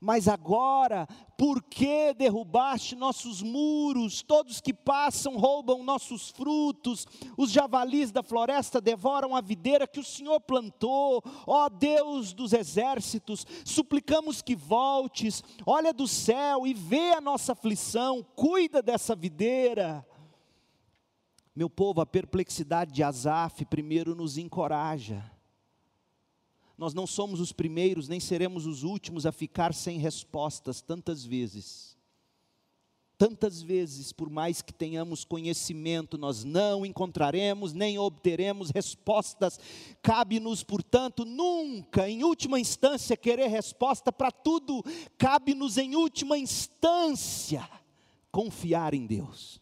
Mas 0.00 0.28
agora, 0.28 1.06
por 1.36 1.62
que 1.62 2.14
derrubaste 2.14 2.96
nossos 2.96 3.42
muros? 3.42 4.22
Todos 4.22 4.58
que 4.58 4.72
passam 4.72 5.36
roubam 5.36 5.82
nossos 5.82 6.30
frutos, 6.30 7.06
os 7.36 7.50
javalis 7.50 8.10
da 8.10 8.22
floresta 8.22 8.80
devoram 8.80 9.36
a 9.36 9.42
videira 9.42 9.86
que 9.86 10.00
o 10.00 10.04
Senhor 10.04 10.40
plantou. 10.40 11.22
Ó 11.46 11.68
Deus 11.68 12.32
dos 12.32 12.54
exércitos, 12.54 13.46
suplicamos 13.62 14.40
que 14.40 14.56
voltes, 14.56 15.44
olha 15.66 15.92
do 15.92 16.08
céu 16.08 16.66
e 16.66 16.72
vê 16.72 17.12
a 17.12 17.20
nossa 17.20 17.52
aflição, 17.52 18.24
cuida 18.34 18.80
dessa 18.80 19.14
videira. 19.14 20.06
Meu 21.54 21.68
povo, 21.68 22.00
a 22.00 22.06
perplexidade 22.06 22.90
de 22.90 23.02
Asaf 23.02 23.66
primeiro 23.66 24.14
nos 24.14 24.38
encoraja. 24.38 25.30
Nós 26.80 26.94
não 26.94 27.06
somos 27.06 27.40
os 27.40 27.52
primeiros, 27.52 28.08
nem 28.08 28.18
seremos 28.18 28.64
os 28.64 28.84
últimos 28.84 29.26
a 29.26 29.32
ficar 29.32 29.74
sem 29.74 29.98
respostas 29.98 30.80
tantas 30.80 31.26
vezes. 31.26 31.94
Tantas 33.18 33.60
vezes, 33.60 34.12
por 34.12 34.30
mais 34.30 34.62
que 34.62 34.72
tenhamos 34.72 35.22
conhecimento, 35.22 36.16
nós 36.16 36.42
não 36.42 36.86
encontraremos 36.86 37.74
nem 37.74 37.98
obteremos 37.98 38.70
respostas. 38.70 39.60
Cabe-nos, 40.00 40.64
portanto, 40.64 41.26
nunca, 41.26 42.08
em 42.08 42.24
última 42.24 42.58
instância, 42.58 43.14
querer 43.14 43.48
resposta 43.48 44.10
para 44.10 44.32
tudo. 44.32 44.82
Cabe-nos, 45.18 45.76
em 45.76 45.94
última 45.94 46.38
instância, 46.38 47.68
confiar 48.32 48.94
em 48.94 49.06
Deus. 49.06 49.60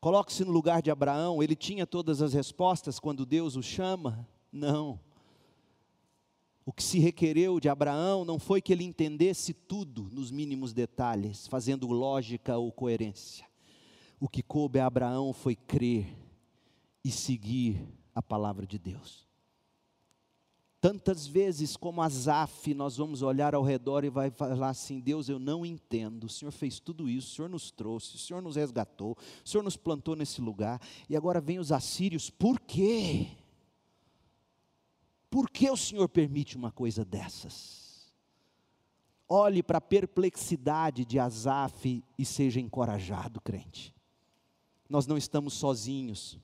Coloque-se 0.00 0.42
no 0.42 0.52
lugar 0.52 0.80
de 0.80 0.90
Abraão, 0.90 1.42
ele 1.42 1.54
tinha 1.54 1.86
todas 1.86 2.22
as 2.22 2.32
respostas 2.32 2.98
quando 2.98 3.26
Deus 3.26 3.54
o 3.54 3.62
chama? 3.62 4.26
Não. 4.52 5.00
O 6.68 6.72
que 6.72 6.82
se 6.82 6.98
requereu 6.98 7.58
de 7.58 7.68
Abraão 7.68 8.26
não 8.26 8.38
foi 8.38 8.60
que 8.60 8.72
ele 8.72 8.84
entendesse 8.84 9.54
tudo 9.54 10.08
nos 10.12 10.30
mínimos 10.30 10.74
detalhes, 10.74 11.46
fazendo 11.46 11.86
lógica 11.86 12.58
ou 12.58 12.70
coerência. 12.70 13.46
O 14.20 14.28
que 14.28 14.42
coube 14.42 14.78
a 14.78 14.86
Abraão 14.86 15.32
foi 15.32 15.56
crer 15.56 16.14
e 17.02 17.10
seguir 17.10 17.88
a 18.14 18.20
palavra 18.20 18.66
de 18.66 18.78
Deus. 18.78 19.26
Tantas 20.80 21.26
vezes 21.26 21.76
como 21.76 22.02
Asaf, 22.02 22.72
nós 22.74 22.98
vamos 22.98 23.22
olhar 23.22 23.54
ao 23.54 23.62
redor 23.62 24.04
e 24.04 24.10
vai 24.10 24.30
falar 24.30 24.68
assim: 24.68 25.00
Deus, 25.00 25.28
eu 25.28 25.38
não 25.38 25.64
entendo. 25.64 26.24
O 26.24 26.28
Senhor 26.28 26.52
fez 26.52 26.78
tudo 26.78 27.08
isso, 27.08 27.32
o 27.32 27.34
Senhor 27.36 27.48
nos 27.48 27.70
trouxe, 27.70 28.14
o 28.14 28.18
Senhor 28.18 28.42
nos 28.42 28.56
resgatou, 28.56 29.16
o 29.44 29.48
Senhor 29.48 29.62
nos 29.62 29.76
plantou 29.76 30.14
nesse 30.14 30.40
lugar, 30.40 30.80
e 31.08 31.16
agora 31.16 31.40
vem 31.40 31.58
os 31.58 31.72
assírios, 31.72 32.28
por 32.28 32.60
quê? 32.60 33.26
Por 35.30 35.50
que 35.50 35.70
o 35.70 35.76
Senhor 35.76 36.08
permite 36.08 36.56
uma 36.56 36.70
coisa 36.70 37.04
dessas? 37.04 38.12
Olhe 39.28 39.62
para 39.62 39.78
a 39.78 39.82
perplexidade 39.82 41.04
de 41.04 41.18
Asaf 41.18 42.02
e 42.18 42.24
seja 42.24 42.60
encorajado, 42.60 43.40
crente. 43.40 43.94
Nós 44.88 45.06
não 45.06 45.18
estamos 45.18 45.52
sozinhos 45.52 46.38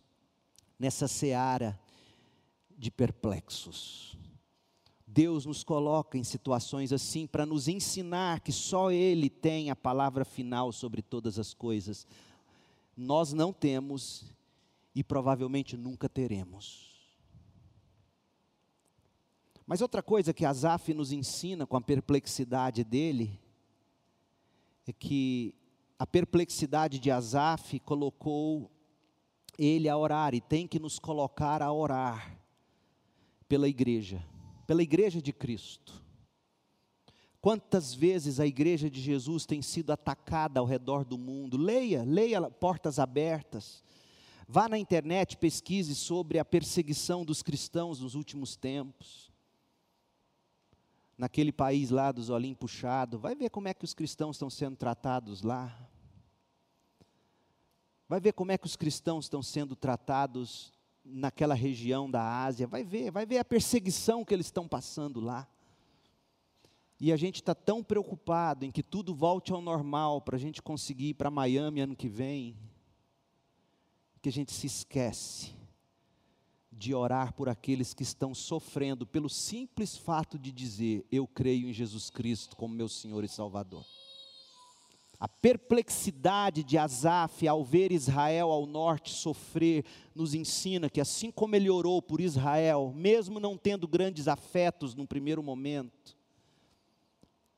nessa 0.79 1.09
seara 1.09 1.81
de 2.77 2.91
perplexos. 2.91 4.19
Deus 5.07 5.47
nos 5.47 5.65
coloca 5.65 6.19
em 6.19 6.25
situações 6.25 6.93
assim 6.93 7.27
para 7.27 7.47
nos 7.47 7.69
ensinar 7.69 8.41
que 8.41 8.53
só 8.53 8.91
Ele 8.91 9.31
tem 9.31 9.71
a 9.71 9.77
palavra 9.77 10.25
final 10.25 10.73
sobre 10.73 11.01
todas 11.01 11.39
as 11.39 11.55
coisas. 11.55 12.07
Nós 12.95 13.33
não 13.33 13.53
temos 13.53 14.25
e 14.95 15.03
provavelmente 15.03 15.77
nunca 15.77 16.09
teremos. 16.09 16.94
Mas 19.67 19.81
outra 19.81 20.03
coisa 20.03 20.35
que 20.35 20.45
Asaf 20.45 20.93
nos 20.93 21.13
ensina 21.13 21.67
com 21.67 21.77
a 21.77 21.81
perplexidade 21.81 22.85
dele 22.85 23.41
é 24.87 24.93
que 24.93 25.55
a 25.99 26.07
perplexidade 26.07 26.99
de 26.99 27.11
Asaf 27.11 27.79
colocou 27.81 28.71
ele 29.59 29.89
a 29.89 29.97
orar 29.97 30.35
e 30.35 30.41
tem 30.41 30.67
que 30.67 30.79
nos 30.79 30.99
colocar 30.99 31.63
a 31.63 31.73
orar 31.73 32.39
pela 33.49 33.69
igreja 33.69 34.23
pela 34.67 34.83
igreja 34.83 35.21
de 35.21 35.33
Cristo. 35.33 36.03
Quantas 37.41 37.93
vezes 37.93 38.41
a 38.41 38.47
igreja 38.47 38.89
de 38.89 39.01
Jesus 39.01 39.45
tem 39.45 39.61
sido 39.61 39.91
atacada 39.91 40.61
ao 40.61 40.67
redor 40.67 41.05
do 41.05 41.19
mundo? 41.19 41.59
Leia, 41.59 42.03
leia 42.03 42.51
Portas 42.51 42.99
Abertas. 42.99 43.85
Vá 44.49 44.69
na 44.69 44.79
internet, 44.79 45.37
pesquise 45.37 45.95
sobre 45.95 46.39
a 46.39 46.45
perseguição 46.45 47.25
dos 47.25 47.43
cristãos 47.43 48.01
nos 48.01 48.15
últimos 48.15 48.57
tempos. 48.57 49.31
Naquele 51.17 51.53
país 51.53 51.91
lá 51.91 52.11
dos 52.11 52.29
olhinhos 52.29 52.59
puxados, 52.59 53.21
vai 53.21 53.35
ver 53.35 53.51
como 53.51 53.69
é 53.69 53.75
que 53.75 53.85
os 53.85 53.95
cristãos 53.95 54.37
estão 54.37 54.51
sendo 54.51 54.77
tratados 54.77 55.43
lá. 55.43 55.77
Vai 58.09 58.21
ver 58.21 58.33
como 58.33 58.51
é 58.53 58.59
que 58.59 58.67
os 58.67 58.77
cristãos 58.77 59.27
estão 59.27 59.43
sendo 59.43 59.77
tratados 59.77 60.73
naquela 61.05 61.55
região 61.55 62.11
da 62.11 62.45
Ásia, 62.45 62.67
vai 62.67 62.83
ver, 62.83 63.11
vai 63.11 63.27
ver 63.27 63.39
a 63.39 63.45
perseguição 63.45 64.25
que 64.25 64.33
eles 64.33 64.47
estão 64.47 64.67
passando 64.67 65.21
lá. 65.21 65.47
E 66.99 67.13
a 67.13 67.17
gente 67.17 67.37
está 67.37 67.55
tão 67.55 67.83
preocupado 67.83 68.65
em 68.65 68.71
que 68.71 68.83
tudo 68.83 69.15
volte 69.15 69.53
ao 69.53 69.61
normal 69.61 70.21
para 70.21 70.37
a 70.37 70.39
gente 70.39 70.63
conseguir 70.63 71.11
ir 71.11 71.15
para 71.15 71.31
Miami 71.31 71.81
ano 71.81 71.97
que 71.97 72.09
vem, 72.09 72.57
que 74.23 74.29
a 74.29 74.33
gente 74.33 74.53
se 74.53 74.67
esquece 74.67 75.64
de 76.77 76.95
orar 76.95 77.33
por 77.33 77.49
aqueles 77.49 77.95
que 77.95 78.03
estão 78.03 78.35
sofrendo 78.35 79.07
pelo 79.07 79.29
simples 79.29 79.97
fato 79.97 80.39
de 80.39 80.53
dizer: 80.53 81.07
Eu 81.11 81.27
creio 81.27 81.69
em 81.69 81.73
Jesus 81.73 82.11
Cristo 82.11 82.57
como 82.57 82.75
meu 82.75 82.89
Senhor 82.89 83.25
e 83.25 83.29
Salvador. 83.29 83.85
A 85.19 85.29
perplexidade 85.29 86.63
de 86.63 86.77
Asaf 86.77 87.47
ao 87.47 87.65
ver 87.65 87.93
Israel 87.93 88.51
ao 88.51 88.67
norte 88.67 89.11
sofrer, 89.11 89.85
nos 90.15 90.35
ensina 90.35 90.91
que 90.91 91.01
assim 91.01 91.31
como 91.31 91.57
ele 91.57 91.71
orou 91.71 92.03
por 92.03 92.21
Israel, 92.21 92.93
mesmo 92.95 93.41
não 93.41 93.57
tendo 93.57 93.89
grandes 93.89 94.29
afetos 94.29 94.95
no 94.95 95.07
primeiro 95.07 95.43
momento, 95.43 96.17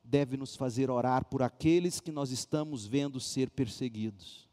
deve 0.04 0.36
nos 0.36 0.54
fazer 0.54 0.90
orar 0.90 1.24
por 1.24 1.42
aqueles 1.42 1.98
que 1.98 2.12
nós 2.12 2.30
estamos 2.30 2.86
vendo 2.86 3.18
ser 3.18 3.50
perseguidos. 3.50 4.45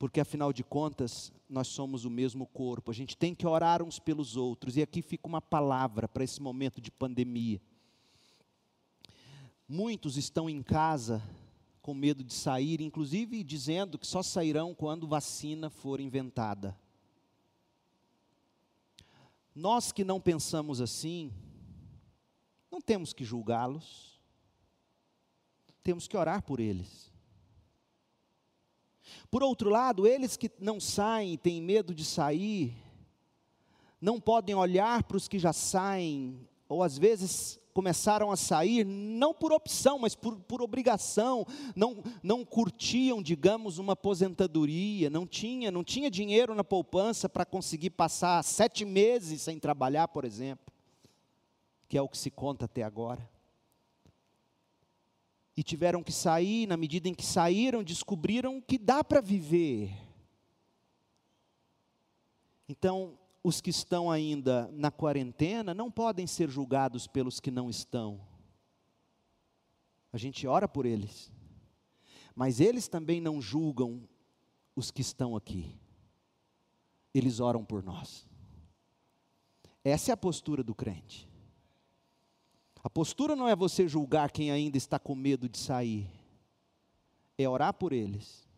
Porque 0.00 0.18
afinal 0.18 0.52
de 0.52 0.64
contas, 0.64 1.32
nós 1.48 1.68
somos 1.68 2.04
o 2.04 2.10
mesmo 2.10 2.44
corpo, 2.44 2.90
a 2.90 2.94
gente 2.94 3.16
tem 3.16 3.36
que 3.36 3.46
orar 3.46 3.84
uns 3.84 4.00
pelos 4.00 4.36
outros, 4.36 4.76
e 4.76 4.82
aqui 4.82 5.00
fica 5.00 5.28
uma 5.28 5.40
palavra 5.40 6.08
para 6.08 6.24
esse 6.24 6.42
momento 6.42 6.80
de 6.80 6.90
pandemia 6.90 7.60
Muitos 9.72 10.16
estão 10.16 10.50
em 10.50 10.64
casa 10.64 11.22
com 11.80 11.94
medo 11.94 12.24
de 12.24 12.34
sair, 12.34 12.80
inclusive 12.80 13.44
dizendo 13.44 14.00
que 14.00 14.04
só 14.04 14.20
sairão 14.20 14.74
quando 14.74 15.06
vacina 15.06 15.70
for 15.70 16.00
inventada. 16.00 16.76
Nós 19.54 19.92
que 19.92 20.02
não 20.02 20.20
pensamos 20.20 20.80
assim, 20.80 21.32
não 22.68 22.80
temos 22.80 23.12
que 23.12 23.22
julgá-los, 23.22 24.20
temos 25.84 26.08
que 26.08 26.16
orar 26.16 26.42
por 26.42 26.58
eles. 26.58 27.09
Por 29.30 29.42
outro 29.42 29.70
lado, 29.70 30.06
eles 30.06 30.36
que 30.36 30.50
não 30.58 30.80
saem, 30.80 31.36
têm 31.36 31.62
medo 31.62 31.94
de 31.94 32.04
sair, 32.04 32.76
não 34.00 34.20
podem 34.20 34.54
olhar 34.54 35.02
para 35.02 35.16
os 35.16 35.28
que 35.28 35.38
já 35.38 35.52
saem, 35.52 36.48
ou 36.68 36.82
às 36.82 36.96
vezes 36.96 37.60
começaram 37.72 38.30
a 38.30 38.36
sair, 38.36 38.84
não 38.84 39.32
por 39.32 39.52
opção, 39.52 39.98
mas 39.98 40.14
por, 40.14 40.38
por 40.40 40.60
obrigação, 40.62 41.46
não, 41.74 42.02
não 42.22 42.44
curtiam, 42.44 43.22
digamos, 43.22 43.78
uma 43.78 43.92
aposentadoria, 43.92 45.08
não 45.08 45.26
tinha, 45.26 45.70
não 45.70 45.84
tinha 45.84 46.10
dinheiro 46.10 46.54
na 46.54 46.64
poupança 46.64 47.28
para 47.28 47.44
conseguir 47.44 47.90
passar 47.90 48.42
sete 48.42 48.84
meses 48.84 49.42
sem 49.42 49.58
trabalhar, 49.58 50.08
por 50.08 50.24
exemplo, 50.24 50.74
que 51.88 51.96
é 51.96 52.02
o 52.02 52.08
que 52.08 52.18
se 52.18 52.30
conta 52.30 52.64
até 52.64 52.82
agora. 52.82 53.28
E 55.60 55.62
tiveram 55.62 56.02
que 56.02 56.10
sair, 56.10 56.66
na 56.66 56.74
medida 56.74 57.06
em 57.06 57.12
que 57.12 57.22
saíram, 57.22 57.84
descobriram 57.84 58.62
que 58.62 58.78
dá 58.78 59.04
para 59.04 59.20
viver. 59.20 59.92
Então, 62.66 63.18
os 63.44 63.60
que 63.60 63.68
estão 63.68 64.10
ainda 64.10 64.70
na 64.72 64.90
quarentena 64.90 65.74
não 65.74 65.90
podem 65.90 66.26
ser 66.26 66.48
julgados 66.48 67.06
pelos 67.06 67.40
que 67.40 67.50
não 67.50 67.68
estão. 67.68 68.26
A 70.10 70.16
gente 70.16 70.46
ora 70.46 70.66
por 70.66 70.86
eles, 70.86 71.30
mas 72.34 72.58
eles 72.58 72.88
também 72.88 73.20
não 73.20 73.38
julgam 73.38 74.08
os 74.74 74.90
que 74.90 75.02
estão 75.02 75.36
aqui. 75.36 75.78
Eles 77.12 77.38
oram 77.38 77.66
por 77.66 77.82
nós. 77.82 78.26
Essa 79.84 80.10
é 80.10 80.14
a 80.14 80.16
postura 80.16 80.62
do 80.62 80.74
crente. 80.74 81.29
A 82.82 82.88
postura 82.88 83.36
não 83.36 83.46
é 83.46 83.54
você 83.54 83.86
julgar 83.86 84.30
quem 84.30 84.50
ainda 84.50 84.78
está 84.78 84.98
com 84.98 85.14
medo 85.14 85.48
de 85.48 85.58
sair, 85.58 86.08
é 87.36 87.48
orar 87.48 87.74
por 87.74 87.92
eles. 87.92 88.48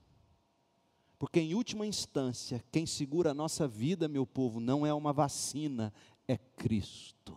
Porque, 1.19 1.41
em 1.41 1.55
última 1.55 1.87
instância, 1.87 2.65
quem 2.71 2.85
segura 2.87 3.31
a 3.31 3.35
nossa 3.35 3.67
vida, 3.67 4.09
meu 4.09 4.27
povo, 4.27 4.61
não 4.61 4.87
é 4.87 4.93
uma 4.93 5.13
vacina, 5.13 5.93
é 6.27 6.37
Cristo. 6.37 7.37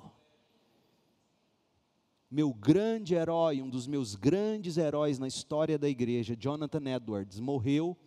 Meu 2.29 2.53
grande 2.53 3.13
herói, 3.13 3.61
um 3.61 3.69
dos 3.69 3.87
meus 3.87 4.15
grandes 4.15 4.77
heróis 4.77 5.19
na 5.19 5.27
história 5.27 5.77
da 5.77 5.87
igreja, 5.87 6.35
Jonathan 6.35 6.83
Edwards, 6.89 7.39
morreu 7.39 7.97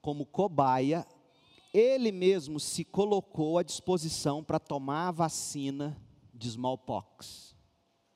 como 0.00 0.26
cobaia, 0.26 1.06
ele 1.72 2.10
mesmo 2.10 2.58
se 2.58 2.84
colocou 2.84 3.58
à 3.58 3.62
disposição 3.62 4.42
para 4.42 4.58
tomar 4.58 5.08
a 5.08 5.12
vacina 5.12 5.96
de 6.42 6.48
smallpox. 6.48 7.54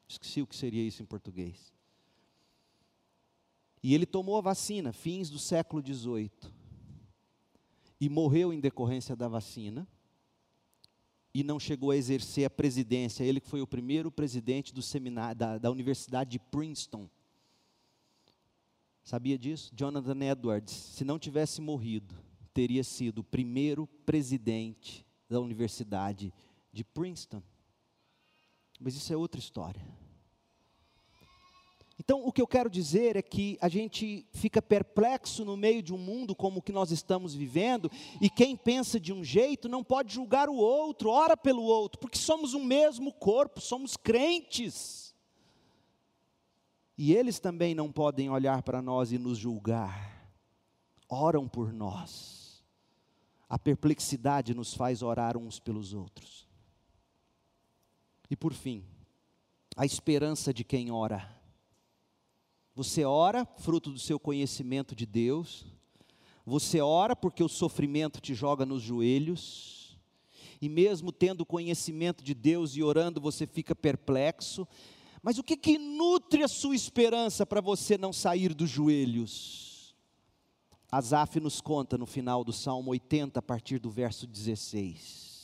Esqueci 0.09 0.43
o 0.43 0.47
que 0.47 0.57
seria 0.57 0.83
isso 0.83 1.03
em 1.03 1.07
português. 1.07 1.73
E 3.83 3.95
ele 3.95 4.05
tomou 4.05 4.37
a 4.37 4.41
vacina, 4.41 4.93
fins 4.93 5.31
do 5.31 5.39
século 5.39 5.81
XVIII. 5.81 6.31
E 8.01 8.09
morreu 8.09 8.53
em 8.53 8.61
decorrência 8.61 9.15
da 9.15 9.29
vacina. 9.29 9.87
E 11.33 11.45
não 11.45 11.61
chegou 11.61 11.91
a 11.91 11.97
exercer 11.97 12.47
a 12.47 12.51
presidência. 12.51 13.23
Ele 13.23 13.41
que 13.41 13.49
foi 13.49 13.61
o 13.61 13.67
primeiro 13.67 14.11
presidente 14.11 14.75
do 14.75 14.83
seminário, 14.83 15.37
da, 15.37 15.59
da 15.59 15.71
Universidade 15.71 16.31
de 16.31 16.39
Princeton. 16.39 17.09
Sabia 19.05 19.39
disso? 19.39 19.73
Jonathan 19.75 20.25
Edwards, 20.25 20.73
se 20.75 21.05
não 21.05 21.19
tivesse 21.19 21.61
morrido, 21.61 22.15
teria 22.53 22.83
sido 22.83 23.21
o 23.21 23.25
primeiro 23.25 23.87
presidente 24.05 25.07
da 25.29 25.39
Universidade 25.39 26.33
de 26.73 26.83
Princeton. 26.83 27.43
Mas 28.81 28.95
isso 28.95 29.13
é 29.13 29.17
outra 29.17 29.39
história. 29.39 29.83
Então, 31.99 32.25
o 32.25 32.31
que 32.31 32.43
eu 32.43 32.47
quero 32.47 32.69
dizer 32.69 33.17
é 33.17 33.23
que 33.23 33.59
a 33.61 33.69
gente 33.69 34.27
fica 34.33 34.61
perplexo 34.61 35.45
no 35.45 35.57
meio 35.57 35.83
de 35.83 35.95
um 35.95 35.99
mundo 35.99 36.37
como 36.37 36.59
o 36.61 36.63
que 36.63 36.73
nós 36.73 36.91
estamos 36.91 37.35
vivendo, 37.35 37.91
e 38.21 38.29
quem 38.29 38.55
pensa 38.55 39.01
de 39.01 39.13
um 39.13 39.25
jeito 39.25 39.69
não 39.69 39.83
pode 39.83 40.15
julgar 40.15 40.49
o 40.49 40.55
outro, 40.55 41.11
ora 41.11 41.37
pelo 41.37 41.63
outro, 41.63 41.99
porque 41.99 42.19
somos 42.19 42.53
um 42.55 42.63
mesmo 42.63 43.13
corpo, 43.13 43.61
somos 43.61 43.97
crentes. 43.97 45.15
E 46.99 47.15
eles 47.15 47.41
também 47.41 47.75
não 47.75 47.91
podem 47.91 48.31
olhar 48.31 48.63
para 48.63 48.81
nós 48.81 49.11
e 49.11 49.19
nos 49.19 49.39
julgar, 49.39 50.31
oram 51.09 51.49
por 51.49 51.73
nós. 51.73 52.63
A 53.49 53.59
perplexidade 53.59 54.55
nos 54.55 54.75
faz 54.75 55.03
orar 55.03 55.37
uns 55.37 55.59
pelos 55.59 55.95
outros. 55.95 56.46
E 58.31 58.37
por 58.37 58.53
fim, 58.53 58.85
a 59.77 59.85
esperança 59.85 60.53
de 60.53 60.65
quem 60.65 60.91
ora. 60.91 61.35
Você 62.75 63.05
ora, 63.05 63.47
fruto 63.59 63.91
do 63.91 63.99
seu 63.99 64.19
conhecimento 64.19 64.95
de 64.95 65.07
Deus. 65.07 65.65
Você 66.45 66.81
ora 66.81 67.17
porque 67.17 67.43
o 67.43 67.49
sofrimento 67.49 68.21
te 68.21 68.35
joga 68.35 68.67
nos 68.67 68.83
joelhos. 68.83 69.99
E 70.61 70.69
mesmo 70.69 71.13
tendo 71.13 71.45
conhecimento 71.45 72.23
de 72.23 72.35
Deus 72.35 72.77
e 72.77 72.83
orando, 72.83 73.21
você 73.21 73.47
fica 73.47 73.75
perplexo. 73.75 74.67
Mas 75.23 75.39
o 75.39 75.43
que, 75.43 75.57
que 75.57 75.79
nutre 75.79 76.43
a 76.43 76.49
sua 76.49 76.75
esperança 76.75 77.45
para 77.45 77.61
você 77.61 77.99
não 77.99 78.13
sair 78.13 78.55
dos 78.55 78.71
joelhos? 78.71 79.95
Asaf 80.91 81.41
nos 81.41 81.61
conta 81.61 81.99
no 81.99 82.07
final 82.07 82.45
do 82.45 82.53
Salmo 82.53 82.91
80, 82.93 83.39
a 83.39 83.43
partir 83.43 83.79
do 83.79 83.91
verso 83.91 84.27
16. 84.27 85.36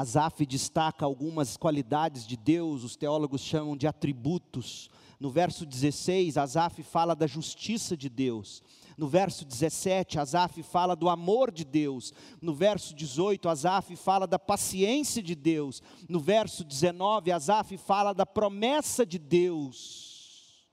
Asaf 0.00 0.46
destaca 0.46 1.04
algumas 1.04 1.56
qualidades 1.56 2.26
de 2.26 2.36
Deus, 2.36 2.84
os 2.84 2.96
teólogos 2.96 3.40
chamam 3.40 3.76
de 3.76 3.86
atributos 3.86 4.90
no 5.20 5.30
verso 5.30 5.66
16, 5.66 6.36
Asaf 6.36 6.82
fala 6.84 7.14
da 7.14 7.26
justiça 7.26 7.96
de 7.96 8.08
Deus. 8.08 8.62
No 8.96 9.08
verso 9.08 9.44
17, 9.44 10.18
Asaf 10.18 10.62
fala 10.62 10.94
do 10.94 11.08
amor 11.08 11.50
de 11.50 11.64
Deus. 11.64 12.12
No 12.40 12.54
verso 12.54 12.94
18, 12.94 13.48
Asaf 13.48 13.96
fala 13.96 14.26
da 14.26 14.38
paciência 14.38 15.20
de 15.20 15.34
Deus. 15.34 15.82
No 16.08 16.20
verso 16.20 16.64
19, 16.64 17.32
Asaf 17.32 17.76
fala 17.78 18.12
da 18.12 18.24
promessa 18.24 19.04
de 19.04 19.18
Deus. 19.18 20.68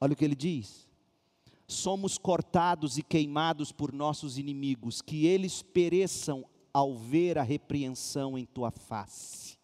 Olha 0.00 0.14
o 0.14 0.16
que 0.16 0.24
ele 0.24 0.36
diz: 0.36 0.88
Somos 1.68 2.18
cortados 2.18 2.98
e 2.98 3.04
queimados 3.04 3.70
por 3.70 3.92
nossos 3.92 4.36
inimigos, 4.36 5.00
que 5.00 5.26
eles 5.26 5.62
pereçam 5.62 6.44
ao 6.74 6.96
ver 6.96 7.38
a 7.38 7.42
repreensão 7.42 8.36
em 8.36 8.44
tua 8.44 8.72
face. 8.72 9.56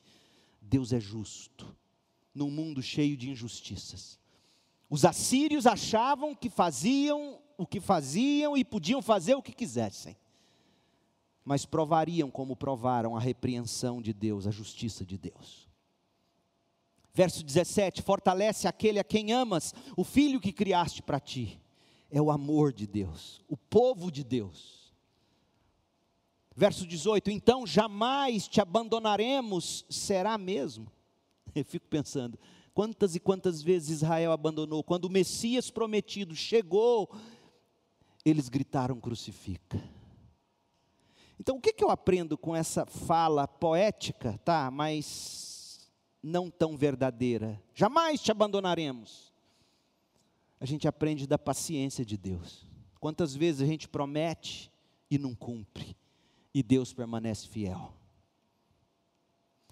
Deus 0.63 0.93
é 0.93 1.01
justo 1.01 1.77
num 2.33 2.51
mundo 2.51 2.81
cheio 2.81 3.17
de 3.17 3.29
injustiças. 3.29 4.19
Os 4.89 5.05
assírios 5.05 5.67
achavam 5.67 6.35
que 6.35 6.49
faziam 6.49 7.41
o 7.59 7.67
que 7.67 7.81
faziam 7.81 8.57
e 8.57 8.65
podiam 8.65 9.03
fazer 9.03 9.35
o 9.35 9.43
que 9.43 9.53
quisessem, 9.53 10.17
mas 11.45 11.67
provariam 11.67 12.31
como 12.31 12.57
provaram 12.57 13.15
a 13.15 13.21
repreensão 13.21 14.01
de 14.01 14.15
Deus, 14.15 14.47
a 14.47 14.51
justiça 14.51 15.05
de 15.05 15.19
Deus. 15.19 15.69
Verso 17.13 17.45
17: 17.45 18.01
Fortalece 18.01 18.67
aquele 18.67 18.99
a 18.99 19.05
quem 19.05 19.33
amas, 19.33 19.75
o 19.97 20.05
filho 20.05 20.41
que 20.41 20.53
criaste 20.53 21.03
para 21.03 21.21
ti. 21.21 21.61
É 22.11 22.21
o 22.21 22.31
amor 22.31 22.73
de 22.73 22.87
Deus, 22.87 23.41
o 23.49 23.57
povo 23.57 24.11
de 24.11 24.25
Deus. 24.25 24.80
Verso 26.55 26.87
18: 26.87 27.31
Então 27.31 27.67
jamais 27.67 28.49
te 28.49 28.61
abandonaremos, 28.61 29.85
será 29.89 30.37
mesmo. 30.37 30.91
Eu 31.55 31.65
fico 31.65 31.87
pensando, 31.89 32.39
quantas 32.73 33.15
e 33.15 33.21
quantas 33.21 33.63
vezes 33.63 34.03
Israel 34.03 34.33
abandonou, 34.33 34.85
quando 34.85 35.07
o 35.07 35.11
Messias 35.11 35.71
prometido 35.71 36.35
chegou, 36.35 37.11
eles 38.25 38.49
gritaram: 38.49 39.01
crucifica. 39.01 39.83
Então, 41.39 41.57
o 41.57 41.61
que, 41.61 41.73
que 41.73 41.83
eu 41.83 41.89
aprendo 41.89 42.37
com 42.37 42.55
essa 42.55 42.85
fala 42.85 43.49
poética, 43.49 44.39
tá? 44.45 44.71
Mas 44.71 45.91
não 46.23 46.51
tão 46.51 46.77
verdadeira. 46.77 47.59
Jamais 47.75 48.21
te 48.21 48.31
abandonaremos. 48.31 49.33
A 50.61 50.67
gente 50.67 50.87
aprende 50.87 51.27
da 51.27 51.39
paciência 51.39 52.05
de 52.05 52.19
Deus. 52.19 52.67
Quantas 52.99 53.35
vezes 53.35 53.63
a 53.63 53.67
gente 53.67 53.89
promete 53.89 54.71
e 55.11 55.19
não 55.19 55.35
cumpre, 55.35 55.97
e 56.55 56.63
Deus 56.63 56.93
permanece 56.93 57.49
fiel. 57.49 57.95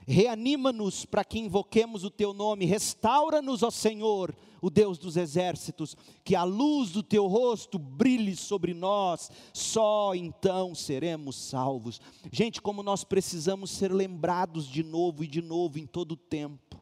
Reanima-nos 0.06 1.05
para 1.05 1.22
que 1.22 1.38
invoquemos 1.38 2.02
o 2.02 2.10
teu 2.10 2.32
nome, 2.32 2.64
restaura-nos, 2.64 3.62
ó 3.62 3.70
Senhor, 3.70 4.34
o 4.60 4.70
Deus 4.70 4.96
dos 4.98 5.18
exércitos, 5.18 5.94
que 6.24 6.34
a 6.34 6.44
luz 6.44 6.90
do 6.92 7.02
teu 7.02 7.26
rosto 7.26 7.78
brilhe 7.78 8.34
sobre 8.34 8.72
nós, 8.72 9.30
só 9.52 10.14
então 10.14 10.74
seremos 10.74 11.36
salvos. 11.36 12.00
Gente, 12.32 12.62
como 12.62 12.82
nós 12.82 13.05
precisamos 13.05 13.70
ser 13.70 13.92
lembrados 13.92 14.66
de 14.66 14.82
novo 14.82 15.24
e 15.24 15.26
de 15.26 15.42
novo 15.42 15.78
em 15.78 15.86
todo 15.86 16.12
o 16.12 16.16
tempo, 16.16 16.80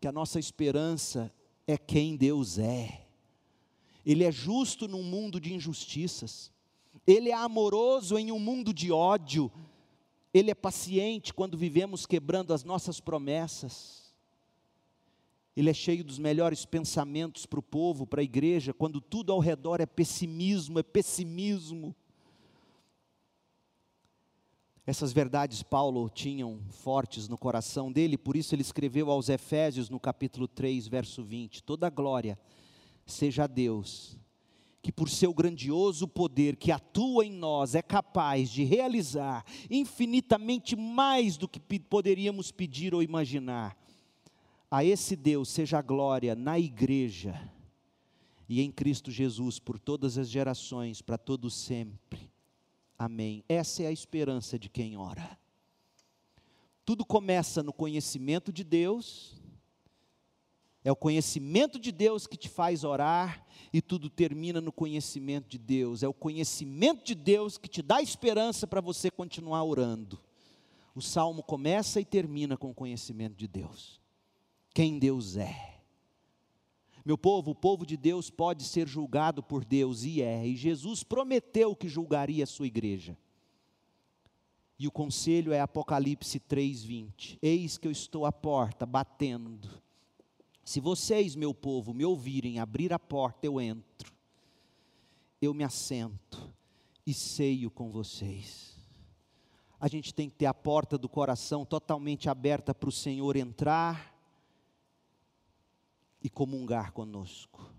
que 0.00 0.06
a 0.06 0.12
nossa 0.12 0.38
esperança 0.38 1.32
é 1.66 1.76
quem 1.76 2.16
Deus 2.16 2.58
é. 2.58 3.06
Ele 4.04 4.22
é 4.22 4.30
justo 4.30 4.86
num 4.86 5.02
mundo 5.02 5.40
de 5.40 5.52
injustiças, 5.52 6.52
Ele 7.06 7.30
é 7.30 7.34
amoroso 7.34 8.18
em 8.18 8.32
um 8.32 8.38
mundo 8.38 8.74
de 8.74 8.90
ódio, 8.90 9.50
ele 10.34 10.50
é 10.50 10.54
paciente 10.54 11.32
quando 11.32 11.56
vivemos 11.56 12.04
quebrando 12.04 12.52
as 12.52 12.64
nossas 12.64 13.00
promessas. 13.00 14.14
Ele 15.56 15.70
é 15.70 15.74
cheio 15.74 16.04
dos 16.04 16.18
melhores 16.18 16.66
pensamentos 16.66 17.46
para 17.46 17.58
o 17.58 17.62
povo, 17.62 18.06
para 18.06 18.20
a 18.20 18.24
igreja, 18.24 18.74
quando 18.74 19.00
tudo 19.00 19.32
ao 19.32 19.38
redor 19.38 19.80
é 19.80 19.86
pessimismo, 19.86 20.78
é 20.78 20.82
pessimismo. 20.82 21.96
Essas 24.86 25.12
verdades 25.12 25.62
Paulo 25.62 26.10
tinham 26.10 26.60
fortes 26.68 27.26
no 27.26 27.38
coração 27.38 27.90
dele, 27.90 28.18
por 28.18 28.36
isso 28.36 28.54
ele 28.54 28.62
escreveu 28.62 29.10
aos 29.10 29.28
Efésios 29.28 29.88
no 29.88 29.98
capítulo 29.98 30.46
3, 30.46 30.86
verso 30.86 31.24
20: 31.24 31.62
Toda 31.62 31.88
glória 31.88 32.38
seja 33.06 33.44
a 33.44 33.46
Deus, 33.46 34.16
que 34.86 34.92
por 34.92 35.10
seu 35.10 35.34
grandioso 35.34 36.06
poder 36.06 36.54
que 36.54 36.70
atua 36.70 37.26
em 37.26 37.32
nós 37.32 37.74
é 37.74 37.82
capaz 37.82 38.48
de 38.48 38.62
realizar 38.62 39.44
infinitamente 39.68 40.76
mais 40.76 41.36
do 41.36 41.48
que 41.48 41.58
poderíamos 41.80 42.52
pedir 42.52 42.94
ou 42.94 43.02
imaginar. 43.02 43.76
A 44.70 44.84
esse 44.84 45.16
Deus 45.16 45.48
seja 45.48 45.80
a 45.80 45.82
glória 45.82 46.36
na 46.36 46.56
igreja 46.56 47.50
e 48.48 48.60
em 48.60 48.70
Cristo 48.70 49.10
Jesus 49.10 49.58
por 49.58 49.76
todas 49.76 50.16
as 50.18 50.28
gerações, 50.28 51.02
para 51.02 51.18
todos 51.18 51.52
sempre. 51.52 52.30
Amém. 52.96 53.42
Essa 53.48 53.82
é 53.82 53.86
a 53.88 53.92
esperança 53.92 54.56
de 54.56 54.68
quem 54.68 54.96
ora. 54.96 55.36
Tudo 56.84 57.04
começa 57.04 57.60
no 57.60 57.72
conhecimento 57.72 58.52
de 58.52 58.62
Deus, 58.62 59.34
é 60.86 60.92
o 60.92 60.94
conhecimento 60.94 61.80
de 61.80 61.90
Deus 61.90 62.28
que 62.28 62.36
te 62.36 62.48
faz 62.48 62.84
orar, 62.84 63.44
e 63.72 63.82
tudo 63.82 64.08
termina 64.08 64.60
no 64.60 64.70
conhecimento 64.70 65.48
de 65.48 65.58
Deus. 65.58 66.04
É 66.04 66.06
o 66.06 66.14
conhecimento 66.14 67.04
de 67.04 67.12
Deus 67.12 67.58
que 67.58 67.68
te 67.68 67.82
dá 67.82 68.00
esperança 68.00 68.68
para 68.68 68.80
você 68.80 69.10
continuar 69.10 69.64
orando. 69.64 70.22
O 70.94 71.02
salmo 71.02 71.42
começa 71.42 72.00
e 72.00 72.04
termina 72.04 72.56
com 72.56 72.70
o 72.70 72.74
conhecimento 72.74 73.34
de 73.34 73.48
Deus. 73.48 74.00
Quem 74.72 74.96
Deus 74.96 75.36
é. 75.36 75.80
Meu 77.04 77.18
povo, 77.18 77.50
o 77.50 77.54
povo 77.56 77.84
de 77.84 77.96
Deus 77.96 78.30
pode 78.30 78.62
ser 78.62 78.86
julgado 78.86 79.42
por 79.42 79.64
Deus, 79.64 80.04
e 80.04 80.22
é, 80.22 80.46
e 80.46 80.54
Jesus 80.54 81.02
prometeu 81.02 81.74
que 81.74 81.88
julgaria 81.88 82.44
a 82.44 82.46
sua 82.46 82.68
igreja. 82.68 83.18
E 84.78 84.86
o 84.86 84.92
conselho 84.92 85.52
é 85.52 85.60
Apocalipse 85.60 86.38
3:20. 86.38 87.40
Eis 87.42 87.76
que 87.76 87.88
eu 87.88 87.92
estou 87.92 88.24
à 88.24 88.30
porta 88.30 88.86
batendo. 88.86 89.84
Se 90.66 90.80
vocês, 90.80 91.36
meu 91.36 91.54
povo, 91.54 91.94
me 91.94 92.04
ouvirem 92.04 92.58
abrir 92.58 92.92
a 92.92 92.98
porta, 92.98 93.46
eu 93.46 93.60
entro. 93.60 94.12
Eu 95.40 95.54
me 95.54 95.62
assento 95.62 96.52
e 97.06 97.14
ceio 97.14 97.70
com 97.70 97.88
vocês. 97.88 98.76
A 99.78 99.86
gente 99.86 100.12
tem 100.12 100.28
que 100.28 100.34
ter 100.34 100.46
a 100.46 100.52
porta 100.52 100.98
do 100.98 101.08
coração 101.08 101.64
totalmente 101.64 102.28
aberta 102.28 102.74
para 102.74 102.88
o 102.88 102.92
Senhor 102.92 103.36
entrar 103.36 104.12
e 106.20 106.28
comungar 106.28 106.90
conosco. 106.90 107.70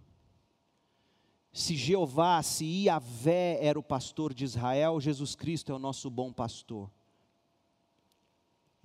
Se 1.52 1.76
Jeová, 1.76 2.42
se 2.42 2.64
Iavé 2.64 3.60
era 3.62 3.78
o 3.78 3.84
pastor 3.84 4.34
de 4.34 4.46
Israel, 4.46 5.02
Jesus 5.02 5.36
Cristo 5.36 5.74
é 5.74 5.76
o 5.76 5.80
nosso 5.80 6.10
bom 6.10 6.32
pastor. 6.32 6.90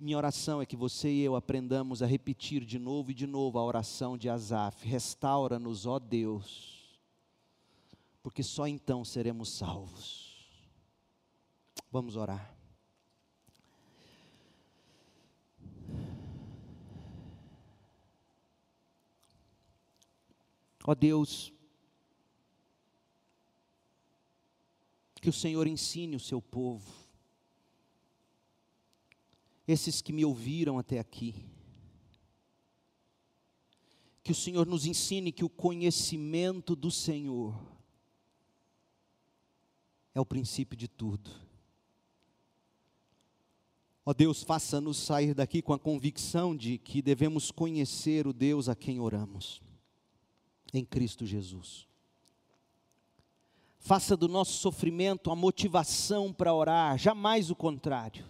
Minha 0.03 0.17
oração 0.17 0.61
é 0.61 0.65
que 0.65 0.75
você 0.75 1.09
e 1.09 1.21
eu 1.21 1.33
aprendamos 1.33 2.03
a 2.03 2.05
repetir 2.05 2.65
de 2.65 2.77
novo 2.77 3.11
e 3.11 3.13
de 3.13 3.25
novo 3.25 3.57
a 3.57 3.63
oração 3.63 4.17
de 4.17 4.27
Asaf: 4.27 4.85
Restaura-nos, 4.85 5.85
ó 5.85 5.97
Deus, 5.97 6.99
porque 8.21 8.43
só 8.43 8.67
então 8.67 9.05
seremos 9.05 9.47
salvos. 9.47 10.45
Vamos 11.89 12.17
orar. 12.17 12.53
Ó 20.85 20.93
Deus, 20.93 21.53
que 25.21 25.29
o 25.29 25.33
Senhor 25.33 25.65
ensine 25.65 26.17
o 26.17 26.19
seu 26.19 26.41
povo, 26.41 27.02
esses 29.67 30.01
que 30.01 30.11
me 30.11 30.25
ouviram 30.25 30.77
até 30.77 30.99
aqui, 30.99 31.45
que 34.23 34.31
o 34.31 34.35
Senhor 34.35 34.65
nos 34.65 34.85
ensine 34.85 35.31
que 35.31 35.43
o 35.43 35.49
conhecimento 35.49 36.75
do 36.75 36.89
Senhor 36.89 37.53
é 40.15 40.19
o 40.19 40.25
princípio 40.25 40.77
de 40.77 40.87
tudo. 40.87 41.29
Ó 44.05 44.13
Deus, 44.13 44.43
faça-nos 44.43 44.97
sair 44.97 45.33
daqui 45.33 45.61
com 45.61 45.73
a 45.73 45.79
convicção 45.79 46.55
de 46.55 46.77
que 46.77 47.01
devemos 47.01 47.51
conhecer 47.51 48.27
o 48.27 48.33
Deus 48.33 48.67
a 48.67 48.75
quem 48.75 48.99
oramos 48.99 49.61
em 50.73 50.83
Cristo 50.83 51.25
Jesus. 51.25 51.87
Faça 53.79 54.15
do 54.15 54.27
nosso 54.27 54.53
sofrimento 54.53 55.29
a 55.29 55.35
motivação 55.35 56.33
para 56.33 56.53
orar, 56.53 56.97
jamais 56.97 57.49
o 57.49 57.55
contrário. 57.55 58.25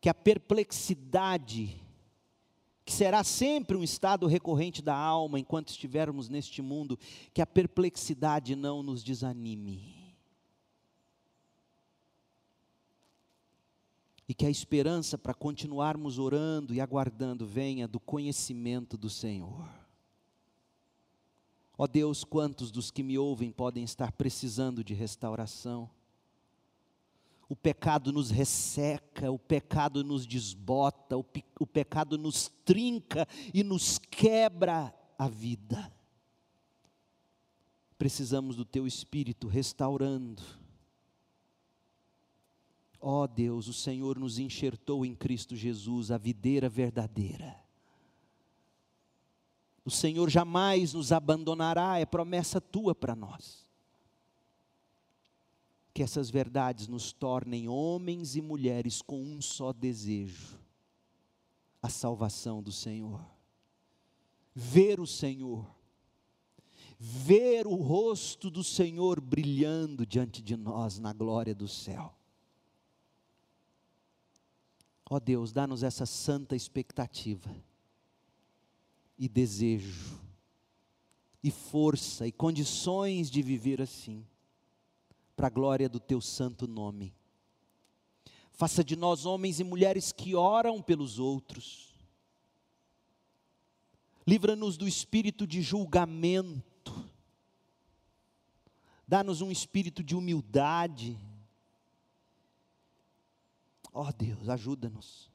Que 0.00 0.08
a 0.08 0.14
perplexidade, 0.14 1.80
que 2.84 2.92
será 2.92 3.22
sempre 3.22 3.76
um 3.76 3.82
estado 3.82 4.26
recorrente 4.26 4.80
da 4.80 4.96
alma 4.96 5.38
enquanto 5.38 5.68
estivermos 5.68 6.28
neste 6.28 6.62
mundo, 6.62 6.98
que 7.34 7.42
a 7.42 7.46
perplexidade 7.46 8.56
não 8.56 8.82
nos 8.82 9.02
desanime. 9.02 10.00
e 14.30 14.34
que 14.34 14.46
a 14.46 14.50
esperança 14.50 15.18
para 15.18 15.34
continuarmos 15.34 16.16
orando 16.16 16.72
e 16.72 16.80
aguardando 16.80 17.44
venha 17.44 17.88
do 17.88 17.98
conhecimento 17.98 18.96
do 18.96 19.10
Senhor. 19.10 19.68
Ó 21.76 21.84
Deus, 21.84 22.22
quantos 22.22 22.70
dos 22.70 22.92
que 22.92 23.02
me 23.02 23.18
ouvem 23.18 23.50
podem 23.50 23.82
estar 23.82 24.12
precisando 24.12 24.84
de 24.84 24.94
restauração? 24.94 25.90
O 27.50 27.54
pecado 27.56 28.10
nos 28.12 28.30
resseca, 28.30 29.30
o 29.30 29.38
pecado 29.38 30.02
nos 30.02 30.24
desbota, 30.24 31.18
o, 31.18 31.22
pe 31.22 31.44
o 31.58 31.66
pecado 31.66 32.16
nos 32.16 32.48
trinca 32.64 33.28
e 33.52 33.62
nos 33.62 33.98
quebra 33.98 34.94
a 35.18 35.28
vida. 35.28 35.92
Precisamos 37.98 38.56
do 38.56 38.64
Teu 38.64 38.86
Espírito 38.86 39.46
restaurando 39.46 40.42
Ó 43.00 43.22
oh 43.22 43.26
Deus, 43.26 43.66
o 43.66 43.72
Senhor 43.72 44.18
nos 44.18 44.38
enxertou 44.38 45.06
em 45.06 45.14
Cristo 45.14 45.56
Jesus, 45.56 46.10
a 46.10 46.18
videira 46.18 46.68
verdadeira. 46.68 47.56
O 49.82 49.90
Senhor 49.90 50.28
jamais 50.28 50.92
nos 50.92 51.10
abandonará, 51.10 51.98
é 51.98 52.04
promessa 52.04 52.60
tua 52.60 52.94
para 52.94 53.16
nós. 53.16 53.66
Que 55.92 56.02
essas 56.02 56.30
verdades 56.30 56.86
nos 56.88 57.12
tornem 57.12 57.68
homens 57.68 58.36
e 58.36 58.40
mulheres 58.40 59.02
com 59.02 59.20
um 59.20 59.40
só 59.40 59.72
desejo: 59.72 60.58
a 61.82 61.88
salvação 61.88 62.62
do 62.62 62.72
Senhor. 62.72 63.24
Ver 64.54 65.00
o 65.00 65.06
Senhor, 65.06 65.66
ver 66.98 67.66
o 67.66 67.76
rosto 67.76 68.50
do 68.50 68.62
Senhor 68.62 69.20
brilhando 69.20 70.04
diante 70.04 70.42
de 70.42 70.56
nós 70.56 70.98
na 70.98 71.12
glória 71.12 71.54
do 71.54 71.66
céu. 71.66 72.14
Ó 75.08 75.16
oh 75.16 75.20
Deus, 75.20 75.50
dá-nos 75.50 75.82
essa 75.82 76.06
santa 76.06 76.54
expectativa 76.54 77.50
e 79.18 79.28
desejo, 79.28 80.20
e 81.42 81.50
força 81.50 82.28
e 82.28 82.32
condições 82.32 83.28
de 83.28 83.42
viver 83.42 83.82
assim, 83.82 84.24
para 85.40 85.46
a 85.46 85.50
glória 85.50 85.88
do 85.88 85.98
Teu 85.98 86.20
santo 86.20 86.68
nome. 86.68 87.14
Faça 88.52 88.84
de 88.84 88.94
nós 88.94 89.24
homens 89.24 89.58
e 89.58 89.64
mulheres 89.64 90.12
que 90.12 90.34
oram 90.34 90.82
pelos 90.82 91.18
outros. 91.18 91.94
Livra-nos 94.26 94.76
do 94.76 94.86
espírito 94.86 95.46
de 95.46 95.62
julgamento. 95.62 97.10
Dá-nos 99.08 99.40
um 99.40 99.50
espírito 99.50 100.04
de 100.04 100.14
humildade, 100.14 101.18
Ó 103.94 104.06
oh 104.08 104.12
Deus, 104.12 104.46
ajuda-nos. 104.50 105.30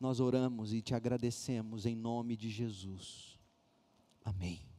Nós 0.00 0.18
oramos 0.18 0.72
e 0.72 0.80
te 0.80 0.94
agradecemos 0.94 1.84
em 1.84 1.94
nome 1.94 2.38
de 2.38 2.48
Jesus. 2.48 3.38
Amém. 4.24 4.69